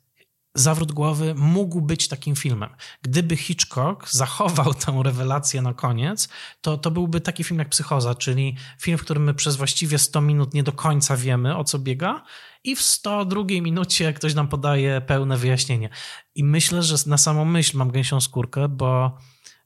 Zawrót 0.57 0.91
głowy 0.91 1.35
mógł 1.35 1.81
być 1.81 2.07
takim 2.07 2.35
filmem. 2.35 2.69
Gdyby 3.01 3.35
Hitchcock 3.35 4.09
zachował 4.09 4.73
tę 4.85 5.01
rewelację 5.03 5.61
na 5.61 5.73
koniec, 5.73 6.29
to, 6.61 6.77
to 6.77 6.91
byłby 6.91 7.21
taki 7.21 7.43
film 7.43 7.59
jak 7.59 7.69
Psychoza, 7.69 8.15
czyli 8.15 8.57
film, 8.79 8.97
w 8.97 9.01
którym 9.01 9.23
my 9.23 9.33
przez 9.33 9.55
właściwie 9.55 9.97
100 9.97 10.21
minut 10.21 10.53
nie 10.53 10.63
do 10.63 10.71
końca 10.71 11.17
wiemy, 11.17 11.57
o 11.57 11.63
co 11.63 11.79
biega 11.79 12.23
i 12.63 12.75
w 12.75 12.81
102 12.81 13.43
minucie 13.61 14.13
ktoś 14.13 14.33
nam 14.33 14.47
podaje 14.47 15.01
pełne 15.01 15.37
wyjaśnienie. 15.37 15.89
I 16.35 16.43
myślę, 16.43 16.83
że 16.83 16.95
na 17.05 17.17
samą 17.17 17.45
myśl 17.45 17.77
mam 17.77 17.91
gęsią 17.91 18.21
skórkę, 18.21 18.69
bo, 18.69 19.17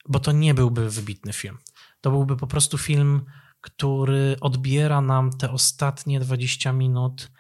bo 0.09 0.19
to 0.19 0.31
nie 0.31 0.53
byłby 0.53 0.89
wybitny 0.89 1.33
film. 1.33 1.57
To 2.01 2.11
byłby 2.11 2.37
po 2.37 2.47
prostu 2.47 2.77
film, 2.77 3.25
który 3.61 4.35
odbiera 4.41 5.01
nam 5.01 5.31
te 5.31 5.51
ostatnie 5.51 6.19
20 6.19 6.73
minut, 6.73 7.31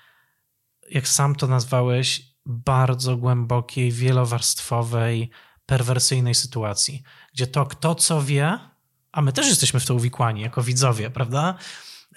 jak 0.89 1.07
sam 1.07 1.35
to 1.35 1.47
nazwałeś, 1.47 2.30
bardzo 2.45 3.17
głębokiej, 3.17 3.91
wielowarstwowej, 3.91 5.29
perwersyjnej 5.65 6.35
sytuacji, 6.35 7.03
gdzie 7.33 7.47
to, 7.47 7.65
kto 7.65 7.95
co 7.95 8.21
wie, 8.21 8.59
a 9.11 9.21
my 9.21 9.33
też 9.33 9.47
jesteśmy 9.47 9.79
w 9.79 9.85
to 9.85 9.95
uwikłani 9.95 10.41
jako 10.41 10.63
widzowie, 10.63 11.09
prawda? 11.09 11.55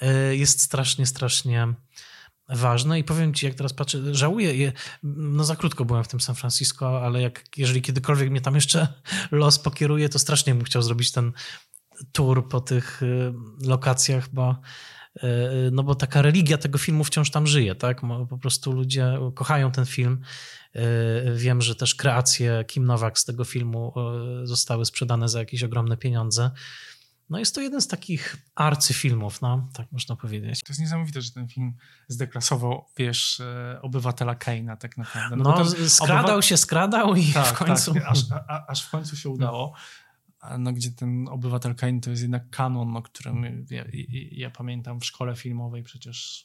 Y, 0.03 0.37
Jest 0.37 0.63
strasznie, 0.63 1.07
strasznie 1.07 1.75
ważne 2.49 2.99
i 2.99 3.05
powiem 3.05 3.35
ci, 3.35 3.47
jak 3.47 3.55
teraz 3.55 3.73
patrzę, 3.73 4.15
żałuję, 4.15 4.73
no 5.03 5.45
za 5.45 5.57
krótko 5.57 5.85
byłem 5.85 6.05
w 6.05 6.09
tym 6.09 6.21
San 6.21 6.35
Francisco, 6.35 7.03
ale 7.03 7.23
jak, 7.23 7.45
jeżeli 7.57 7.83
kiedykolwiek 7.83 8.31
mnie 8.31 8.41
tam 8.41 8.55
jeszcze 8.55 8.89
los 9.31 9.59
pokieruje, 9.59 10.09
to 10.09 10.19
strasznie 10.19 10.55
bym 10.55 10.65
chciał 10.65 10.83
zrobić 10.83 11.13
ten 11.13 11.33
tour 12.13 12.49
po 12.49 12.61
tych 12.61 13.03
y, 13.03 13.33
lokacjach, 13.61 14.29
bo 14.33 14.57
no 15.73 15.83
bo 15.83 15.95
taka 15.95 16.23
religia 16.23 16.59
tego 16.59 16.79
filmu 16.79 17.05
wciąż 17.05 17.31
tam 17.31 17.47
żyje, 17.47 17.75
tak? 17.75 18.01
Po 18.31 18.39
prostu 18.39 18.73
ludzie 18.73 19.19
kochają 19.35 19.71
ten 19.71 19.87
film. 19.87 20.21
Y, 20.77 20.81
Wiem, 21.37 21.63
że 21.63 21.75
też 21.75 21.95
kreacje 21.95 22.65
Kim 22.67 22.85
Nowak 22.85 23.19
z 23.19 23.25
tego 23.25 23.45
filmu 23.45 23.93
y, 24.43 24.47
zostały 24.47 24.85
sprzedane 24.85 25.29
za 25.29 25.39
jakieś 25.39 25.63
ogromne 25.63 25.97
pieniądze. 25.97 26.51
No 27.31 27.39
jest 27.39 27.55
to 27.55 27.61
jeden 27.61 27.81
z 27.81 27.89
takich 27.89 28.37
arcyfilmów, 28.55 29.43
no, 29.43 29.69
tak 29.75 29.93
można 29.93 30.17
powiedzieć. 30.17 30.61
To 30.63 30.71
jest 30.71 30.81
niesamowite, 30.81 31.23
że 31.23 31.33
ten 31.33 31.49
film 31.49 31.73
zdeklasował, 32.09 32.85
wiesz, 32.97 33.41
e, 33.41 33.79
obywatela 33.83 34.35
Keina 34.35 34.77
tak 34.77 34.97
naprawdę. 34.97 35.37
No, 35.37 35.53
tam 35.53 35.89
skradał 35.89 36.39
obywa- 36.39 36.43
się, 36.43 36.57
skradał 36.57 37.15
i 37.15 37.33
tak, 37.33 37.47
w 37.47 37.53
końcu... 37.53 37.95
Tak, 37.95 38.03
aż, 38.07 38.19
a, 38.49 38.67
aż 38.67 38.87
w 38.87 38.91
końcu 38.91 39.17
się 39.17 39.29
udało. 39.29 39.75
No, 40.59 40.73
gdzie 40.73 40.91
ten 40.91 41.29
obywatel 41.29 41.75
Kane 41.75 42.01
to 42.01 42.11
jest 42.11 42.23
jednak 42.23 42.51
kanon, 42.51 42.97
o 42.97 43.03
którym 43.03 43.67
ja, 43.71 43.85
ja 44.31 44.51
pamiętam 44.51 45.01
w 45.01 45.05
szkole 45.05 45.37
filmowej 45.37 45.83
przecież 45.83 46.45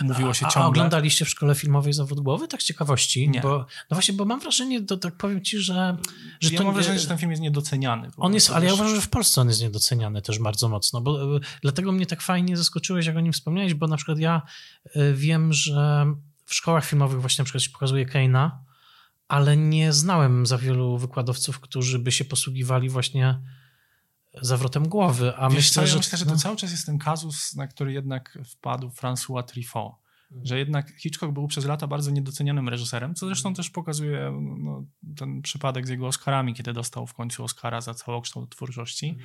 mówiło 0.00 0.34
się 0.34 0.46
a, 0.46 0.48
ciągle. 0.48 0.64
A 0.64 0.68
oglądaliście 0.68 1.24
w 1.24 1.28
szkole 1.28 1.54
filmowej 1.54 1.92
Zawód 1.92 2.20
Głowy? 2.20 2.48
Tak 2.48 2.62
z 2.62 2.64
ciekawości? 2.64 3.28
Nie. 3.30 3.40
Bo, 3.40 3.58
no 3.58 3.66
właśnie, 3.90 4.14
bo 4.14 4.24
mam 4.24 4.40
wrażenie, 4.40 4.82
to 4.82 4.96
tak 4.96 5.16
powiem 5.16 5.44
ci, 5.44 5.58
że... 5.58 5.96
że 6.40 6.50
ja 6.50 6.58
to, 6.58 6.64
mam 6.64 6.74
wrażenie, 6.74 6.98
że 6.98 7.08
ten 7.08 7.18
film 7.18 7.30
jest 7.30 7.42
niedoceniany. 7.42 8.10
On 8.16 8.34
jest, 8.34 8.50
ale 8.50 8.64
ja 8.64 8.70
wiesz. 8.70 8.80
uważam, 8.80 8.96
że 8.96 9.02
w 9.02 9.08
Polsce 9.08 9.40
on 9.40 9.48
jest 9.48 9.62
niedoceniany 9.62 10.22
też 10.22 10.38
bardzo 10.38 10.68
mocno, 10.68 11.00
bo 11.00 11.36
e, 11.36 11.40
dlatego 11.62 11.92
mnie 11.92 12.06
tak 12.06 12.22
fajnie 12.22 12.56
zaskoczyłeś, 12.56 13.06
jak 13.06 13.16
o 13.16 13.20
nim 13.20 13.32
wspomniałeś, 13.32 13.74
bo 13.74 13.86
na 13.86 13.96
przykład 13.96 14.18
ja 14.18 14.42
e, 14.94 15.12
wiem, 15.12 15.52
że 15.52 16.06
w 16.44 16.54
szkołach 16.54 16.84
filmowych 16.84 17.20
właśnie 17.20 17.42
na 17.42 17.44
przykład 17.44 17.62
się 17.62 17.70
pokazuje 17.70 18.06
Keina, 18.06 18.67
ale 19.28 19.56
nie 19.56 19.92
znałem 19.92 20.46
za 20.46 20.58
wielu 20.58 20.98
wykładowców, 20.98 21.60
którzy 21.60 21.98
by 21.98 22.12
się 22.12 22.24
posługiwali 22.24 22.88
właśnie 22.88 23.40
zawrotem 24.42 24.88
głowy, 24.88 25.36
a 25.36 25.48
Wiesz 25.48 25.56
myślę, 25.56 25.74
co, 25.74 25.80
ja 25.80 25.86
że... 25.86 25.96
myślę, 25.96 26.18
że 26.18 26.24
to 26.24 26.30
no, 26.30 26.36
cały 26.36 26.56
czas 26.56 26.70
jest 26.70 26.86
ten 26.86 26.98
kazus, 26.98 27.54
na 27.54 27.66
który 27.66 27.92
jednak 27.92 28.38
wpadł 28.44 28.88
François 28.88 29.44
Truffaut. 29.44 29.92
Że 30.42 30.58
jednak 30.58 30.90
Hitchcock 30.90 31.32
był 31.32 31.48
przez 31.48 31.64
lata 31.64 31.86
bardzo 31.86 32.10
niedocenianym 32.10 32.68
reżyserem, 32.68 33.14
co 33.14 33.26
zresztą 33.26 33.54
też 33.54 33.70
pokazuje 33.70 34.32
no, 34.58 34.84
ten 35.16 35.42
przypadek 35.42 35.86
z 35.86 35.90
jego 35.90 36.06
Oscarami, 36.06 36.54
kiedy 36.54 36.72
dostał 36.72 37.06
w 37.06 37.14
końcu 37.14 37.44
Oscara 37.44 37.80
za 37.80 37.94
całokształt 37.94 38.50
twórczości. 38.50 39.18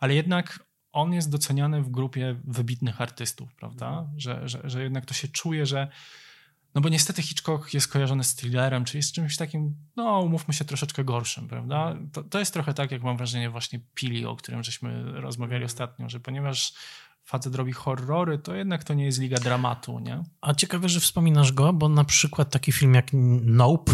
Ale 0.00 0.14
jednak 0.14 0.66
on 0.92 1.12
jest 1.12 1.30
doceniany 1.30 1.82
w 1.82 1.90
grupie 1.90 2.40
wybitnych 2.44 3.00
artystów, 3.00 3.54
prawda? 3.54 4.10
Że, 4.16 4.48
że, 4.48 4.60
że 4.64 4.82
jednak 4.82 5.06
to 5.06 5.14
się 5.14 5.28
czuje, 5.28 5.66
że 5.66 5.88
no 6.78 6.82
bo 6.82 6.88
niestety 6.88 7.22
Hitchcock 7.22 7.74
jest 7.74 7.88
kojarzony 7.88 8.24
z 8.24 8.34
thrillerem, 8.34 8.84
czyli 8.84 9.02
z 9.02 9.12
czymś 9.12 9.36
takim, 9.36 9.74
no 9.96 10.20
umówmy 10.20 10.54
się, 10.54 10.64
troszeczkę 10.64 11.04
gorszym, 11.04 11.48
prawda? 11.48 11.96
To, 12.12 12.22
to 12.22 12.38
jest 12.38 12.52
trochę 12.52 12.74
tak, 12.74 12.90
jak 12.90 13.02
mam 13.02 13.16
wrażenie 13.16 13.50
właśnie 13.50 13.80
Pili, 13.94 14.26
o 14.26 14.36
którym 14.36 14.62
żeśmy 14.62 15.20
rozmawiali 15.20 15.64
ostatnio, 15.64 16.08
że 16.08 16.20
ponieważ 16.20 16.72
facet 17.28 17.54
robi 17.54 17.72
horrory, 17.72 18.38
to 18.38 18.54
jednak 18.54 18.84
to 18.84 18.94
nie 18.94 19.04
jest 19.04 19.20
liga 19.20 19.36
dramatu, 19.40 19.98
nie? 19.98 20.22
A 20.40 20.54
ciekawe, 20.54 20.88
że 20.88 21.00
wspominasz 21.00 21.52
go, 21.52 21.72
bo 21.72 21.88
na 21.88 22.04
przykład 22.04 22.50
taki 22.50 22.72
film 22.72 22.94
jak 22.94 23.06
Nope, 23.42 23.92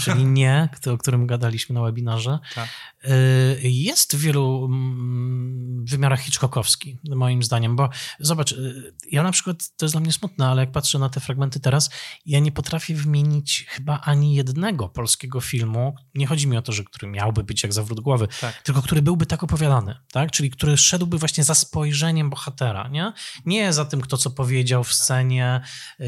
czyli 0.00 0.24
Nie, 0.38 0.68
o 0.92 0.98
którym 0.98 1.26
gadaliśmy 1.26 1.74
na 1.74 1.82
webinarze, 1.82 2.38
Tak. 2.54 2.68
y, 3.04 3.60
jest 3.62 4.16
w 4.16 4.20
wielu 4.20 4.64
mm, 4.64 5.84
wymiarach 5.84 6.20
Hitchcockowski, 6.20 6.98
moim 7.10 7.42
zdaniem, 7.42 7.76
bo 7.76 7.88
zobacz, 8.20 8.52
y, 8.52 8.94
ja 9.10 9.22
na 9.22 9.32
przykład, 9.32 9.76
to 9.76 9.84
jest 9.84 9.94
dla 9.94 10.00
mnie 10.00 10.12
smutne, 10.12 10.46
ale 10.46 10.62
jak 10.62 10.72
patrzę 10.72 10.98
na 10.98 11.08
te 11.08 11.20
fragmenty 11.20 11.60
teraz, 11.60 11.90
ja 12.26 12.38
nie 12.40 12.52
potrafię 12.52 12.94
wymienić 12.94 13.66
chyba 13.68 14.00
ani 14.00 14.34
jednego 14.34 14.88
polskiego 14.88 15.40
filmu, 15.40 15.94
nie 16.14 16.26
chodzi 16.26 16.46
mi 16.46 16.56
o 16.56 16.62
to, 16.62 16.72
że 16.72 16.84
który 16.84 17.06
miałby 17.12 17.44
być 17.44 17.62
jak 17.62 17.72
zawrót 17.72 18.00
głowy, 18.00 18.28
Tak. 18.40 18.62
tylko 18.62 18.82
który 18.82 19.02
byłby 19.02 19.26
tak 19.26 19.42
opowiadany, 19.44 19.94
tak? 20.12 20.30
czyli 20.30 20.50
który 20.50 20.76
szedłby 20.76 21.18
właśnie 21.18 21.44
za 21.44 21.54
spojrzeniem 21.54 22.30
bohatera, 22.30 22.67
nie? 22.90 23.12
Nie 23.46 23.72
za 23.72 23.84
tym, 23.84 24.00
kto 24.00 24.16
co 24.16 24.30
powiedział 24.30 24.84
w 24.84 24.92
scenie, 24.92 25.60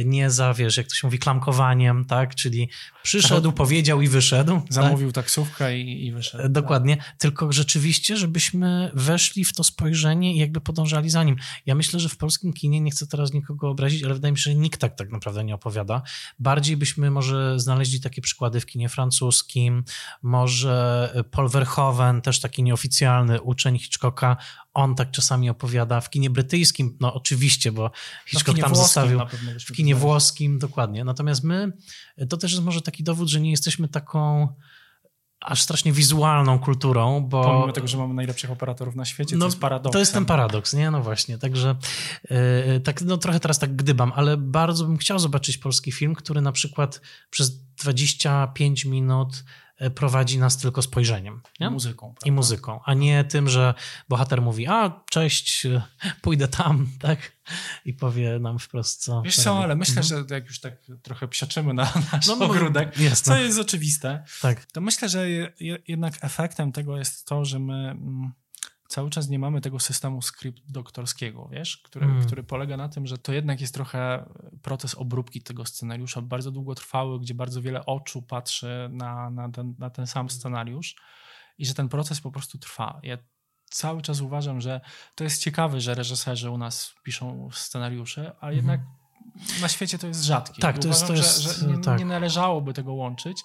nie 0.04 0.30
za, 0.30 0.54
wiesz, 0.54 0.76
jak 0.76 0.86
to 0.86 0.94
się 0.94 1.06
mówi, 1.06 1.18
klamkowaniem, 1.18 2.04
tak? 2.04 2.34
Czyli 2.34 2.68
przyszedł, 3.02 3.52
powiedział 3.52 4.02
i 4.02 4.08
wyszedł. 4.08 4.60
tak? 4.60 4.72
Zamówił 4.72 5.12
taksówkę 5.12 5.78
i, 5.78 6.06
i 6.06 6.12
wyszedł. 6.12 6.48
Dokładnie, 6.48 6.96
tylko 7.18 7.52
rzeczywiście, 7.52 8.16
żebyśmy 8.16 8.90
weszli 8.94 9.44
w 9.44 9.52
to 9.52 9.64
spojrzenie 9.64 10.34
i 10.34 10.38
jakby 10.38 10.60
podążali 10.60 11.10
za 11.10 11.24
nim. 11.24 11.36
Ja 11.66 11.74
myślę, 11.74 12.00
że 12.00 12.08
w 12.08 12.16
polskim 12.16 12.52
kinie, 12.52 12.80
nie 12.80 12.90
chcę 12.90 13.06
teraz 13.06 13.32
nikogo 13.32 13.70
obrazić, 13.70 14.04
ale 14.04 14.14
wydaje 14.14 14.32
mi 14.32 14.38
się, 14.38 14.50
że 14.50 14.54
nikt 14.54 14.80
tak 14.80 14.94
tak 14.94 15.10
naprawdę 15.10 15.44
nie 15.44 15.54
opowiada. 15.54 16.02
Bardziej 16.38 16.76
byśmy 16.76 17.10
może 17.10 17.60
znaleźli 17.60 18.00
takie 18.00 18.22
przykłady 18.22 18.60
w 18.60 18.66
kinie 18.66 18.88
francuskim, 18.88 19.84
może 20.22 21.24
Paul 21.30 21.48
Verhoeven, 21.48 22.22
też 22.22 22.40
taki 22.40 22.62
nieoficjalny 22.62 23.40
uczeń 23.40 23.78
Hitchcocka, 23.78 24.36
on 24.74 24.94
tak 24.94 25.10
czasami 25.10 25.50
opowiada. 25.50 26.00
W 26.00 26.10
kinie 26.10 26.30
brytyjskim, 26.30 26.96
no 27.00 27.14
oczywiście, 27.14 27.72
bo 27.72 27.82
No, 27.82 27.90
Hitchcock 28.26 28.56
kinie 28.56 28.62
tam 28.62 28.76
zostawił 28.76 29.20
w 29.68 29.72
kinie 29.72 29.94
włoskim, 29.94 30.58
dokładnie. 30.58 31.04
Natomiast 31.04 31.44
my, 31.44 31.72
to 32.28 32.36
też 32.36 32.52
jest 32.52 32.64
może 32.64 32.82
taki 32.82 33.04
dowód, 33.04 33.28
że 33.28 33.40
nie 33.40 33.50
jesteśmy 33.50 33.88
taką 33.88 34.48
aż 35.40 35.62
strasznie 35.62 35.92
wizualną 35.92 36.58
kulturą, 36.58 37.20
bo... 37.20 37.44
Pomimo 37.44 37.72
tego, 37.72 37.86
że 37.86 37.98
mamy 37.98 38.14
najlepszych 38.14 38.50
operatorów 38.50 38.94
na 38.94 39.04
świecie, 39.04 39.38
to 39.38 39.44
jest 39.44 39.60
paradoks. 39.60 39.92
To 39.92 39.98
jest 39.98 40.12
ten 40.12 40.24
paradoks, 40.24 40.74
nie? 40.74 40.90
No 40.90 41.02
właśnie, 41.02 41.38
także 41.38 41.76
yy, 42.30 42.80
tak, 42.80 43.02
no 43.02 43.16
trochę 43.16 43.40
teraz 43.40 43.58
tak 43.58 43.76
gdybam, 43.76 44.12
ale 44.14 44.36
bardzo 44.36 44.84
bym 44.84 44.96
chciał 44.96 45.18
zobaczyć 45.18 45.58
polski 45.58 45.92
film, 45.92 46.14
który 46.14 46.40
na 46.40 46.52
przykład 46.52 47.00
przez 47.30 47.64
25 47.74 48.84
minut 48.84 49.44
prowadzi 49.94 50.38
nas 50.38 50.58
tylko 50.58 50.82
spojrzeniem. 50.82 51.40
Nie? 51.60 51.70
muzyką. 51.70 52.08
I 52.08 52.12
prawda? 52.14 52.32
muzyką, 52.32 52.80
a 52.84 52.94
nie 52.94 53.24
tym, 53.24 53.48
że 53.48 53.74
bohater 54.08 54.42
mówi, 54.42 54.66
a 54.66 55.00
cześć, 55.10 55.66
e, 55.66 55.82
pójdę 56.22 56.48
tam, 56.48 56.86
tak? 57.00 57.32
I 57.84 57.94
powie 57.94 58.38
nam 58.38 58.58
wprost, 58.58 59.02
co... 59.04 59.22
Wiesz 59.22 59.36
co 59.36 59.62
ale 59.62 59.76
myślę, 59.76 60.02
Mhm. 60.02 60.26
że 60.28 60.34
jak 60.34 60.46
już 60.46 60.60
tak 60.60 60.74
trochę 61.02 61.28
psiaczymy 61.28 61.74
na 61.74 61.92
nasz 62.12 62.26
No, 62.26 62.36
no, 62.36 62.44
ogródek, 62.44 62.98
jest, 62.98 63.24
co 63.24 63.30
no. 63.34 63.38
jest 63.40 63.58
oczywiste, 63.58 64.24
Tak. 64.42 64.64
to 64.64 64.80
myślę, 64.80 65.08
że 65.08 65.30
je, 65.30 65.52
je, 65.60 65.78
jednak 65.88 66.14
efektem 66.24 66.72
tego 66.72 66.96
jest 66.96 67.26
to, 67.26 67.44
że 67.44 67.58
my 67.58 67.90
mm, 67.90 68.32
cały 68.88 69.10
czas 69.10 69.28
nie 69.28 69.38
mamy 69.38 69.60
tego 69.60 69.80
systemu 69.80 70.22
skrypt 70.22 70.62
doktorskiego, 70.72 71.48
wiesz, 71.52 71.76
który, 71.76 72.06
Mm. 72.06 72.26
który 72.26 72.42
polega 72.42 72.76
na 72.76 72.88
tym, 72.88 73.06
że 73.06 73.18
to 73.18 73.32
jednak 73.32 73.60
jest 73.60 73.74
trochę 73.74 74.24
proces 74.62 74.94
obróbki 74.94 75.42
tego 75.42 75.64
scenariusza, 75.66 76.22
bardzo 76.22 76.50
długotrwały, 76.50 77.20
gdzie 77.20 77.34
bardzo 77.34 77.62
wiele 77.62 77.86
oczu 77.86 78.22
patrzy 78.22 78.88
na, 78.92 79.30
na, 79.30 79.48
ten, 79.48 79.74
na 79.78 79.90
ten 79.90 80.06
sam 80.06 80.30
scenariusz 80.30 80.96
i 81.58 81.66
że 81.66 81.74
ten 81.74 81.88
proces 81.88 82.20
po 82.20 82.30
prostu 82.30 82.58
trwa. 82.58 83.00
Ja 83.02 83.18
cały 83.70 84.02
czas 84.02 84.20
uważam, 84.20 84.60
że 84.60 84.80
to 85.14 85.24
jest 85.24 85.42
ciekawe, 85.42 85.80
że 85.80 85.94
reżyserzy 85.94 86.50
u 86.50 86.58
nas 86.58 86.94
piszą 87.02 87.48
scenariusze, 87.52 88.32
ale 88.40 88.54
jednak 88.54 88.80
na 89.60 89.68
świecie 89.68 89.98
to 89.98 90.06
jest 90.06 90.24
rzadkie. 90.24 90.62
Tak, 90.62 90.76
I 90.76 90.80
to 90.80 90.88
jest- 90.88 91.02
uważam, 91.02 91.16
to 91.16 91.22
jest- 91.22 91.40
że, 91.40 91.52
że 91.52 91.66
nie, 91.66 91.78
tak. 91.78 91.98
nie 91.98 92.04
należałoby 92.04 92.72
tego 92.72 92.92
łączyć, 92.92 93.42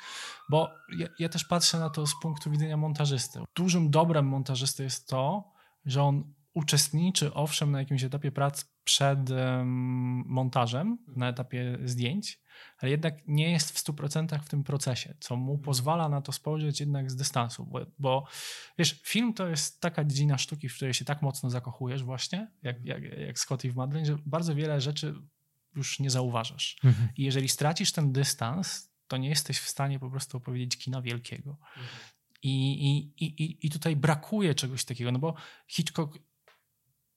bo 0.50 0.70
ja, 0.98 1.08
ja 1.20 1.30
też 1.30 1.46
patrzę 1.46 1.80
na 1.80 1.90
to 1.90 2.08
z 2.08 2.14
punktu 2.22 2.52
widzenia 2.52 2.78
montażysty. 2.78 3.40
Dużym 3.56 3.90
dobrem 3.90 4.28
montażysty 4.28 4.84
jest 4.84 5.08
to, 5.08 5.52
że 5.86 6.04
on 6.04 6.34
uczestniczy 6.54 7.34
owszem 7.34 7.72
na 7.72 7.80
jakimś 7.80 8.04
etapie 8.04 8.32
prac 8.32 8.66
przed 8.86 9.32
em, 9.32 9.68
montażem, 10.28 10.98
na 11.08 11.30
etapie 11.30 11.78
zdjęć, 11.84 12.42
ale 12.78 12.92
jednak 12.92 13.28
nie 13.28 13.52
jest 13.52 13.72
w 13.72 13.84
100% 13.84 14.40
w 14.40 14.50
tym 14.50 14.64
procesie, 14.64 15.16
co 15.20 15.36
mu 15.36 15.58
pozwala 15.58 16.10
na 16.10 16.22
to 16.22 16.32
spojrzeć 16.32 16.80
jednak 16.80 17.12
z 17.12 17.16
dystansu, 17.16 17.66
bo, 17.66 17.86
bo 18.00 18.28
wiesz, 18.78 19.02
film 19.04 19.34
to 19.34 19.48
jest 19.48 19.82
taka 19.82 20.04
dziedzina 20.04 20.38
sztuki, 20.38 20.70
w 20.70 20.76
której 20.76 20.94
się 20.94 21.06
tak 21.06 21.22
mocno 21.22 21.50
zakochujesz 21.50 22.04
właśnie, 22.04 22.52
jak, 22.64 22.86
jak, 22.86 23.04
jak 23.04 23.40
Scotty 23.40 23.72
w 23.72 23.76
Madeleine, 23.76 24.06
że 24.06 24.18
bardzo 24.26 24.56
wiele 24.56 24.82
rzeczy 24.82 25.16
już 25.76 26.00
nie 26.00 26.10
zauważasz. 26.10 26.78
Mhm. 26.84 27.10
I 27.18 27.24
jeżeli 27.24 27.50
stracisz 27.50 27.92
ten 27.92 28.12
dystans, 28.12 28.92
to 29.08 29.18
nie 29.18 29.30
jesteś 29.30 29.60
w 29.60 29.70
stanie 29.70 30.00
po 30.00 30.10
prostu 30.10 30.38
opowiedzieć 30.38 30.78
kina 30.78 31.02
wielkiego. 31.02 31.58
I, 32.44 32.88
i, 32.88 33.26
i, 33.26 33.68
I 33.68 33.70
tutaj 33.70 33.96
brakuje 33.96 34.56
czegoś 34.56 34.86
takiego, 34.86 35.12
no 35.12 35.20
bo 35.20 35.36
Hitchcock 35.68 36.20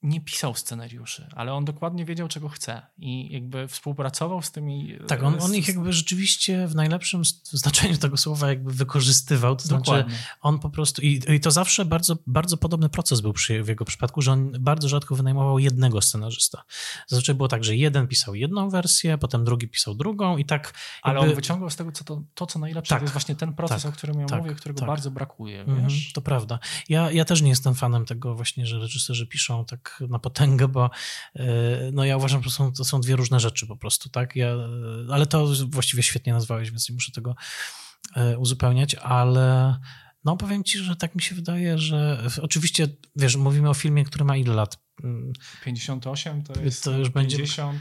nie 0.03 0.21
pisał 0.21 0.55
scenariuszy, 0.55 1.27
ale 1.35 1.53
on 1.53 1.65
dokładnie 1.65 2.05
wiedział, 2.05 2.27
czego 2.27 2.49
chce 2.49 2.81
i 2.97 3.33
jakby 3.33 3.67
współpracował 3.67 4.41
z 4.41 4.51
tymi... 4.51 4.97
Tak, 5.07 5.23
on, 5.23 5.37
on 5.41 5.55
ich 5.55 5.67
jakby 5.67 5.93
rzeczywiście 5.93 6.67
w 6.67 6.75
najlepszym 6.75 7.21
znaczeniu 7.43 7.97
tego 7.97 8.17
słowa 8.17 8.49
jakby 8.49 8.73
wykorzystywał. 8.73 9.55
To 9.55 9.63
znaczy, 9.67 9.83
Dokładnie. 9.85 10.15
on 10.41 10.59
po 10.59 10.69
prostu. 10.69 11.01
I, 11.01 11.21
I 11.35 11.39
to 11.39 11.51
zawsze 11.51 11.85
bardzo, 11.85 12.17
bardzo 12.27 12.57
podobny 12.57 12.89
proces 12.89 13.21
był 13.21 13.33
przy, 13.33 13.63
w 13.63 13.67
jego 13.67 13.85
przypadku, 13.85 14.21
że 14.21 14.31
on 14.31 14.51
bardzo 14.59 14.89
rzadko 14.89 15.15
wynajmował 15.15 15.59
jednego 15.59 16.01
scenarzysta. 16.01 16.63
Zazwyczaj 17.07 17.35
było 17.35 17.47
tak, 17.47 17.63
że 17.63 17.75
jeden 17.75 18.07
pisał 18.07 18.35
jedną 18.35 18.69
wersję, 18.69 19.17
potem 19.17 19.45
drugi 19.45 19.67
pisał 19.67 19.95
drugą 19.95 20.37
i 20.37 20.45
tak. 20.45 20.73
Ale 21.01 21.15
jakby- 21.15 21.29
on 21.29 21.35
wyciągał 21.35 21.69
z 21.69 21.75
tego, 21.75 21.91
co 21.91 22.03
to, 22.03 22.23
to 22.33 22.45
co 22.45 22.59
najlepsze, 22.59 22.89
Tak, 22.89 22.99
to 22.99 23.03
jest 23.03 23.13
właśnie 23.13 23.35
ten 23.35 23.53
proces, 23.53 23.83
tak, 23.83 23.91
o 23.93 23.95
którym 23.95 24.19
ja 24.19 24.25
tak, 24.25 24.41
mówię, 24.43 24.55
którego 24.55 24.79
tak. 24.79 24.87
bardzo 24.87 25.11
brakuje, 25.11 25.61
Mhm, 25.61 25.83
wiesz? 25.83 26.13
to 26.13 26.21
prawda. 26.21 26.59
Ja, 26.89 27.11
ja 27.11 27.25
też 27.25 27.41
nie 27.41 27.49
jestem 27.49 27.75
fanem 27.75 28.05
tego 28.05 28.35
właśnie, 28.35 28.65
że 28.65 28.79
reżyserzy 28.79 29.27
piszą 29.27 29.65
tak 29.65 29.88
na 30.09 30.19
potęgę, 30.19 30.67
bo 30.67 30.89
yy, 31.35 31.43
no 31.93 32.05
ja 32.05 32.17
uważam, 32.17 32.43
że 32.43 32.49
są, 32.49 32.71
to 32.73 32.83
są 32.85 33.01
dwie 33.01 33.15
różne 33.15 33.39
rzeczy 33.39 33.67
po 33.67 33.77
prostu, 33.77 34.09
tak? 34.09 34.35
Ja, 34.35 34.49
yy, 34.49 35.07
ale 35.11 35.25
to 35.25 35.47
właściwie 35.67 36.03
świetnie 36.03 36.33
nazwałeś, 36.33 36.69
więc 36.69 36.89
nie 36.89 36.95
muszę 36.95 37.11
tego 37.11 37.35
yy, 38.15 38.37
uzupełniać, 38.37 38.95
ale 38.95 39.75
no 40.25 40.37
powiem 40.37 40.63
ci, 40.63 40.77
że 40.77 40.95
tak 40.95 41.15
mi 41.15 41.21
się 41.21 41.35
wydaje, 41.35 41.77
że 41.77 42.23
oczywiście, 42.41 42.87
wiesz, 43.15 43.35
mówimy 43.35 43.69
o 43.69 43.73
filmie, 43.73 44.03
który 44.03 44.25
ma 44.25 44.37
ile 44.37 44.53
lat? 44.53 44.77
Mm, 45.03 45.33
58 45.65 46.43
to 46.43 46.61
jest 46.61 46.83
To 46.83 46.91
już 46.91 47.09
będzie- 47.09 47.37
50, 47.37 47.79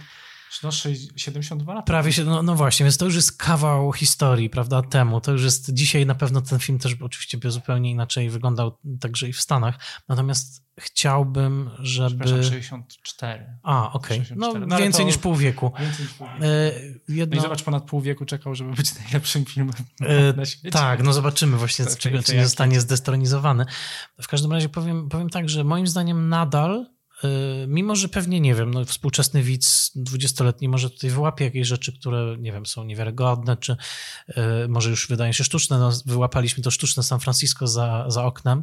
No, 0.62 0.70
72 1.16 1.74
lata. 1.74 1.86
Prawie 1.86 2.12
się, 2.12 2.24
no, 2.24 2.42
no 2.42 2.54
właśnie, 2.54 2.84
więc 2.84 2.96
to 2.96 3.04
już 3.04 3.14
jest 3.14 3.38
kawał 3.38 3.92
historii, 3.92 4.50
prawda, 4.50 4.82
temu. 4.82 5.20
To 5.20 5.32
już 5.32 5.42
jest, 5.44 5.72
dzisiaj 5.72 6.06
na 6.06 6.14
pewno 6.14 6.40
ten 6.40 6.58
film 6.58 6.78
też 6.78 6.96
oczywiście 7.00 7.38
by 7.38 7.50
zupełnie 7.50 7.90
inaczej 7.90 8.30
wyglądał 8.30 8.78
także 9.00 9.28
i 9.28 9.32
w 9.32 9.40
Stanach. 9.40 9.78
Natomiast 10.08 10.68
chciałbym, 10.78 11.70
żeby... 11.78 12.24
Przepraszam, 12.24 12.42
64. 12.42 13.58
A, 13.62 13.92
okej. 13.92 14.18
Okay. 14.18 14.36
No, 14.36 14.46
64. 14.46 14.66
No, 14.66 14.78
więcej 14.78 15.04
to- 15.04 15.06
niż 15.06 15.18
pół 15.18 15.34
wieku. 15.34 15.72
Więcej 15.80 16.04
niż 16.04 16.14
pół 16.14 16.26
wieku. 16.26 16.44
E, 16.44 16.72
No 17.08 17.14
jedno... 17.14 17.36
i 17.36 17.40
zobacz, 17.40 17.62
ponad 17.62 17.84
pół 17.84 18.00
wieku 18.00 18.24
czekał, 18.24 18.54
żeby 18.54 18.72
być 18.72 18.98
najlepszym 18.98 19.44
filmem 19.44 19.74
E, 20.00 20.32
na 20.32 20.44
świecie. 20.44 20.70
Tak, 20.70 21.02
no 21.02 21.12
zobaczymy 21.12 21.56
właśnie, 21.56 21.86
czy, 21.86 22.22
czy, 22.22 22.36
nie 22.36 22.44
zostanie 22.44 22.80
zdestronizowany. 22.80 23.64
W 24.22 24.28
każdym 24.28 24.52
razie 24.52 24.68
powiem, 24.68 25.08
powiem 25.08 25.30
tak, 25.30 25.48
że 25.48 25.64
moim 25.64 25.86
zdaniem 25.86 26.28
nadal, 26.28 26.86
mimo 27.68 27.96
że 27.96 28.08
pewnie, 28.08 28.40
nie 28.40 28.54
wiem, 28.54 28.74
no, 28.74 28.84
współczesny 28.84 29.42
widz 29.42 29.92
dwudziestoletni 29.94 30.68
może 30.68 30.90
tutaj 30.90 31.10
wyłapie 31.10 31.44
jakieś 31.44 31.66
rzeczy, 31.66 31.92
które, 31.92 32.36
nie 32.38 32.52
wiem, 32.52 32.66
są 32.66 32.84
niewiarygodne, 32.84 33.56
czy 33.56 33.76
y, 34.28 34.34
może 34.68 34.90
już 34.90 35.08
wydają 35.08 35.32
się 35.32 35.44
sztuczne, 35.44 35.78
no, 35.78 35.92
wyłapaliśmy 36.06 36.62
to 36.62 36.70
sztuczne 36.70 37.02
San 37.02 37.20
Francisco 37.20 37.66
za, 37.66 38.04
za 38.08 38.24
oknem, 38.24 38.62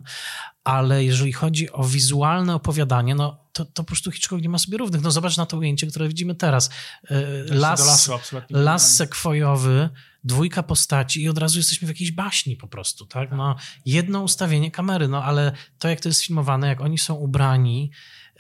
ale 0.64 1.03
jeżeli 1.03 1.34
chodzi 1.34 1.72
o 1.72 1.84
wizualne 1.84 2.56
opowiadanie, 2.56 3.16
no 3.16 3.45
to, 3.53 3.66
to 3.66 3.84
po 3.84 3.84
prostu 3.84 4.12
Hitchcock 4.12 4.41
nie 4.41 4.49
ma 4.49 4.58
sobie 4.58 4.78
równych. 4.78 5.01
No 5.01 5.12
zobacz 5.12 5.38
na 5.38 5.45
to 5.45 5.58
ujęcie, 5.58 5.88
które 5.88 6.08
widzimy 6.08 6.36
teraz. 6.36 6.70
Y, 7.12 7.45
Las, 7.49 7.88
lasu 7.88 8.12
las 8.49 8.95
sekwojowy, 8.95 9.89
dwójka 10.24 10.64
postaci 10.64 11.22
i 11.22 11.30
od 11.30 11.38
razu 11.38 11.58
jesteśmy 11.58 11.86
w 11.86 11.89
jakiejś 11.89 12.12
baśni 12.12 12.56
po 12.56 12.68
prostu, 12.68 13.06
tak? 13.06 13.32
No, 13.32 13.56
jedno 13.86 14.22
ustawienie 14.22 14.72
kamery, 14.72 15.08
no 15.08 15.24
ale 15.24 15.51
to 15.80 15.89
jak 15.89 16.01
to 16.01 16.10
jest 16.10 16.24
filmowane, 16.24 16.68
jak 16.68 16.82
oni 16.82 16.97
są 16.97 17.14
ubrani, 17.14 17.91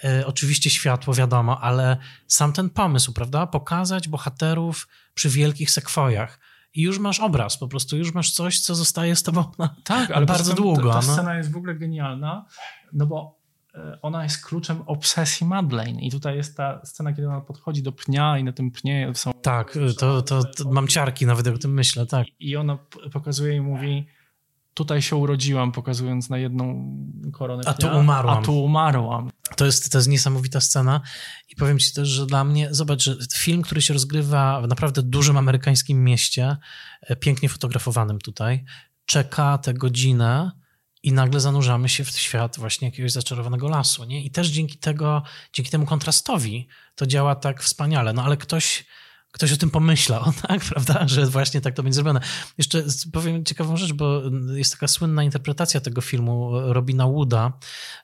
e, 0.03 0.25
oczywiście 0.25 0.69
światło 0.69 1.13
wiadomo, 1.13 1.61
ale 1.61 1.97
sam 2.27 2.53
ten 2.53 2.69
pomysł, 2.69 3.13
prawda? 3.13 3.47
Pokazać 3.47 4.07
bohaterów 4.07 4.87
przy 5.13 5.29
wielkich 5.29 5.71
sekwojach 5.71 6.39
i 6.75 6.81
już 6.81 6.99
masz 6.99 7.19
obraz, 7.19 7.57
po 7.57 7.67
prostu 7.67 7.97
już 7.97 8.13
masz 8.13 8.31
coś, 8.31 8.59
co 8.59 8.75
zostaje 8.75 9.15
z 9.15 9.23
tobą 9.23 9.43
na, 9.57 9.75
Tak, 9.83 10.11
ale 10.11 10.25
bardzo 10.25 10.53
długo. 10.53 10.93
Ta, 10.93 10.99
ta 10.99 11.07
no. 11.07 11.13
scena 11.13 11.37
jest 11.37 11.51
w 11.51 11.57
ogóle 11.57 11.75
genialna, 11.75 12.45
no 12.93 13.05
bo 13.05 13.39
e, 13.75 13.99
ona 14.01 14.23
jest 14.23 14.45
kluczem 14.45 14.81
obsesji 14.81 15.47
Madeleine. 15.47 15.99
I 15.99 16.11
tutaj 16.11 16.35
jest 16.35 16.57
ta 16.57 16.81
scena, 16.85 17.13
kiedy 17.13 17.27
ona 17.27 17.41
podchodzi 17.41 17.83
do 17.83 17.91
pnia 17.91 18.37
i 18.37 18.43
na 18.43 18.51
tym 18.51 18.71
pnie 18.71 19.11
są... 19.13 19.31
Tak, 19.41 19.77
to, 19.97 20.21
to, 20.21 20.43
to 20.43 20.71
mam 20.71 20.87
ciarki 20.87 21.25
nawet, 21.25 21.45
jak 21.45 21.55
o 21.55 21.59
tym 21.59 21.73
myślę, 21.73 22.05
tak. 22.05 22.27
I 22.39 22.55
ona 22.55 22.77
pokazuje 23.13 23.55
i 23.55 23.61
mówi 23.61 24.07
tutaj 24.75 25.01
się 25.01 25.15
urodziłam, 25.15 25.71
pokazując 25.71 26.29
na 26.29 26.37
jedną 26.37 26.95
koronę 27.33 27.63
A 27.65 27.73
tu 27.73 27.87
umarłam. 27.87 28.37
A 28.37 28.41
tu 28.41 28.63
umarłam. 28.63 29.31
To 29.55 29.65
jest, 29.65 29.91
to 29.91 29.97
jest 29.97 30.07
niesamowita 30.07 30.61
scena 30.61 31.01
i 31.49 31.55
powiem 31.55 31.79
ci 31.79 31.93
też, 31.93 32.07
że 32.07 32.25
dla 32.25 32.43
mnie, 32.43 32.67
zobacz, 32.71 33.03
że 33.03 33.17
film, 33.33 33.61
który 33.61 33.81
się 33.81 33.93
rozgrywa 33.93 34.61
w 34.61 34.67
naprawdę 34.67 35.03
dużym 35.03 35.37
amerykańskim 35.37 36.03
mieście, 36.03 36.57
e, 37.01 37.15
pięknie 37.15 37.49
fotografowanym 37.49 38.19
tutaj, 38.19 38.63
czeka 39.05 39.57
tę 39.57 39.73
godzinę 39.73 40.51
i 41.03 41.13
nagle 41.13 41.39
zanurzamy 41.39 41.89
się 41.89 42.03
w 42.03 42.09
świat 42.09 42.57
właśnie 42.59 42.87
jakiegoś 42.87 43.11
zaczarowanego 43.11 43.67
lasu, 43.67 44.03
nie? 44.03 44.23
I 44.23 44.31
też 44.31 44.47
dzięki 44.47 44.77
tego, 44.77 45.23
dzięki 45.53 45.71
temu 45.71 45.85
kontrastowi 45.85 46.67
to 46.95 47.05
działa 47.05 47.35
tak 47.35 47.63
wspaniale, 47.63 48.13
no 48.13 48.23
ale 48.23 48.37
ktoś... 48.37 48.85
Ktoś 49.35 49.53
o 49.53 49.57
tym 49.57 49.69
pomyślał, 49.69 50.23
tak, 50.47 50.61
prawda, 50.61 51.07
że 51.07 51.25
właśnie 51.25 51.61
tak 51.61 51.75
to 51.75 51.83
będzie 51.83 51.95
zrobione. 51.95 52.19
Jeszcze 52.57 52.83
powiem 53.13 53.45
ciekawą 53.45 53.77
rzecz, 53.77 53.93
bo 53.93 54.21
jest 54.53 54.71
taka 54.71 54.87
słynna 54.87 55.23
interpretacja 55.23 55.81
tego 55.81 56.01
filmu 56.01 56.51
Robina 56.53 57.07
Wooda, 57.07 57.53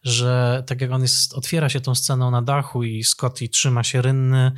że 0.03 0.63
tak 0.67 0.81
jak 0.81 0.91
on 0.91 1.01
jest, 1.01 1.33
otwiera 1.33 1.69
się 1.69 1.81
tą 1.81 1.95
sceną 1.95 2.31
na 2.31 2.41
dachu 2.41 2.83
i 2.83 3.03
Scotty 3.03 3.49
trzyma 3.49 3.83
się 3.83 4.01
rynny, 4.01 4.51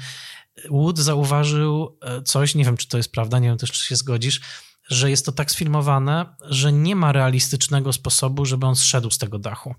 Wood 0.70 1.00
zauważył 1.00 1.98
e, 2.02 2.22
coś, 2.22 2.56
nie 2.56 2.66
wiem 2.66 2.78
czy 2.78 2.88
to 2.88 2.98
jest 2.98 3.12
prawda, 3.12 3.40
nie 3.40 3.48
wiem 3.48 3.58
też 3.58 3.72
czy 3.72 3.86
się 3.86 3.96
zgodzisz, 3.96 4.42
że 4.90 5.10
jest 5.10 5.26
to 5.26 5.32
tak 5.32 5.52
sfilmowane, 5.52 6.36
że 6.42 6.74
nie 6.74 6.96
ma 6.96 7.12
realistycznego 7.12 7.94
sposobu, 7.94 8.46
żeby 8.46 8.66
on 8.66 8.76
zszedł 8.76 9.12
z 9.12 9.18
tego 9.18 9.40
dachu. 9.40 9.76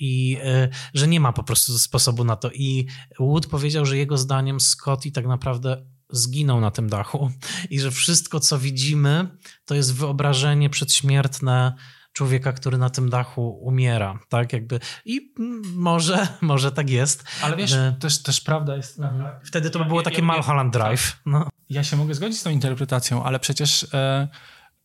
I 0.00 0.38
e, 0.42 0.68
że 0.94 1.08
nie 1.08 1.20
ma 1.20 1.32
po 1.32 1.42
prostu 1.42 1.78
sposobu 1.78 2.24
na 2.24 2.36
to. 2.36 2.50
I 2.50 2.86
Wood 3.20 3.46
powiedział, 3.46 3.86
że 3.86 3.96
jego 3.96 4.18
zdaniem 4.18 4.60
Scotty 4.60 5.10
tak 5.10 5.26
naprawdę 5.26 5.86
zginął 6.10 6.60
na 6.60 6.70
tym 6.70 6.88
dachu 6.88 7.30
i 7.70 7.80
że 7.80 7.90
wszystko, 7.90 8.40
co 8.40 8.58
widzimy, 8.58 9.28
to 9.64 9.74
jest 9.74 9.94
wyobrażenie 9.94 10.70
przedśmiertne 10.70 11.74
człowieka, 12.12 12.52
który 12.52 12.78
na 12.78 12.90
tym 12.90 13.10
dachu 13.10 13.48
umiera, 13.50 14.18
tak 14.28 14.52
jakby. 14.52 14.80
I 15.04 15.34
może, 15.74 16.28
może 16.40 16.72
tak 16.72 16.90
jest. 16.90 17.24
Ale 17.42 17.56
wiesz, 17.56 17.72
E, 17.72 17.96
też, 18.00 18.22
też 18.22 18.40
prawda 18.40 18.76
jest 18.76 18.96
taka... 18.96 19.40
Wtedy 19.44 19.70
to 19.70 19.78
by 19.78 19.84
było 19.84 20.00
Ja- 20.00 20.04
takie 20.04 20.22
ja- 20.22 20.26
ja- 20.26 20.32
Mulholland 20.36 20.72
Drive. 20.72 21.16
No. 21.26 21.48
Ja 21.70 21.84
się 21.84 21.96
mogę 21.96 22.14
zgodzić 22.14 22.38
z 22.40 22.42
tą 22.42 22.50
interpretacją, 22.50 23.24
ale 23.24 23.40
przecież 23.40 23.86
e, 23.94 24.28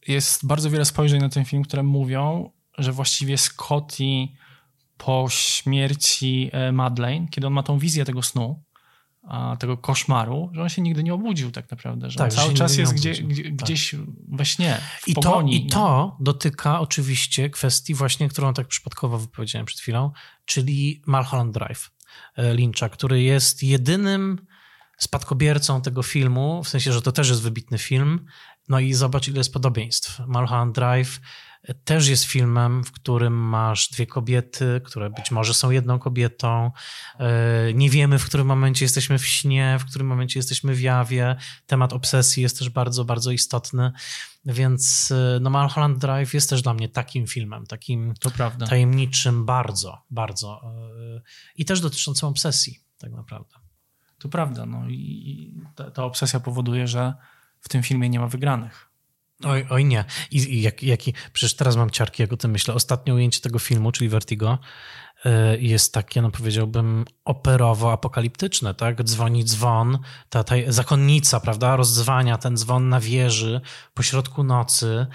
jest 0.07 0.45
bardzo 0.47 0.69
wiele 0.69 0.85
spojrzeń 0.85 1.21
na 1.21 1.29
ten 1.29 1.45
film, 1.45 1.63
które 1.63 1.83
mówią, 1.83 2.51
że 2.77 2.91
właściwie 2.91 3.37
Scotty 3.37 4.27
po 4.97 5.25
śmierci 5.29 6.49
e, 6.53 6.71
Madeleine, 6.71 7.27
kiedy 7.27 7.47
on 7.47 7.53
ma 7.53 7.63
tą 7.63 7.79
wizję 7.79 8.05
tego 8.05 8.23
snu, 8.23 8.63
a, 9.23 9.57
tego 9.59 9.77
koszmaru, 9.77 10.49
że 10.53 10.61
on 10.61 10.69
się 10.69 10.81
nigdy 10.81 11.03
nie 11.03 11.13
obudził 11.13 11.51
tak 11.51 11.71
naprawdę, 11.71 12.09
że 12.09 12.17
Tak, 12.17 12.33
cały 12.33 12.53
czas 12.53 12.77
jest 12.77 12.93
gdzie, 12.93 13.13
gdzie, 13.13 13.43
Tak. 13.43 13.53
gdzieś 13.55 13.95
we 14.27 14.45
śnie, 14.45 14.77
w 15.01 15.07
I, 15.07 15.13
to, 15.13 15.21
pogoni. 15.21 15.65
I 15.65 15.69
to 15.69 16.17
dotyka 16.19 16.79
oczywiście 16.79 17.49
kwestii 17.49 17.93
właśnie, 17.93 18.29
którą 18.29 18.53
tak 18.53 18.67
przypadkowo 18.67 19.19
wypowiedziałem 19.19 19.65
przed 19.65 19.79
chwilą, 19.79 20.11
czyli 20.45 21.01
Mulholland 21.07 21.53
Drive 21.53 21.91
e, 22.35 22.53
Lyncha, 22.53 22.89
który 22.89 23.21
jest 23.21 23.63
jedynym 23.63 24.45
spadkobiercą 24.97 25.81
tego 25.81 26.03
filmu, 26.03 26.63
w 26.63 26.69
sensie, 26.69 26.93
że 26.93 27.01
to 27.01 27.11
też 27.11 27.29
jest 27.29 27.41
wybitny 27.41 27.77
film. 27.77 28.25
No 28.69 28.79
i 28.79 28.93
zobacz, 28.93 29.27
ile 29.27 29.37
jest 29.37 29.53
podobieństw. 29.53 30.19
Mulholland 30.27 30.75
Drive 30.75 31.19
też 31.83 32.07
jest 32.07 32.23
filmem, 32.23 32.83
w 32.83 32.91
którym 32.91 33.33
masz 33.33 33.89
dwie 33.89 34.07
kobiety, 34.07 34.81
które 34.85 35.09
być 35.09 35.31
może 35.31 35.53
są 35.53 35.69
jedną 35.71 35.99
kobietą. 35.99 36.71
E, 37.19 37.73
Nie 37.73 37.89
wiemy, 37.89 38.19
w 38.19 38.25
którym 38.25 38.47
momencie 38.47 38.85
jesteśmy 38.85 39.17
w 39.17 39.27
śnie, 39.27 39.77
w 39.79 39.85
którym 39.85 40.07
momencie 40.07 40.39
jesteśmy 40.39 40.73
w 40.73 40.81
jawie. 40.81 41.35
Temat 41.67 41.93
obsesji 41.93 42.43
jest 42.43 42.59
też 42.59 42.69
bardzo, 42.69 43.05
bardzo 43.05 43.31
istotny. 43.31 43.91
Więc 44.45 45.11
e, 45.11 45.39
no, 45.41 45.49
Mulholland 45.49 45.97
Drive 45.97 46.33
jest 46.33 46.49
też 46.49 46.61
dla 46.61 46.73
mnie 46.73 46.89
takim 46.89 47.27
filmem, 47.27 47.65
takim 47.67 48.13
tajemniczym 48.69 49.45
bardzo, 49.45 50.01
bardzo. 50.09 50.61
e, 51.17 51.21
I 51.55 51.65
też 51.65 51.81
dotyczącym 51.81 52.29
obsesji, 52.29 52.79
tak 52.97 53.11
naprawdę. 53.11 53.55
To 54.19 54.29
prawda. 54.29 54.65
No 54.65 54.89
i 54.89 54.95
i 54.95 55.53
ta, 55.75 55.91
ta 55.91 56.03
obsesja 56.03 56.39
powoduje, 56.39 56.87
że 56.87 57.13
w 57.59 57.69
tym 57.69 57.83
filmie 57.83 58.09
nie 58.09 58.19
ma 58.19 58.27
wygranych. 58.27 58.89
Oj, 59.43 59.65
oj 59.69 59.85
nie. 59.85 60.05
I, 60.31 60.37
i 60.37 60.61
jak, 60.61 60.83
jaki, 60.83 61.13
przecież 61.33 61.55
teraz 61.55 61.75
mam 61.75 61.89
ciarki, 61.89 62.21
jak 62.21 62.33
o 62.33 62.37
tym 62.37 62.51
myślę. 62.51 62.73
Ostatnie 62.73 63.13
ujęcie 63.13 63.41
tego 63.41 63.59
filmu, 63.59 63.91
czyli 63.91 64.09
Vertigo, 64.09 64.59
jest 65.59 65.93
takie, 65.93 66.21
no 66.21 66.31
powiedziałbym, 66.31 67.05
operowo-apokaliptyczne, 67.25 68.73
tak? 68.73 69.03
Dzwoni 69.03 69.43
dzwon, 69.43 69.99
ta, 70.29 70.43
ta 70.43 70.55
zakonnica, 70.67 71.39
prawda, 71.39 71.75
rozdzwania 71.75 72.37
ten 72.37 72.57
dzwon 72.57 72.89
na 72.89 72.99
wieży 72.99 73.61
pośrodku 73.93 74.43
nocy, 74.43 75.07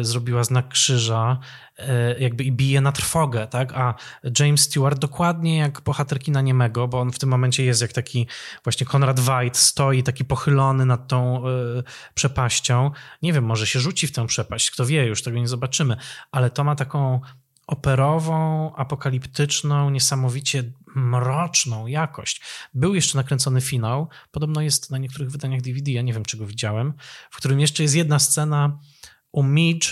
y, 0.00 0.04
zrobiła 0.04 0.44
znak 0.44 0.68
krzyża, 0.68 1.38
y, 1.78 1.82
jakby 2.18 2.44
i 2.44 2.52
bije 2.52 2.80
na 2.80 2.92
trwogę, 2.92 3.46
tak? 3.46 3.72
A 3.72 3.94
James 4.38 4.60
Stewart 4.60 4.98
dokładnie 4.98 5.58
jak 5.58 5.80
bohater 5.80 6.18
kina 6.18 6.40
niemego, 6.40 6.88
bo 6.88 7.00
on 7.00 7.12
w 7.12 7.18
tym 7.18 7.28
momencie 7.28 7.64
jest 7.64 7.82
jak 7.82 7.92
taki 7.92 8.26
właśnie 8.64 8.86
Konrad 8.86 9.18
White, 9.18 9.58
stoi 9.58 10.02
taki 10.02 10.24
pochylony 10.24 10.86
nad 10.86 11.08
tą 11.08 11.48
y, 11.48 11.82
przepaścią. 12.14 12.90
Nie 13.22 13.32
wiem, 13.32 13.44
może 13.44 13.66
się 13.66 13.80
rzuci 13.80 14.06
w 14.06 14.12
tę 14.12 14.26
przepaść, 14.26 14.70
kto 14.70 14.86
wie, 14.86 15.06
już 15.06 15.22
tego 15.22 15.38
nie 15.38 15.48
zobaczymy, 15.48 15.96
ale 16.32 16.50
to 16.50 16.64
ma 16.64 16.74
taką 16.74 17.20
operową, 17.70 18.74
apokaliptyczną, 18.74 19.90
niesamowicie 19.90 20.72
mroczną 20.94 21.86
jakość. 21.86 22.42
Był 22.74 22.94
jeszcze 22.94 23.18
nakręcony 23.18 23.60
finał, 23.60 24.08
podobno 24.30 24.60
jest 24.60 24.90
na 24.90 24.98
niektórych 24.98 25.30
wydaniach 25.30 25.60
DVD, 25.60 25.90
ja 25.90 26.02
nie 26.02 26.12
wiem, 26.12 26.24
czego 26.24 26.46
widziałem, 26.46 26.92
w 27.30 27.36
którym 27.36 27.60
jeszcze 27.60 27.82
jest 27.82 27.94
jedna 27.94 28.18
scena 28.18 28.78
u 29.32 29.42
Midge, 29.42 29.86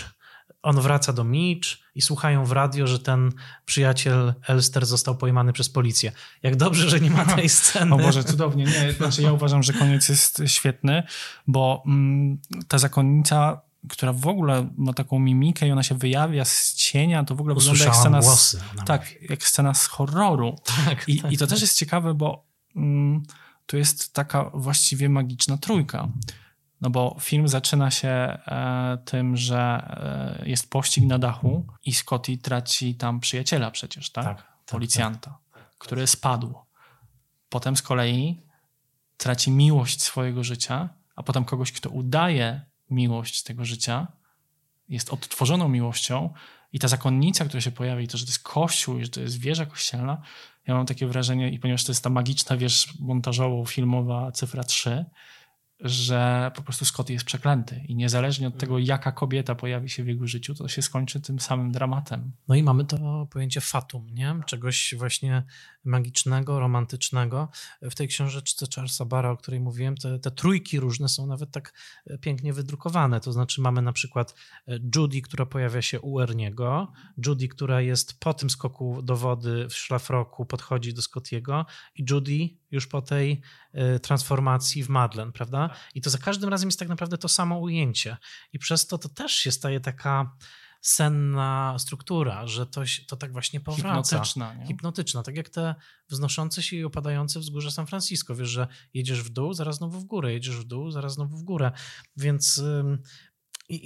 on 0.61 0.81
wraca 0.81 1.13
do 1.13 1.23
Midge 1.23 1.67
i 1.95 2.01
słuchają 2.01 2.45
w 2.45 2.51
radio, 2.51 2.87
że 2.87 2.99
ten 2.99 3.31
przyjaciel 3.65 4.33
Elster 4.47 4.85
został 4.85 5.17
pojmany 5.17 5.53
przez 5.53 5.69
policję. 5.69 6.11
Jak 6.43 6.55
dobrze, 6.55 6.89
że 6.89 6.99
nie 6.99 7.09
ma 7.09 7.25
tej 7.25 7.49
sceny. 7.49 7.95
O 7.95 7.97
Boże, 7.97 8.23
cudownie. 8.23 8.65
Nie, 8.65 8.93
znaczy 8.93 9.21
ja 9.21 9.33
uważam, 9.39 9.63
że 9.63 9.73
koniec 9.73 10.09
jest 10.09 10.41
świetny, 10.45 11.03
bo 11.47 11.83
mm, 11.85 12.37
ta 12.67 12.77
zakonnica, 12.77 13.61
która 13.89 14.13
w 14.13 14.27
ogóle 14.27 14.69
ma 14.77 14.93
taką 14.93 15.19
mimikę 15.19 15.67
i 15.67 15.71
ona 15.71 15.83
się 15.83 15.95
wyjawia 15.95 16.45
z 16.45 16.73
cienia, 16.75 17.23
to 17.23 17.35
w 17.35 17.41
ogóle 17.41 17.55
wygląda 17.55 17.83
jak 17.83 17.93
Usłyszałam 17.93 18.01
scena, 18.01 18.19
głosy, 18.19 18.57
z, 18.57 18.85
tak, 18.85 19.21
jak 19.29 19.43
scena 19.43 19.73
z 19.73 19.85
horroru. 19.85 20.55
Tak, 20.85 21.09
I, 21.09 21.21
tak, 21.21 21.31
I 21.31 21.37
to 21.37 21.45
tak. 21.45 21.49
też 21.49 21.61
jest 21.61 21.77
ciekawe, 21.77 22.13
bo 22.13 22.45
mm, 22.75 23.23
to 23.65 23.77
jest 23.77 24.13
taka 24.13 24.51
właściwie 24.53 25.09
magiczna 25.09 25.57
trójka. 25.57 26.07
No 26.81 26.89
bo 26.89 27.17
film 27.19 27.47
zaczyna 27.47 27.91
się 27.91 28.07
e, 28.07 28.97
tym, 29.05 29.37
że 29.37 29.59
e, 30.41 30.49
jest 30.49 30.69
pościg 30.69 31.05
na 31.05 31.19
dachu 31.19 31.65
i 31.85 31.93
Scotty 31.93 32.37
traci 32.37 32.95
tam 32.95 33.19
przyjaciela 33.19 33.71
przecież, 33.71 34.09
tak? 34.09 34.25
Tak, 34.25 34.37
tak, 34.37 34.45
Policjanta, 34.65 35.37
który 35.77 36.07
spadł. 36.07 36.55
Potem 37.49 37.77
z 37.77 37.81
kolei 37.81 38.43
traci 39.17 39.51
miłość 39.51 40.01
swojego 40.01 40.43
życia, 40.43 40.89
a 41.15 41.23
potem 41.23 41.45
kogoś, 41.45 41.71
kto 41.71 41.89
udaje 41.89 42.68
miłość 42.91 43.43
tego 43.43 43.65
życia, 43.65 44.07
jest 44.89 45.13
odtworzoną 45.13 45.69
miłością 45.69 46.33
i 46.73 46.79
ta 46.79 46.87
zakonnica, 46.87 47.45
która 47.45 47.61
się 47.61 47.71
pojawia 47.71 48.01
i 48.01 48.07
to, 48.07 48.17
że 48.17 48.25
to 48.25 48.29
jest 48.29 48.43
kościół 48.43 48.97
i 48.97 49.03
że 49.03 49.09
to 49.09 49.21
jest 49.21 49.39
wieża 49.39 49.65
kościelna, 49.65 50.21
ja 50.67 50.73
mam 50.75 50.85
takie 50.85 51.07
wrażenie 51.07 51.49
i 51.49 51.59
ponieważ 51.59 51.83
to 51.83 51.91
jest 51.91 52.03
ta 52.03 52.09
magiczna 52.09 52.57
wież 52.57 52.87
montażowo-filmowa 52.99 54.31
cyfra 54.31 54.63
3, 54.63 55.05
że 55.79 56.51
po 56.55 56.61
prostu 56.61 56.85
Scotty 56.85 57.13
jest 57.13 57.25
przeklęty 57.25 57.83
i 57.87 57.95
niezależnie 57.95 58.47
od 58.47 58.57
tego, 58.57 58.79
jaka 58.79 59.11
kobieta 59.11 59.55
pojawi 59.55 59.89
się 59.89 60.03
w 60.03 60.07
jego 60.07 60.27
życiu, 60.27 60.55
to 60.55 60.67
się 60.67 60.81
skończy 60.81 61.21
tym 61.21 61.39
samym 61.39 61.71
dramatem. 61.71 62.31
No 62.47 62.55
i 62.55 62.63
mamy 62.63 62.85
to 62.85 63.27
pojęcie 63.31 63.61
fatum, 63.61 64.09
nie? 64.09 64.35
Czegoś 64.45 64.95
właśnie 64.97 65.43
magicznego, 65.83 66.59
romantycznego. 66.59 67.49
W 67.81 67.95
tej 67.95 68.07
książeczce 68.07 68.65
Charlesa 68.75 69.05
Barra, 69.05 69.31
o 69.31 69.37
której 69.37 69.59
mówiłem, 69.59 69.97
te, 69.97 70.19
te 70.19 70.31
trójki 70.31 70.79
różne 70.79 71.09
są 71.09 71.27
nawet 71.27 71.51
tak 71.51 71.73
e, 72.07 72.17
pięknie 72.17 72.53
wydrukowane. 72.53 73.19
To 73.19 73.31
znaczy 73.31 73.61
mamy 73.61 73.81
na 73.81 73.93
przykład 73.93 74.35
e, 74.67 74.79
Judy, 74.95 75.21
która 75.21 75.45
pojawia 75.45 75.81
się 75.81 75.99
u 75.99 76.19
Erniego, 76.19 76.91
Judy, 77.25 77.47
która 77.47 77.81
jest 77.81 78.19
po 78.19 78.33
tym 78.33 78.49
skoku 78.49 79.01
do 79.01 79.17
wody 79.17 79.67
w 79.69 79.73
szlafroku, 79.73 80.45
podchodzi 80.45 80.93
do 80.93 81.01
Scottiego 81.01 81.65
i 81.95 82.05
Judy 82.09 82.49
już 82.71 82.87
po 82.87 83.01
tej 83.01 83.41
e, 83.73 83.99
transformacji 83.99 84.83
w 84.83 84.89
Madeleine, 84.89 85.31
prawda? 85.31 85.69
I 85.95 86.01
to 86.01 86.09
za 86.09 86.17
każdym 86.17 86.49
razem 86.49 86.67
jest 86.67 86.79
tak 86.79 86.89
naprawdę 86.89 87.17
to 87.17 87.27
samo 87.27 87.59
ujęcie. 87.59 88.17
I 88.53 88.59
przez 88.59 88.87
to 88.87 88.97
to 88.97 89.09
też 89.09 89.31
się 89.31 89.51
staje 89.51 89.79
taka 89.79 90.35
senna 90.81 91.75
struktura, 91.79 92.47
że 92.47 92.65
to, 92.65 92.81
to 93.07 93.17
tak 93.17 93.31
właśnie 93.31 93.59
powraca. 93.59 94.03
Hipnotyczna. 94.03 94.53
Nie? 94.53 94.67
Hipnotyczna, 94.67 95.23
tak 95.23 95.37
jak 95.37 95.49
te 95.49 95.75
wznoszące 96.09 96.63
się 96.63 96.75
i 96.75 96.83
opadające 96.83 97.39
wzgórze 97.39 97.71
San 97.71 97.87
Francisco. 97.87 98.35
Wiesz, 98.35 98.49
że 98.49 98.67
jedziesz 98.93 99.23
w 99.23 99.29
dół, 99.29 99.53
zaraz 99.53 99.75
znowu 99.75 99.99
w 99.99 100.05
górę, 100.05 100.33
jedziesz 100.33 100.55
w 100.55 100.63
dół, 100.63 100.91
zaraz 100.91 101.13
znowu 101.13 101.37
w 101.37 101.43
górę. 101.43 101.71
Więc 102.17 102.61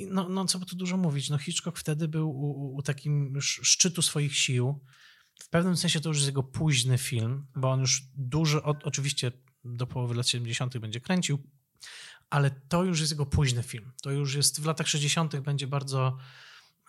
no, 0.09 0.29
no 0.29 0.45
co 0.45 0.59
tu 0.59 0.75
dużo 0.75 0.97
mówić, 0.97 1.29
no 1.29 1.37
Hitchcock 1.37 1.77
wtedy 1.77 2.07
był 2.07 2.29
u, 2.29 2.75
u 2.75 2.81
takim 2.81 3.41
szczytu 3.41 4.01
swoich 4.01 4.37
sił. 4.37 4.79
W 5.39 5.49
pewnym 5.49 5.77
sensie 5.77 6.01
to 6.01 6.09
już 6.09 6.17
jest 6.17 6.27
jego 6.27 6.43
późny 6.43 6.97
film, 6.97 7.45
bo 7.55 7.71
on 7.71 7.79
już 7.79 8.03
dużo, 8.15 8.63
oczywiście 8.63 9.31
do 9.63 9.87
połowy 9.87 10.15
lat 10.15 10.27
70. 10.27 10.77
będzie 10.77 11.01
kręcił, 11.01 11.39
ale 12.29 12.51
to 12.51 12.83
już 12.83 12.99
jest 12.99 13.11
jego 13.11 13.25
późny 13.25 13.63
film. 13.63 13.91
To 14.01 14.11
już 14.11 14.35
jest 14.35 14.61
w 14.61 14.65
latach 14.65 14.87
60. 14.87 15.39
będzie 15.39 15.67
bardzo 15.67 16.17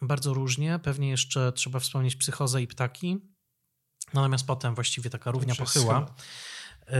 bardzo 0.03 0.35
różnie. 0.35 0.79
Pewnie 0.79 1.11
jeszcze 1.11 1.53
trzeba 1.53 1.79
wspomnieć 1.79 2.17
psychozę 2.17 2.63
i 2.63 2.67
ptaki. 2.67 3.19
Natomiast 4.15 4.47
potem 4.47 4.75
właściwie 4.75 5.11
taka 5.11 5.31
równia 5.31 5.55
pochyła. 5.55 6.15
Yy, 6.87 6.97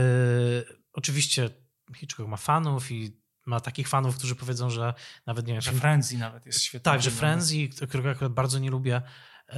oczywiście 0.93 1.49
Hitchcock 1.95 2.29
ma 2.29 2.37
fanów 2.37 2.91
i 2.91 3.21
ma 3.45 3.59
takich 3.59 3.87
fanów, 3.87 4.17
którzy 4.17 4.35
powiedzą, 4.35 4.69
że 4.69 4.93
nawet 5.25 5.47
nie 5.47 5.53
wiem. 5.53 5.61
Że 5.61 5.71
Frenzy 5.71 6.17
nawet 6.17 6.45
jest 6.45 6.61
świetny. 6.61 6.83
Tak, 6.83 7.01
że 7.01 7.11
Frenzy, 7.11 7.69
którego 7.87 8.09
akurat 8.09 8.33
bardzo 8.33 8.59
nie 8.59 8.69
lubię. 8.69 9.01
Yy, 9.49 9.55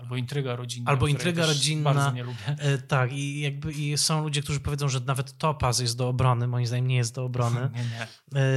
Albo 0.00 0.16
intryga 0.16 0.56
rodzinna. 0.56 0.90
Albo 0.90 1.06
intryga 1.06 1.46
rodzinna. 1.46 1.94
Bardzo 1.94 2.12
nie 2.12 2.22
lubię. 2.22 2.56
E, 2.58 2.78
tak, 2.78 3.12
i 3.12 3.40
jakby 3.40 3.72
i 3.72 3.98
są 3.98 4.22
ludzie, 4.22 4.42
którzy 4.42 4.60
powiedzą, 4.60 4.88
że 4.88 5.00
nawet 5.00 5.38
Topaz 5.38 5.80
jest 5.80 5.96
do 5.96 6.08
obrony. 6.08 6.46
Moim 6.46 6.66
zdaniem 6.66 6.86
nie 6.86 6.96
jest 6.96 7.14
do 7.14 7.24
obrony. 7.24 7.70
Nie, 7.74 7.84
nie. 7.84 8.02
E, 8.02 8.48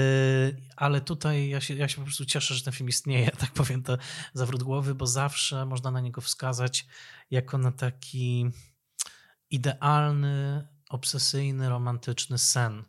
ale 0.75 1.01
tutaj 1.01 1.49
ja 1.49 1.61
się, 1.61 1.75
ja 1.75 1.87
się 1.87 1.95
po 1.95 2.01
prostu 2.01 2.25
cieszę, 2.25 2.55
że 2.55 2.63
ten 2.63 2.73
film 2.73 2.89
istnieje, 2.89 3.31
tak 3.43 3.51
powiem 3.51 3.83
to 3.83 3.97
zawrót 4.33 4.63
głowy, 4.63 4.95
bo 4.95 5.07
zawsze 5.07 5.65
można 5.65 5.91
na 5.91 6.01
niego 6.01 6.21
wskazać 6.21 6.85
jako 7.31 7.57
na 7.57 7.71
taki 7.71 8.45
idealny, 9.49 10.67
obsesyjny, 10.89 11.69
romantyczny 11.69 12.37
sen 12.37 12.83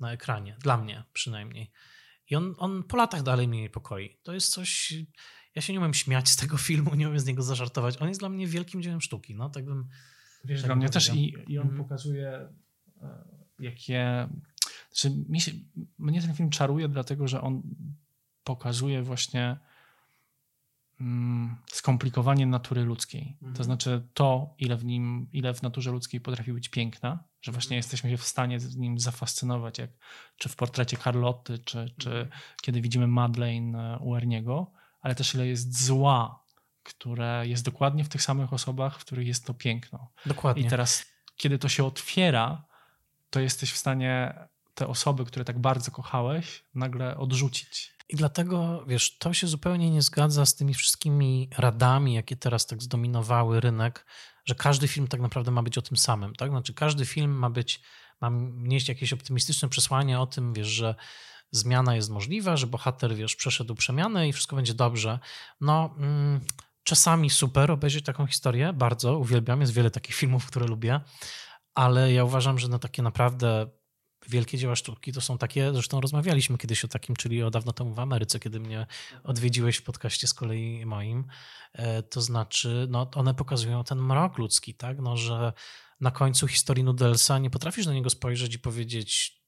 na 0.00 0.12
ekranie. 0.12 0.56
Dla 0.62 0.76
mnie 0.76 1.04
przynajmniej. 1.12 1.70
I 2.30 2.36
on, 2.36 2.54
on 2.58 2.82
po 2.82 2.96
latach 2.96 3.22
dalej 3.22 3.48
mnie 3.48 3.60
niepokoi. 3.60 4.18
To 4.22 4.32
jest 4.32 4.52
coś 4.52 4.94
ja 5.54 5.62
się 5.62 5.72
nie 5.72 5.78
umiem 5.78 5.94
śmiać 5.94 6.28
z 6.28 6.36
tego 6.36 6.56
filmu, 6.68 6.94
nie 6.94 7.08
umiem 7.08 7.20
z 7.20 7.26
niego 7.26 7.42
zażartować. 7.42 8.02
On 8.02 8.08
jest 8.08 8.20
dla 8.20 8.28
mnie 8.28 8.46
wielkim 8.46 8.82
dziełem 8.82 9.00
sztuki. 9.00 9.34
No, 9.34 9.50
tak 9.50 9.64
bym, 9.64 9.88
Wiesz, 10.44 10.60
tak 10.60 10.68
dla 10.68 10.76
mnie 10.76 10.88
też 10.88 11.14
i, 11.14 11.34
i 11.48 11.58
on 11.58 11.66
mm. 11.66 11.78
pokazuje 11.78 12.48
e, 13.02 13.24
jakie... 13.58 14.28
Znaczy, 14.92 15.16
mi 15.28 15.40
się, 15.40 15.52
mnie 15.98 16.22
ten 16.22 16.34
film 16.34 16.50
czaruje, 16.50 16.88
dlatego 16.88 17.28
że 17.28 17.40
on 17.40 17.62
pokazuje 18.44 19.02
właśnie 19.02 19.56
mm, 21.00 21.56
skomplikowanie 21.66 22.46
natury 22.46 22.84
ludzkiej. 22.84 23.36
To 23.40 23.46
mhm. 23.46 23.64
znaczy 23.64 24.08
to, 24.14 24.54
ile 24.58 24.76
w 24.76 24.84
nim, 24.84 25.28
ile 25.32 25.54
w 25.54 25.62
naturze 25.62 25.90
ludzkiej 25.90 26.20
potrafi 26.20 26.52
być 26.52 26.68
piękna, 26.68 27.24
że 27.42 27.52
właśnie 27.52 27.76
mhm. 27.76 27.78
jesteśmy 27.78 28.10
się 28.10 28.16
w 28.16 28.24
stanie 28.24 28.60
z 28.60 28.76
nim 28.76 28.98
zafascynować, 28.98 29.78
jak 29.78 29.90
czy 30.36 30.48
w 30.48 30.56
portrecie 30.56 30.96
Carlotty, 30.96 31.58
czy, 31.58 31.94
czy 31.98 32.10
mhm. 32.10 32.28
kiedy 32.62 32.80
widzimy 32.80 33.06
Madeleine 33.06 33.76
e, 33.76 33.98
u 33.98 34.16
Erniego, 34.16 34.72
ale 35.00 35.14
też 35.14 35.34
ile 35.34 35.46
jest 35.46 35.84
zła, 35.84 36.44
które 36.82 37.42
jest 37.46 37.64
dokładnie 37.64 38.04
w 38.04 38.08
tych 38.08 38.22
samych 38.22 38.52
osobach, 38.52 38.98
w 38.98 39.04
których 39.04 39.26
jest 39.26 39.46
to 39.46 39.54
piękno. 39.54 40.12
Dokładnie. 40.26 40.62
I 40.62 40.68
teraz, 40.68 41.06
kiedy 41.36 41.58
to 41.58 41.68
się 41.68 41.84
otwiera, 41.84 42.64
to 43.30 43.40
jesteś 43.40 43.72
w 43.72 43.76
stanie 43.76 44.34
te 44.74 44.86
osoby, 44.86 45.24
które 45.24 45.44
tak 45.44 45.58
bardzo 45.58 45.90
kochałeś, 45.90 46.64
nagle 46.74 47.16
odrzucić. 47.16 47.92
I 48.08 48.16
dlatego, 48.16 48.84
wiesz, 48.86 49.18
to 49.18 49.32
się 49.32 49.46
zupełnie 49.46 49.90
nie 49.90 50.02
zgadza 50.02 50.46
z 50.46 50.54
tymi 50.54 50.74
wszystkimi 50.74 51.48
radami, 51.58 52.14
jakie 52.14 52.36
teraz 52.36 52.66
tak 52.66 52.82
zdominowały 52.82 53.60
rynek, 53.60 54.06
że 54.44 54.54
każdy 54.54 54.88
film 54.88 55.08
tak 55.08 55.20
naprawdę 55.20 55.50
ma 55.50 55.62
być 55.62 55.78
o 55.78 55.82
tym 55.82 55.96
samym, 55.96 56.34
tak? 56.34 56.50
Znaczy 56.50 56.74
każdy 56.74 57.06
film 57.06 57.30
ma 57.30 57.50
być, 57.50 57.80
ma 58.20 58.30
nieść 58.52 58.88
jakieś 58.88 59.12
optymistyczne 59.12 59.68
przesłanie 59.68 60.20
o 60.20 60.26
tym, 60.26 60.52
wiesz, 60.52 60.68
że 60.68 60.94
zmiana 61.52 61.96
jest 61.96 62.10
możliwa, 62.10 62.56
że 62.56 62.66
bohater, 62.66 63.14
wiesz, 63.14 63.36
przeszedł 63.36 63.74
przemianę 63.74 64.28
i 64.28 64.32
wszystko 64.32 64.56
będzie 64.56 64.74
dobrze. 64.74 65.18
No, 65.60 65.94
mm, 65.98 66.40
czasami 66.82 67.30
super 67.30 67.70
obejrzeć 67.70 68.04
taką 68.04 68.26
historię, 68.26 68.72
bardzo 68.72 69.18
uwielbiam, 69.18 69.60
jest 69.60 69.72
wiele 69.72 69.90
takich 69.90 70.16
filmów, 70.20 70.46
które 70.46 70.66
lubię, 70.66 71.00
ale 71.74 72.12
ja 72.12 72.24
uważam, 72.24 72.58
że 72.58 72.68
no 72.68 72.78
takie 72.78 73.02
naprawdę 73.02 73.66
wielkie 74.28 74.58
dzieła 74.58 74.76
sztuki 74.76 75.12
to 75.12 75.20
są 75.20 75.38
takie, 75.38 75.72
zresztą 75.72 76.00
rozmawialiśmy 76.00 76.58
kiedyś 76.58 76.84
o 76.84 76.88
takim, 76.88 77.16
czyli 77.16 77.42
o 77.42 77.50
dawno 77.50 77.72
temu 77.72 77.94
w 77.94 77.98
Ameryce, 77.98 78.40
kiedy 78.40 78.60
mnie 78.60 78.86
odwiedziłeś 79.24 79.76
w 79.76 79.82
podcaście 79.82 80.26
z 80.26 80.34
kolei 80.34 80.86
moim, 80.86 81.24
e, 81.72 82.02
to 82.02 82.20
znaczy, 82.20 82.86
no 82.90 83.10
one 83.14 83.34
pokazują 83.34 83.84
ten 83.84 83.98
mrok 83.98 84.38
ludzki, 84.38 84.74
tak, 84.74 84.98
no, 84.98 85.16
że 85.16 85.52
na 86.00 86.10
końcu 86.10 86.48
historii 86.48 86.84
Nudelsa 86.84 87.38
nie 87.38 87.50
potrafisz 87.50 87.86
na 87.86 87.92
niego 87.92 88.10
spojrzeć 88.10 88.54
i 88.54 88.58
powiedzieć 88.58 89.39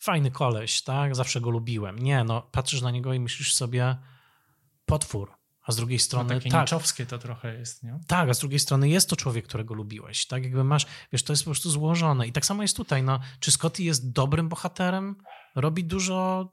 fajny 0.00 0.30
koleś, 0.30 0.82
tak, 0.82 1.16
zawsze 1.16 1.40
go 1.40 1.50
lubiłem. 1.50 1.98
Nie, 1.98 2.24
no 2.24 2.42
patrzysz 2.42 2.82
na 2.82 2.90
niego 2.90 3.14
i 3.14 3.20
myślisz 3.20 3.54
sobie 3.54 3.96
potwór, 4.86 5.32
a 5.62 5.72
z 5.72 5.76
drugiej 5.76 5.98
no, 5.98 6.04
strony... 6.04 6.34
No 6.34 6.40
takie 6.40 6.50
tak, 6.50 6.60
niczowskie 6.60 7.06
to 7.06 7.18
trochę 7.18 7.58
jest, 7.58 7.82
nie? 7.82 7.98
Tak, 8.06 8.28
a 8.28 8.34
z 8.34 8.38
drugiej 8.38 8.58
strony 8.58 8.88
jest 8.88 9.10
to 9.10 9.16
człowiek, 9.16 9.46
którego 9.46 9.74
lubiłeś, 9.74 10.26
tak, 10.26 10.42
jakby 10.42 10.64
masz, 10.64 10.86
wiesz, 11.12 11.22
to 11.22 11.32
jest 11.32 11.42
po 11.42 11.50
prostu 11.50 11.70
złożone 11.70 12.26
i 12.26 12.32
tak 12.32 12.46
samo 12.46 12.62
jest 12.62 12.76
tutaj, 12.76 13.02
no, 13.02 13.20
czy 13.40 13.50
Scotty 13.52 13.82
jest 13.82 14.12
dobrym 14.12 14.48
bohaterem? 14.48 15.16
Robi 15.54 15.84
dużo 15.84 16.48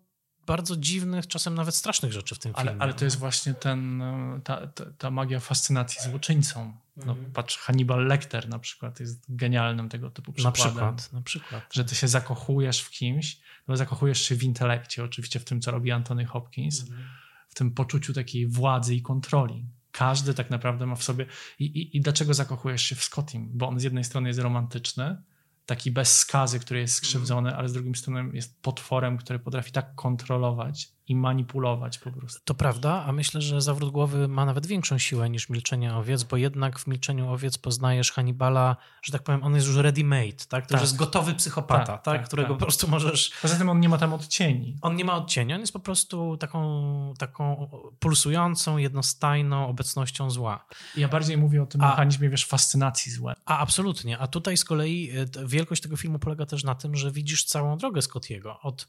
bardzo 0.47 0.77
dziwnych, 0.77 1.27
czasem 1.27 1.55
nawet 1.55 1.75
strasznych 1.75 2.11
rzeczy 2.11 2.35
w 2.35 2.39
tym 2.39 2.51
ale, 2.55 2.65
filmie. 2.65 2.81
Ale 2.83 2.93
to 2.93 3.05
jest 3.05 3.17
właśnie 3.17 3.53
ten, 3.53 4.03
ta, 4.43 4.67
ta, 4.67 4.85
ta 4.97 5.11
magia 5.11 5.39
fascynacji 5.39 6.09
złoczyńcą. 6.09 6.77
No, 6.97 7.11
mhm. 7.13 7.31
patrz, 7.31 7.57
Hannibal 7.57 8.05
Lecter 8.05 8.49
na 8.49 8.59
przykład 8.59 8.99
jest 8.99 9.25
genialnym 9.29 9.89
tego 9.89 10.09
typu 10.09 10.33
przykładem. 10.33 10.63
Na 10.63 10.71
przykład, 10.71 11.13
na 11.13 11.21
przykład. 11.21 11.63
Że 11.71 11.85
ty 11.85 11.95
się 11.95 12.07
zakochujesz 12.07 12.81
w 12.81 12.89
kimś, 12.89 13.39
no 13.67 13.77
zakochujesz 13.77 14.21
się 14.21 14.35
w 14.35 14.43
intelekcie, 14.43 15.03
oczywiście 15.03 15.39
w 15.39 15.45
tym, 15.45 15.61
co 15.61 15.71
robi 15.71 15.91
Anthony 15.91 16.25
Hopkins, 16.25 16.81
mhm. 16.81 17.07
w 17.47 17.55
tym 17.55 17.71
poczuciu 17.71 18.13
takiej 18.13 18.47
władzy 18.47 18.95
i 18.95 19.01
kontroli. 19.01 19.65
Każdy 19.91 20.33
tak 20.33 20.49
naprawdę 20.49 20.85
ma 20.85 20.95
w 20.95 21.03
sobie... 21.03 21.25
I, 21.59 21.65
i, 21.65 21.97
i 21.97 22.01
dlaczego 22.01 22.33
zakochujesz 22.33 22.81
się 22.81 22.95
w 22.95 23.03
Scottim? 23.03 23.49
Bo 23.53 23.67
on 23.67 23.79
z 23.79 23.83
jednej 23.83 24.03
strony 24.03 24.29
jest 24.29 24.39
romantyczny, 24.39 25.23
taki 25.67 25.91
bez 25.91 26.19
skazy, 26.19 26.59
który 26.59 26.79
jest 26.79 26.93
skrzywdzony, 26.93 27.55
ale 27.55 27.69
z 27.69 27.73
drugiej 27.73 27.95
strony 27.95 28.29
jest 28.33 28.61
potworem, 28.61 29.17
który 29.17 29.39
potrafi 29.39 29.71
tak 29.71 29.95
kontrolować 29.95 30.96
i 31.07 31.15
manipulować 31.15 31.97
po 31.97 32.11
prostu. 32.11 32.41
To 32.45 32.53
prawda, 32.53 33.03
a 33.07 33.11
myślę, 33.11 33.41
że 33.41 33.61
zawrót 33.61 33.91
głowy 33.91 34.27
ma 34.27 34.45
nawet 34.45 34.65
większą 34.65 34.97
siłę 34.97 35.29
niż 35.29 35.49
milczenie 35.49 35.95
owiec, 35.95 36.23
bo 36.23 36.37
jednak 36.37 36.79
w 36.79 36.87
milczeniu 36.87 37.33
owiec 37.33 37.57
poznajesz 37.57 38.11
Hannibala, 38.11 38.75
że 39.01 39.11
tak 39.11 39.23
powiem, 39.23 39.43
on 39.43 39.55
jest 39.55 39.67
już 39.67 39.75
ready-made, 39.75 40.47
tak? 40.47 40.65
To 40.65 40.71
tak. 40.71 40.81
jest 40.81 40.95
gotowy 40.95 41.33
psychopata, 41.33 41.85
tak, 41.85 42.03
tak, 42.03 42.17
tak 42.17 42.27
którego 42.27 42.49
tak. 42.49 42.57
po 42.57 42.65
prostu 42.65 42.87
możesz... 42.87 43.31
Poza 43.41 43.55
tym 43.55 43.69
on 43.69 43.79
nie 43.79 43.89
ma 43.89 43.97
tam 43.97 44.13
odcieni. 44.13 44.75
On 44.81 44.95
nie 44.95 45.05
ma 45.05 45.15
odcieni, 45.15 45.53
on 45.53 45.59
jest 45.59 45.73
po 45.73 45.79
prostu 45.79 46.37
taką, 46.37 47.13
taką 47.17 47.69
pulsującą, 47.99 48.77
jednostajną 48.77 49.67
obecnością 49.67 50.29
zła. 50.29 50.65
Ja 50.97 51.07
bardziej 51.07 51.37
mówię 51.37 51.63
o 51.63 51.65
tym 51.65 51.81
a, 51.81 51.89
mechanizmie, 51.89 52.29
wiesz, 52.29 52.45
fascynacji 52.45 53.11
złem. 53.11 53.35
A 53.45 53.57
absolutnie, 53.57 54.17
a 54.17 54.27
tutaj 54.27 54.57
z 54.57 54.65
kolei 54.65 55.11
e, 55.11 55.47
wielkość 55.47 55.81
tego 55.81 55.97
filmu 55.97 56.19
polega 56.19 56.45
też 56.45 56.63
na 56.63 56.75
tym, 56.75 56.95
że 56.95 57.11
widzisz 57.11 57.45
całą 57.45 57.77
drogę 57.77 58.01
Scottiego, 58.01 58.59
od 58.59 58.87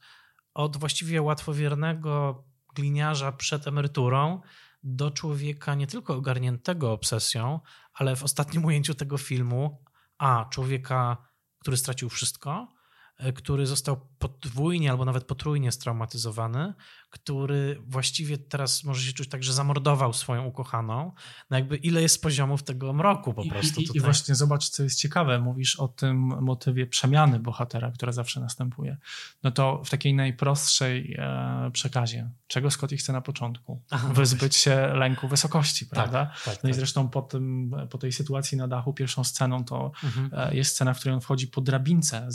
od 0.59 0.77
właściwie 0.77 1.23
łatwowiernego 1.23 2.45
gliniarza 2.75 3.33
przed 3.33 3.67
emeryturą 3.67 4.41
do 4.83 5.11
człowieka 5.11 5.75
nie 5.75 5.87
tylko 5.87 6.15
ogarniętego 6.15 6.93
obsesją, 6.93 7.61
ale 7.95 8.17
w 8.17 8.23
ostatnim 8.23 8.65
ujęciu 8.65 8.95
tego 8.95 9.19
filmu, 9.19 9.85
a 10.19 10.47
człowieka, 10.51 11.17
który 11.61 11.77
stracił 11.77 12.09
wszystko, 12.09 12.75
e, 13.19 13.33
który 13.33 13.67
został 13.67 14.08
podwójnie 14.19 14.91
albo 14.91 15.05
nawet 15.05 15.25
potrójnie 15.25 15.73
straumatyzowany, 15.73 16.75
który 17.11 17.83
właściwie 17.87 18.39
teraz 18.39 18.85
może 18.85 19.03
się 19.03 19.13
czuć 19.13 19.29
tak, 19.29 19.43
że 19.43 19.53
zamordował 19.53 20.13
swoją 20.13 20.45
ukochaną. 20.45 21.13
No 21.51 21.57
jakby 21.57 21.77
ile 21.77 22.03
jest 22.03 22.23
poziomów 22.23 22.63
tego 22.63 22.93
mroku 22.93 23.35
po 23.35 23.45
prostu 23.45 23.81
I, 23.81 23.89
i, 23.95 24.01
właśnie 24.01 24.35
zobacz, 24.35 24.69
co 24.69 24.83
jest 24.83 24.99
ciekawe. 24.99 25.39
Mówisz 25.39 25.77
o 25.77 25.89
tym 25.89 26.19
motywie 26.19 26.87
przemiany 26.87 27.39
bohatera, 27.39 27.91
która 27.91 28.13
zawsze 28.13 28.41
następuje. 28.41 28.97
No 29.43 29.51
to 29.51 29.83
w 29.85 29.91
takiej 29.91 30.15
najprostszej 30.15 31.17
e, 31.19 31.71
przekazie, 31.73 32.31
czego 32.47 32.71
Scotty 32.71 32.97
chce 32.97 33.13
na 33.13 33.21
początku? 33.21 33.83
Aha, 33.91 34.09
Wyzbyć 34.09 34.57
się 34.57 34.77
lęku 34.95 35.29
wysokości, 35.29 35.87
prawda? 35.87 36.33
tak, 36.45 36.63
no 36.63 36.69
i 36.69 36.73
tak. 36.73 36.79
zresztą 36.79 37.09
po, 37.09 37.23
tym, 37.23 37.75
po 37.91 37.99
tej 37.99 38.13
sytuacji 38.13 38.59
na 38.59 38.69
dachu, 38.69 38.93
pierwszą 38.93 39.25
sceną, 39.25 39.65
to 39.65 39.93
Mhm. 40.05 40.31
e, 40.33 40.57
jest 40.57 40.71
scena, 40.75 40.95
w 40.95 40.99
której 40.99 41.15
on 41.15 41.21
wchodzi 41.21 41.47
po 41.49 41.61
drabince, 41.61 42.27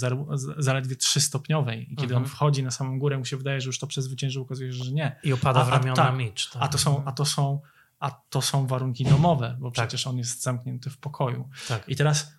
zaledwie 0.58 0.96
trzystopniowej. 0.96 1.73
I 1.82 1.96
kiedy 1.96 2.04
Mhm. 2.14 2.24
on 2.24 2.30
wchodzi 2.30 2.64
na 2.64 2.72
samą 2.72 3.00
górę, 3.00 3.18
mu 3.18 3.26
się 3.26 3.38
wydaje, 3.38 3.62
że 3.62 3.68
już 3.68 3.80
to 3.80 3.88
przezwyciężył, 3.88 4.44
okazuje 4.44 4.74
się, 4.74 4.84
że 4.84 4.92
nie. 4.92 5.16
I 5.24 5.34
opada 5.34 5.62
A- 5.62 5.66
w 5.66 5.70
ramiona 5.70 5.96
tak. 5.96 6.16
Mitch. 6.16 6.50
Tak. 6.54 6.64
A 6.64 6.68
to 6.68 6.78
są, 6.78 7.06
a 7.06 7.12
to 7.12 7.26
są, 7.26 7.62
a 8.00 8.12
to 8.30 8.42
są 8.42 8.68
warunki 8.68 9.04
domowe, 9.06 9.58
bo 9.60 9.72
Tak. 9.72 9.74
przecież 9.88 10.08
on 10.08 10.18
jest 10.18 10.42
zamknięty 10.44 10.90
w 10.90 10.98
pokoju. 10.98 11.50
tak. 11.68 11.90
I 11.90 11.96
teraz, 11.96 12.34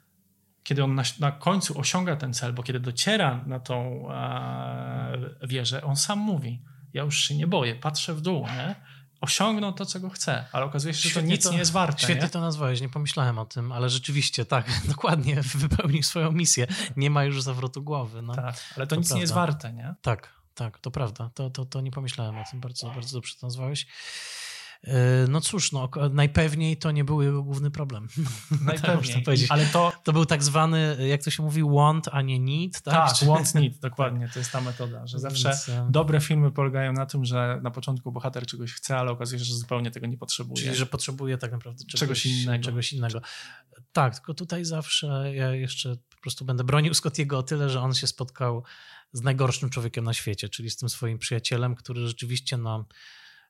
kiedy 0.62 0.84
on 0.84 0.94
na, 0.94 1.02
na 1.20 1.32
końcu 1.32 1.78
osiąga 1.80 2.16
ten 2.16 2.34
cel, 2.34 2.52
bo 2.52 2.62
kiedy 2.62 2.80
dociera 2.80 3.44
na 3.46 3.60
tą 3.60 4.08
e, 4.12 5.18
wieżę, 5.42 5.82
on 5.84 5.96
sam 5.96 6.18
mówi: 6.18 6.62
Ja 6.92 7.02
już 7.02 7.18
się 7.18 7.36
nie 7.36 7.46
boję, 7.46 7.74
patrzę 7.74 8.14
w 8.14 8.20
dół, 8.20 8.46
nie? 8.46 8.74
Osiągnął 9.24 9.72
to, 9.72 9.86
co 9.86 10.00
go 10.00 10.10
chce, 10.10 10.44
ale 10.52 10.64
okazuje 10.64 10.94
się, 10.94 11.00
że 11.00 11.04
to 11.08 11.10
Świetnie 11.10 11.30
nic 11.32 11.50
nie 11.50 11.58
jest 11.58 11.72
warte. 11.72 12.02
Świetnie 12.02 12.22
nie? 12.22 12.28
to 12.28 12.40
nazwałeś, 12.40 12.80
nie 12.80 12.88
pomyślałem 12.88 13.38
o 13.38 13.44
tym, 13.46 13.72
ale 13.72 13.90
rzeczywiście 13.90 14.44
tak, 14.44 14.66
dokładnie 14.94 15.42
wypełnił 15.42 16.02
swoją 16.02 16.32
misję. 16.32 16.66
Nie 16.96 17.10
ma 17.10 17.24
już 17.24 17.42
zawrotu 17.42 17.82
głowy. 17.82 18.22
No. 18.22 18.34
Tak, 18.34 18.56
ale 18.76 18.86
to, 18.86 18.94
To 18.94 19.00
nic 19.00 19.14
nie 19.14 19.20
jest 19.20 19.32
prawda. 19.32 19.52
warte, 19.52 19.72
nie? 19.72 19.94
Tak, 20.02 20.28
tak, 20.54 20.78
to 20.78 20.90
prawda. 20.90 21.30
To, 21.34 21.50
to, 21.50 21.64
to 21.64 21.80
nie 21.80 21.90
pomyślałem 21.90 22.38
o 22.38 22.44
tym, 22.50 22.60
bardzo, 22.60 22.90
bardzo 22.90 23.16
dobrze 23.16 23.34
to 23.40 23.46
nazwałeś. 23.46 23.86
Yy, 24.86 24.92
No 25.28 25.40
cóż, 25.40 25.72
no, 25.72 25.88
najpewniej 26.10 26.76
to 26.76 26.90
nie 26.90 27.04
był 27.04 27.22
jego 27.22 27.42
główny 27.42 27.70
problem. 27.70 28.08
Tak 28.50 28.60
Najpewniej. 28.60 29.22
powiedzieć. 29.22 29.50
Ale 29.50 29.66
to, 29.66 29.92
To 30.04 30.12
był 30.12 30.26
tak 30.26 30.42
zwany, 30.42 30.96
jak 31.08 31.22
to 31.24 31.30
się 31.30 31.42
mówi, 31.42 31.62
want, 31.62 32.08
a 32.12 32.22
nie 32.22 32.40
need, 32.40 32.82
tak? 32.82 32.94
tak, 32.94 33.14
Czy- 33.16 33.26
want 33.34 33.54
need, 33.54 33.78
dokładnie, 33.78 34.28
to 34.32 34.38
jest 34.38 34.52
ta 34.52 34.60
metoda, 34.60 35.06
że 35.06 35.18
zawsze 35.18 35.48
Więc, 35.48 35.68
e, 35.68 35.86
dobre 35.90 36.20
filmy 36.20 36.50
polegają 36.50 36.92
na 36.92 37.06
tym, 37.06 37.24
że 37.24 37.60
na 37.62 37.70
początku 37.70 38.12
bohater 38.12 38.46
czegoś 38.46 38.72
chce, 38.72 38.96
ale 38.98 39.10
okazuje 39.10 39.38
się, 39.38 39.44
że 39.44 39.54
zupełnie 39.54 39.90
tego 39.90 40.06
nie 40.06 40.18
potrzebuje. 40.18 40.62
Czyli, 40.62 40.76
że 40.76 40.86
potrzebuje 40.86 41.38
tak 41.38 41.52
naprawdę 41.52 41.84
czegoś, 41.84 42.00
Czegoś 42.00 42.26
innego. 42.26 42.64
Czegoś 42.64 42.92
innego. 42.92 43.20
Tak, 43.92 44.14
tylko 44.14 44.34
tutaj 44.34 44.64
zawsze 44.64 45.34
ja 45.34 45.54
jeszcze 45.54 45.96
po 45.96 46.20
prostu 46.22 46.44
będę 46.44 46.64
bronił 46.64 46.94
Scottiego 46.94 47.38
o 47.38 47.42
tyle, 47.42 47.70
że 47.70 47.80
on 47.80 47.94
się 47.94 48.06
spotkał 48.06 48.62
z 49.12 49.22
najgorszym 49.22 49.70
człowiekiem 49.70 50.04
na 50.04 50.12
świecie, 50.14 50.48
czyli 50.48 50.70
z 50.70 50.76
tym 50.76 50.88
swoim 50.88 51.18
przyjacielem, 51.18 51.74
który 51.74 52.08
rzeczywiście 52.08 52.56
no, 52.56 52.84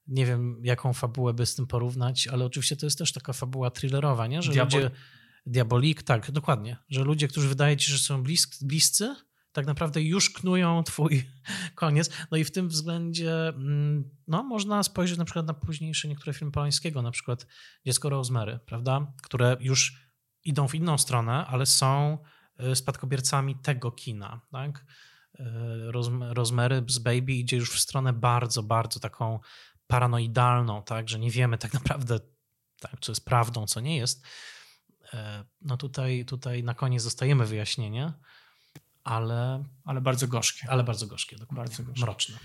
nie 0.06 0.26
wiem 0.26 0.60
jaką 0.64 0.92
fabułę 0.92 1.34
by 1.34 1.46
z 1.46 1.54
tym 1.54 1.66
porównać, 1.66 2.28
ale 2.28 2.44
oczywiście 2.44 2.76
to 2.76 2.86
jest 2.86 2.98
też 2.98 3.12
taka 3.12 3.32
fabuła 3.32 3.70
thrillerowa, 3.70 4.26
nie? 4.26 4.42
Że 4.42 4.52
Diabol- 4.52 4.74
ludzie... 4.74 4.90
Diabolik, 5.46 6.02
tak, 6.02 6.30
dokładnie. 6.30 6.76
Że 6.88 7.04
ludzie, 7.04 7.28
którzy 7.28 7.48
wydaje 7.48 7.76
ci, 7.76 7.92
że 7.92 7.98
są 7.98 8.22
blisk, 8.22 8.64
bliscy, 8.64 9.16
tak 9.52 9.66
naprawdę 9.66 10.02
już 10.02 10.30
knują 10.30 10.82
twój 10.82 11.24
koniec. 11.74 12.10
No 12.30 12.36
i 12.36 12.44
w 12.44 12.50
tym 12.50 12.68
względzie 12.68 13.48
mm, 13.48 14.10
no, 14.28 14.42
można 14.42 14.82
spojrzeć 14.82 15.18
na 15.18 15.24
przykład 15.24 15.46
na 15.46 15.54
późniejsze 15.54 16.08
niektóre 16.08 16.32
filmy 16.32 16.52
Polańskiego, 16.52 17.02
na 17.02 17.10
przykład 17.10 17.46
Dziecko 17.86 18.08
Rosemary, 18.10 18.58
prawda? 18.66 19.12
Które 19.22 19.56
już 19.60 20.04
idą 20.44 20.68
w 20.68 20.74
inną 20.74 20.98
stronę, 20.98 21.46
ale 21.46 21.66
są 21.66 22.18
y, 22.72 22.76
spadkobiercami 22.76 23.56
tego 23.56 23.92
kina, 23.92 24.40
tak? 24.52 24.84
Y, 25.40 25.42
Rosem- 25.90 26.32
Rosemary 26.32 26.84
z 26.88 26.98
Baby 26.98 27.32
idzie 27.32 27.56
już 27.56 27.70
w 27.70 27.80
stronę 27.80 28.12
bardzo, 28.12 28.62
bardzo 28.62 29.00
taką 29.00 29.40
paranoidalną, 29.94 30.82
tak? 30.82 31.08
Że 31.08 31.18
nie 31.18 31.30
wiemy 31.30 31.58
tak 31.58 31.72
naprawdę, 31.74 32.20
tak, 32.80 33.00
co 33.00 33.12
jest 33.12 33.24
prawdą, 33.24 33.66
co 33.66 33.80
nie 33.80 33.96
jest. 33.96 34.26
E, 35.14 35.44
No 35.60 35.76
tutaj, 35.76 36.24
tutaj 36.24 36.62
na 36.64 36.74
koniec 36.74 37.04
dostajemy 37.04 37.46
wyjaśnienie, 37.46 38.12
ale, 39.04 39.64
Ale 39.84 40.00
bardzo 40.00 40.28
gorzkie. 40.28 40.66
ale 40.70 40.84
bardzo 40.84 41.06
gorzkie, 41.06 41.36
dokładnie. 41.36 41.64
Bardzo 41.64 41.82
gorzkie. 41.82 42.02
mroczne. 42.02 42.36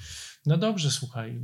No 0.45 0.57
dobrze, 0.57 0.91
słuchaj. 0.91 1.39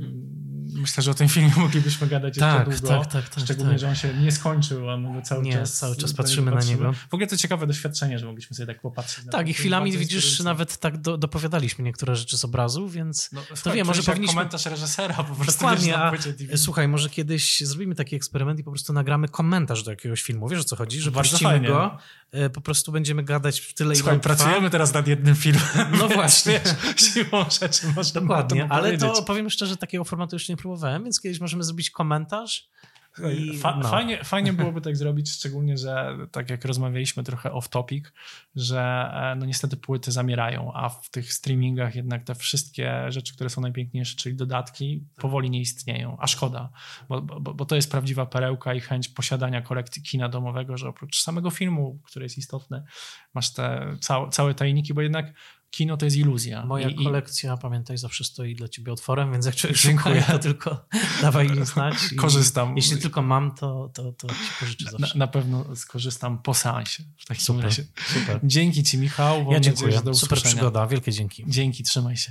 Myślę, 0.74 1.02
że 1.02 1.10
o 1.10 1.14
tym 1.14 1.28
filmie 1.28 1.52
moglibyśmy 1.66 2.06
gadać 2.06 2.36
jeszcze 2.36 2.52
Tak, 2.64 2.78
długo. 2.78 2.88
tak, 2.88 3.12
tak, 3.12 3.28
tak, 3.28 3.44
Szczególnie, 3.44 3.70
tak. 3.72 3.80
że 3.80 3.88
on 3.88 3.94
się 3.94 4.14
nie 4.14 4.32
skończył, 4.32 4.90
a 4.90 4.96
my 4.96 5.12
go 5.14 5.22
cały 5.22 5.42
Nie, 5.44 5.52
czas... 5.52 5.78
cały 5.78 5.96
czas 5.96 6.12
patrzymy 6.12 6.50
na 6.50 6.60
niego. 6.60 6.92
W 6.92 7.14
ogóle 7.14 7.26
to 7.26 7.36
ciekawe 7.36 7.66
doświadczenie, 7.66 8.18
że 8.18 8.26
mogliśmy 8.26 8.56
sobie 8.56 8.66
tak 8.66 8.80
popatrzeć. 8.80 9.24
Tak, 9.30 9.48
i 9.48 9.54
chwilami 9.54 9.98
widzisz, 9.98 10.40
nawet 10.40 10.76
tak 10.76 10.96
do, 11.00 11.18
dopowiadaliśmy 11.18 11.84
niektóre 11.84 12.16
rzeczy 12.16 12.38
z 12.38 12.44
obrazu, 12.44 12.88
więc 12.88 13.30
No, 13.32 13.42
to 13.62 13.72
wiem, 13.72 13.86
może 13.86 14.02
powinniśmy... 14.02 14.34
komentarz 14.34 14.66
reżysera 14.66 15.14
po 15.14 15.34
prostu. 15.34 15.52
Dokładnie, 15.52 15.96
a 15.98 16.10
DVD. 16.10 16.58
słuchaj, 16.58 16.88
może 16.88 17.10
kiedyś 17.10 17.60
zrobimy 17.60 17.94
taki 17.94 18.16
eksperyment 18.16 18.60
i 18.60 18.64
po 18.64 18.70
prostu 18.70 18.92
nagramy 18.92 19.28
komentarz 19.28 19.82
do 19.82 19.90
jakiegoś 19.90 20.22
filmu. 20.22 20.48
Wiesz 20.48 20.60
o 20.60 20.64
co 20.64 20.76
chodzi? 20.76 21.00
Że 21.00 21.10
Bardzo 21.10 21.38
fajnie. 21.38 21.68
go, 21.68 21.98
e, 22.32 22.50
po 22.50 22.60
prostu 22.60 22.92
będziemy 22.92 23.22
gadać 23.22 23.60
w 23.60 23.74
tyle, 23.74 23.88
ile 23.88 23.96
Słuchaj, 23.96 24.20
pracujemy 24.20 24.70
teraz 24.70 24.94
nad 24.94 25.05
jednym 25.06 25.34
filmem. 25.34 25.62
No 25.98 26.08
właśnie. 26.08 26.60
Wiesz, 26.64 27.02
siłą 27.14 27.44
rzeczy 27.60 27.86
można 27.96 28.20
Dokładnie, 28.20 28.66
ale 28.70 28.98
to 28.98 29.22
powiem 29.22 29.50
szczerze, 29.50 29.76
takiego 29.76 30.04
formatu 30.04 30.36
jeszcze 30.36 30.52
nie 30.52 30.56
próbowałem, 30.56 31.04
więc 31.04 31.20
kiedyś 31.20 31.40
możemy 31.40 31.64
zrobić 31.64 31.90
komentarz. 31.90 32.68
I, 33.38 33.58
Fa- 33.58 33.76
no. 33.76 33.88
fajnie, 33.88 34.24
fajnie 34.24 34.52
byłoby 34.52 34.80
tak 34.80 34.96
zrobić, 34.96 35.30
szczególnie, 35.30 35.78
że 35.78 36.16
tak 36.32 36.50
jak 36.50 36.64
rozmawialiśmy 36.64 37.22
trochę 37.22 37.52
off 37.52 37.68
topic, 37.68 38.12
że 38.56 39.10
e, 39.14 39.36
no 39.38 39.46
niestety 39.46 39.76
płyty 39.76 40.12
zamierają, 40.12 40.72
a 40.74 40.88
w 40.88 41.10
tych 41.10 41.32
streamingach 41.32 41.94
jednak 41.94 42.24
te 42.24 42.34
wszystkie 42.34 43.12
rzeczy, 43.12 43.34
które 43.34 43.50
są 43.50 43.60
najpiękniejsze, 43.60 44.16
czyli 44.16 44.36
dodatki, 44.36 45.04
powoli 45.16 45.50
nie 45.50 45.60
istnieją, 45.60 46.16
a 46.20 46.26
szkoda, 46.26 46.70
bo, 47.08 47.22
bo, 47.22 47.54
bo 47.54 47.66
to 47.66 47.76
jest 47.76 47.90
prawdziwa 47.90 48.26
perełka 48.26 48.74
i 48.74 48.80
chęć 48.80 49.08
posiadania 49.08 49.62
kolekcji 49.62 50.02
kina 50.02 50.28
domowego, 50.28 50.76
że 50.76 50.88
oprócz 50.88 51.22
samego 51.22 51.50
filmu, 51.50 52.00
który 52.04 52.24
jest 52.24 52.38
istotny, 52.38 52.82
masz 53.34 53.52
te 53.52 53.96
całe, 54.00 54.30
całe 54.30 54.54
tajniki, 54.54 54.94
bo 54.94 55.02
jednak 55.02 55.32
kino 55.76 55.96
to 55.96 56.04
jest 56.04 56.16
iluzja. 56.16 56.66
Moja 56.66 56.88
I, 56.88 57.00
i, 57.00 57.04
kolekcja, 57.04 57.56
pamiętaj, 57.56 57.98
zawsze 57.98 58.24
stoi 58.24 58.54
dla 58.54 58.68
ciebie 58.68 58.92
otworem, 58.92 59.32
więc 59.32 59.46
jak 59.46 59.54
czegoś 59.54 59.82
Dziękuję. 59.82 60.20
szukasz, 60.20 60.36
to 60.36 60.38
tylko 60.38 60.86
dawaj 61.22 61.50
mi 61.50 61.66
znać. 61.66 61.94
I 62.12 62.16
Korzystam. 62.16 62.76
Jeśli 62.76 62.98
tylko 62.98 63.22
mam, 63.22 63.54
to, 63.54 63.90
to, 63.94 64.12
to 64.12 64.28
ci 64.28 64.34
pożyczę 64.60 64.84
na, 64.84 64.90
zawsze. 64.90 65.18
na 65.18 65.26
pewno 65.26 65.76
skorzystam 65.76 66.42
po 66.42 66.54
seansie 66.54 67.02
w 67.18 67.26
takim 67.26 67.44
Super, 67.44 67.64
razie. 67.64 67.84
super. 68.06 68.40
Dzięki 68.44 68.82
ci, 68.84 68.98
Michał. 68.98 69.36
Ja 69.38 69.44
nadzieję, 69.44 69.60
dziękuję. 69.60 70.02
do 70.02 70.14
Super 70.14 70.42
przygoda, 70.42 70.86
wielkie 70.86 71.12
dzięki. 71.12 71.44
Dzięki, 71.48 71.82
trzymaj 71.82 72.16
się. 72.16 72.30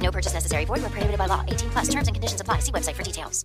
No 0.00 0.12
purchase 0.12 0.34
necessary. 0.34 0.64
Void 0.64 0.82
where 0.82 0.90
prohibited 0.90 1.18
by 1.18 1.26
law. 1.26 1.44
18 1.48 1.70
plus. 1.70 1.88
Terms 1.88 2.06
and 2.06 2.14
conditions 2.14 2.40
apply. 2.40 2.60
See 2.60 2.72
website 2.72 2.94
for 2.94 3.02
details. 3.02 3.44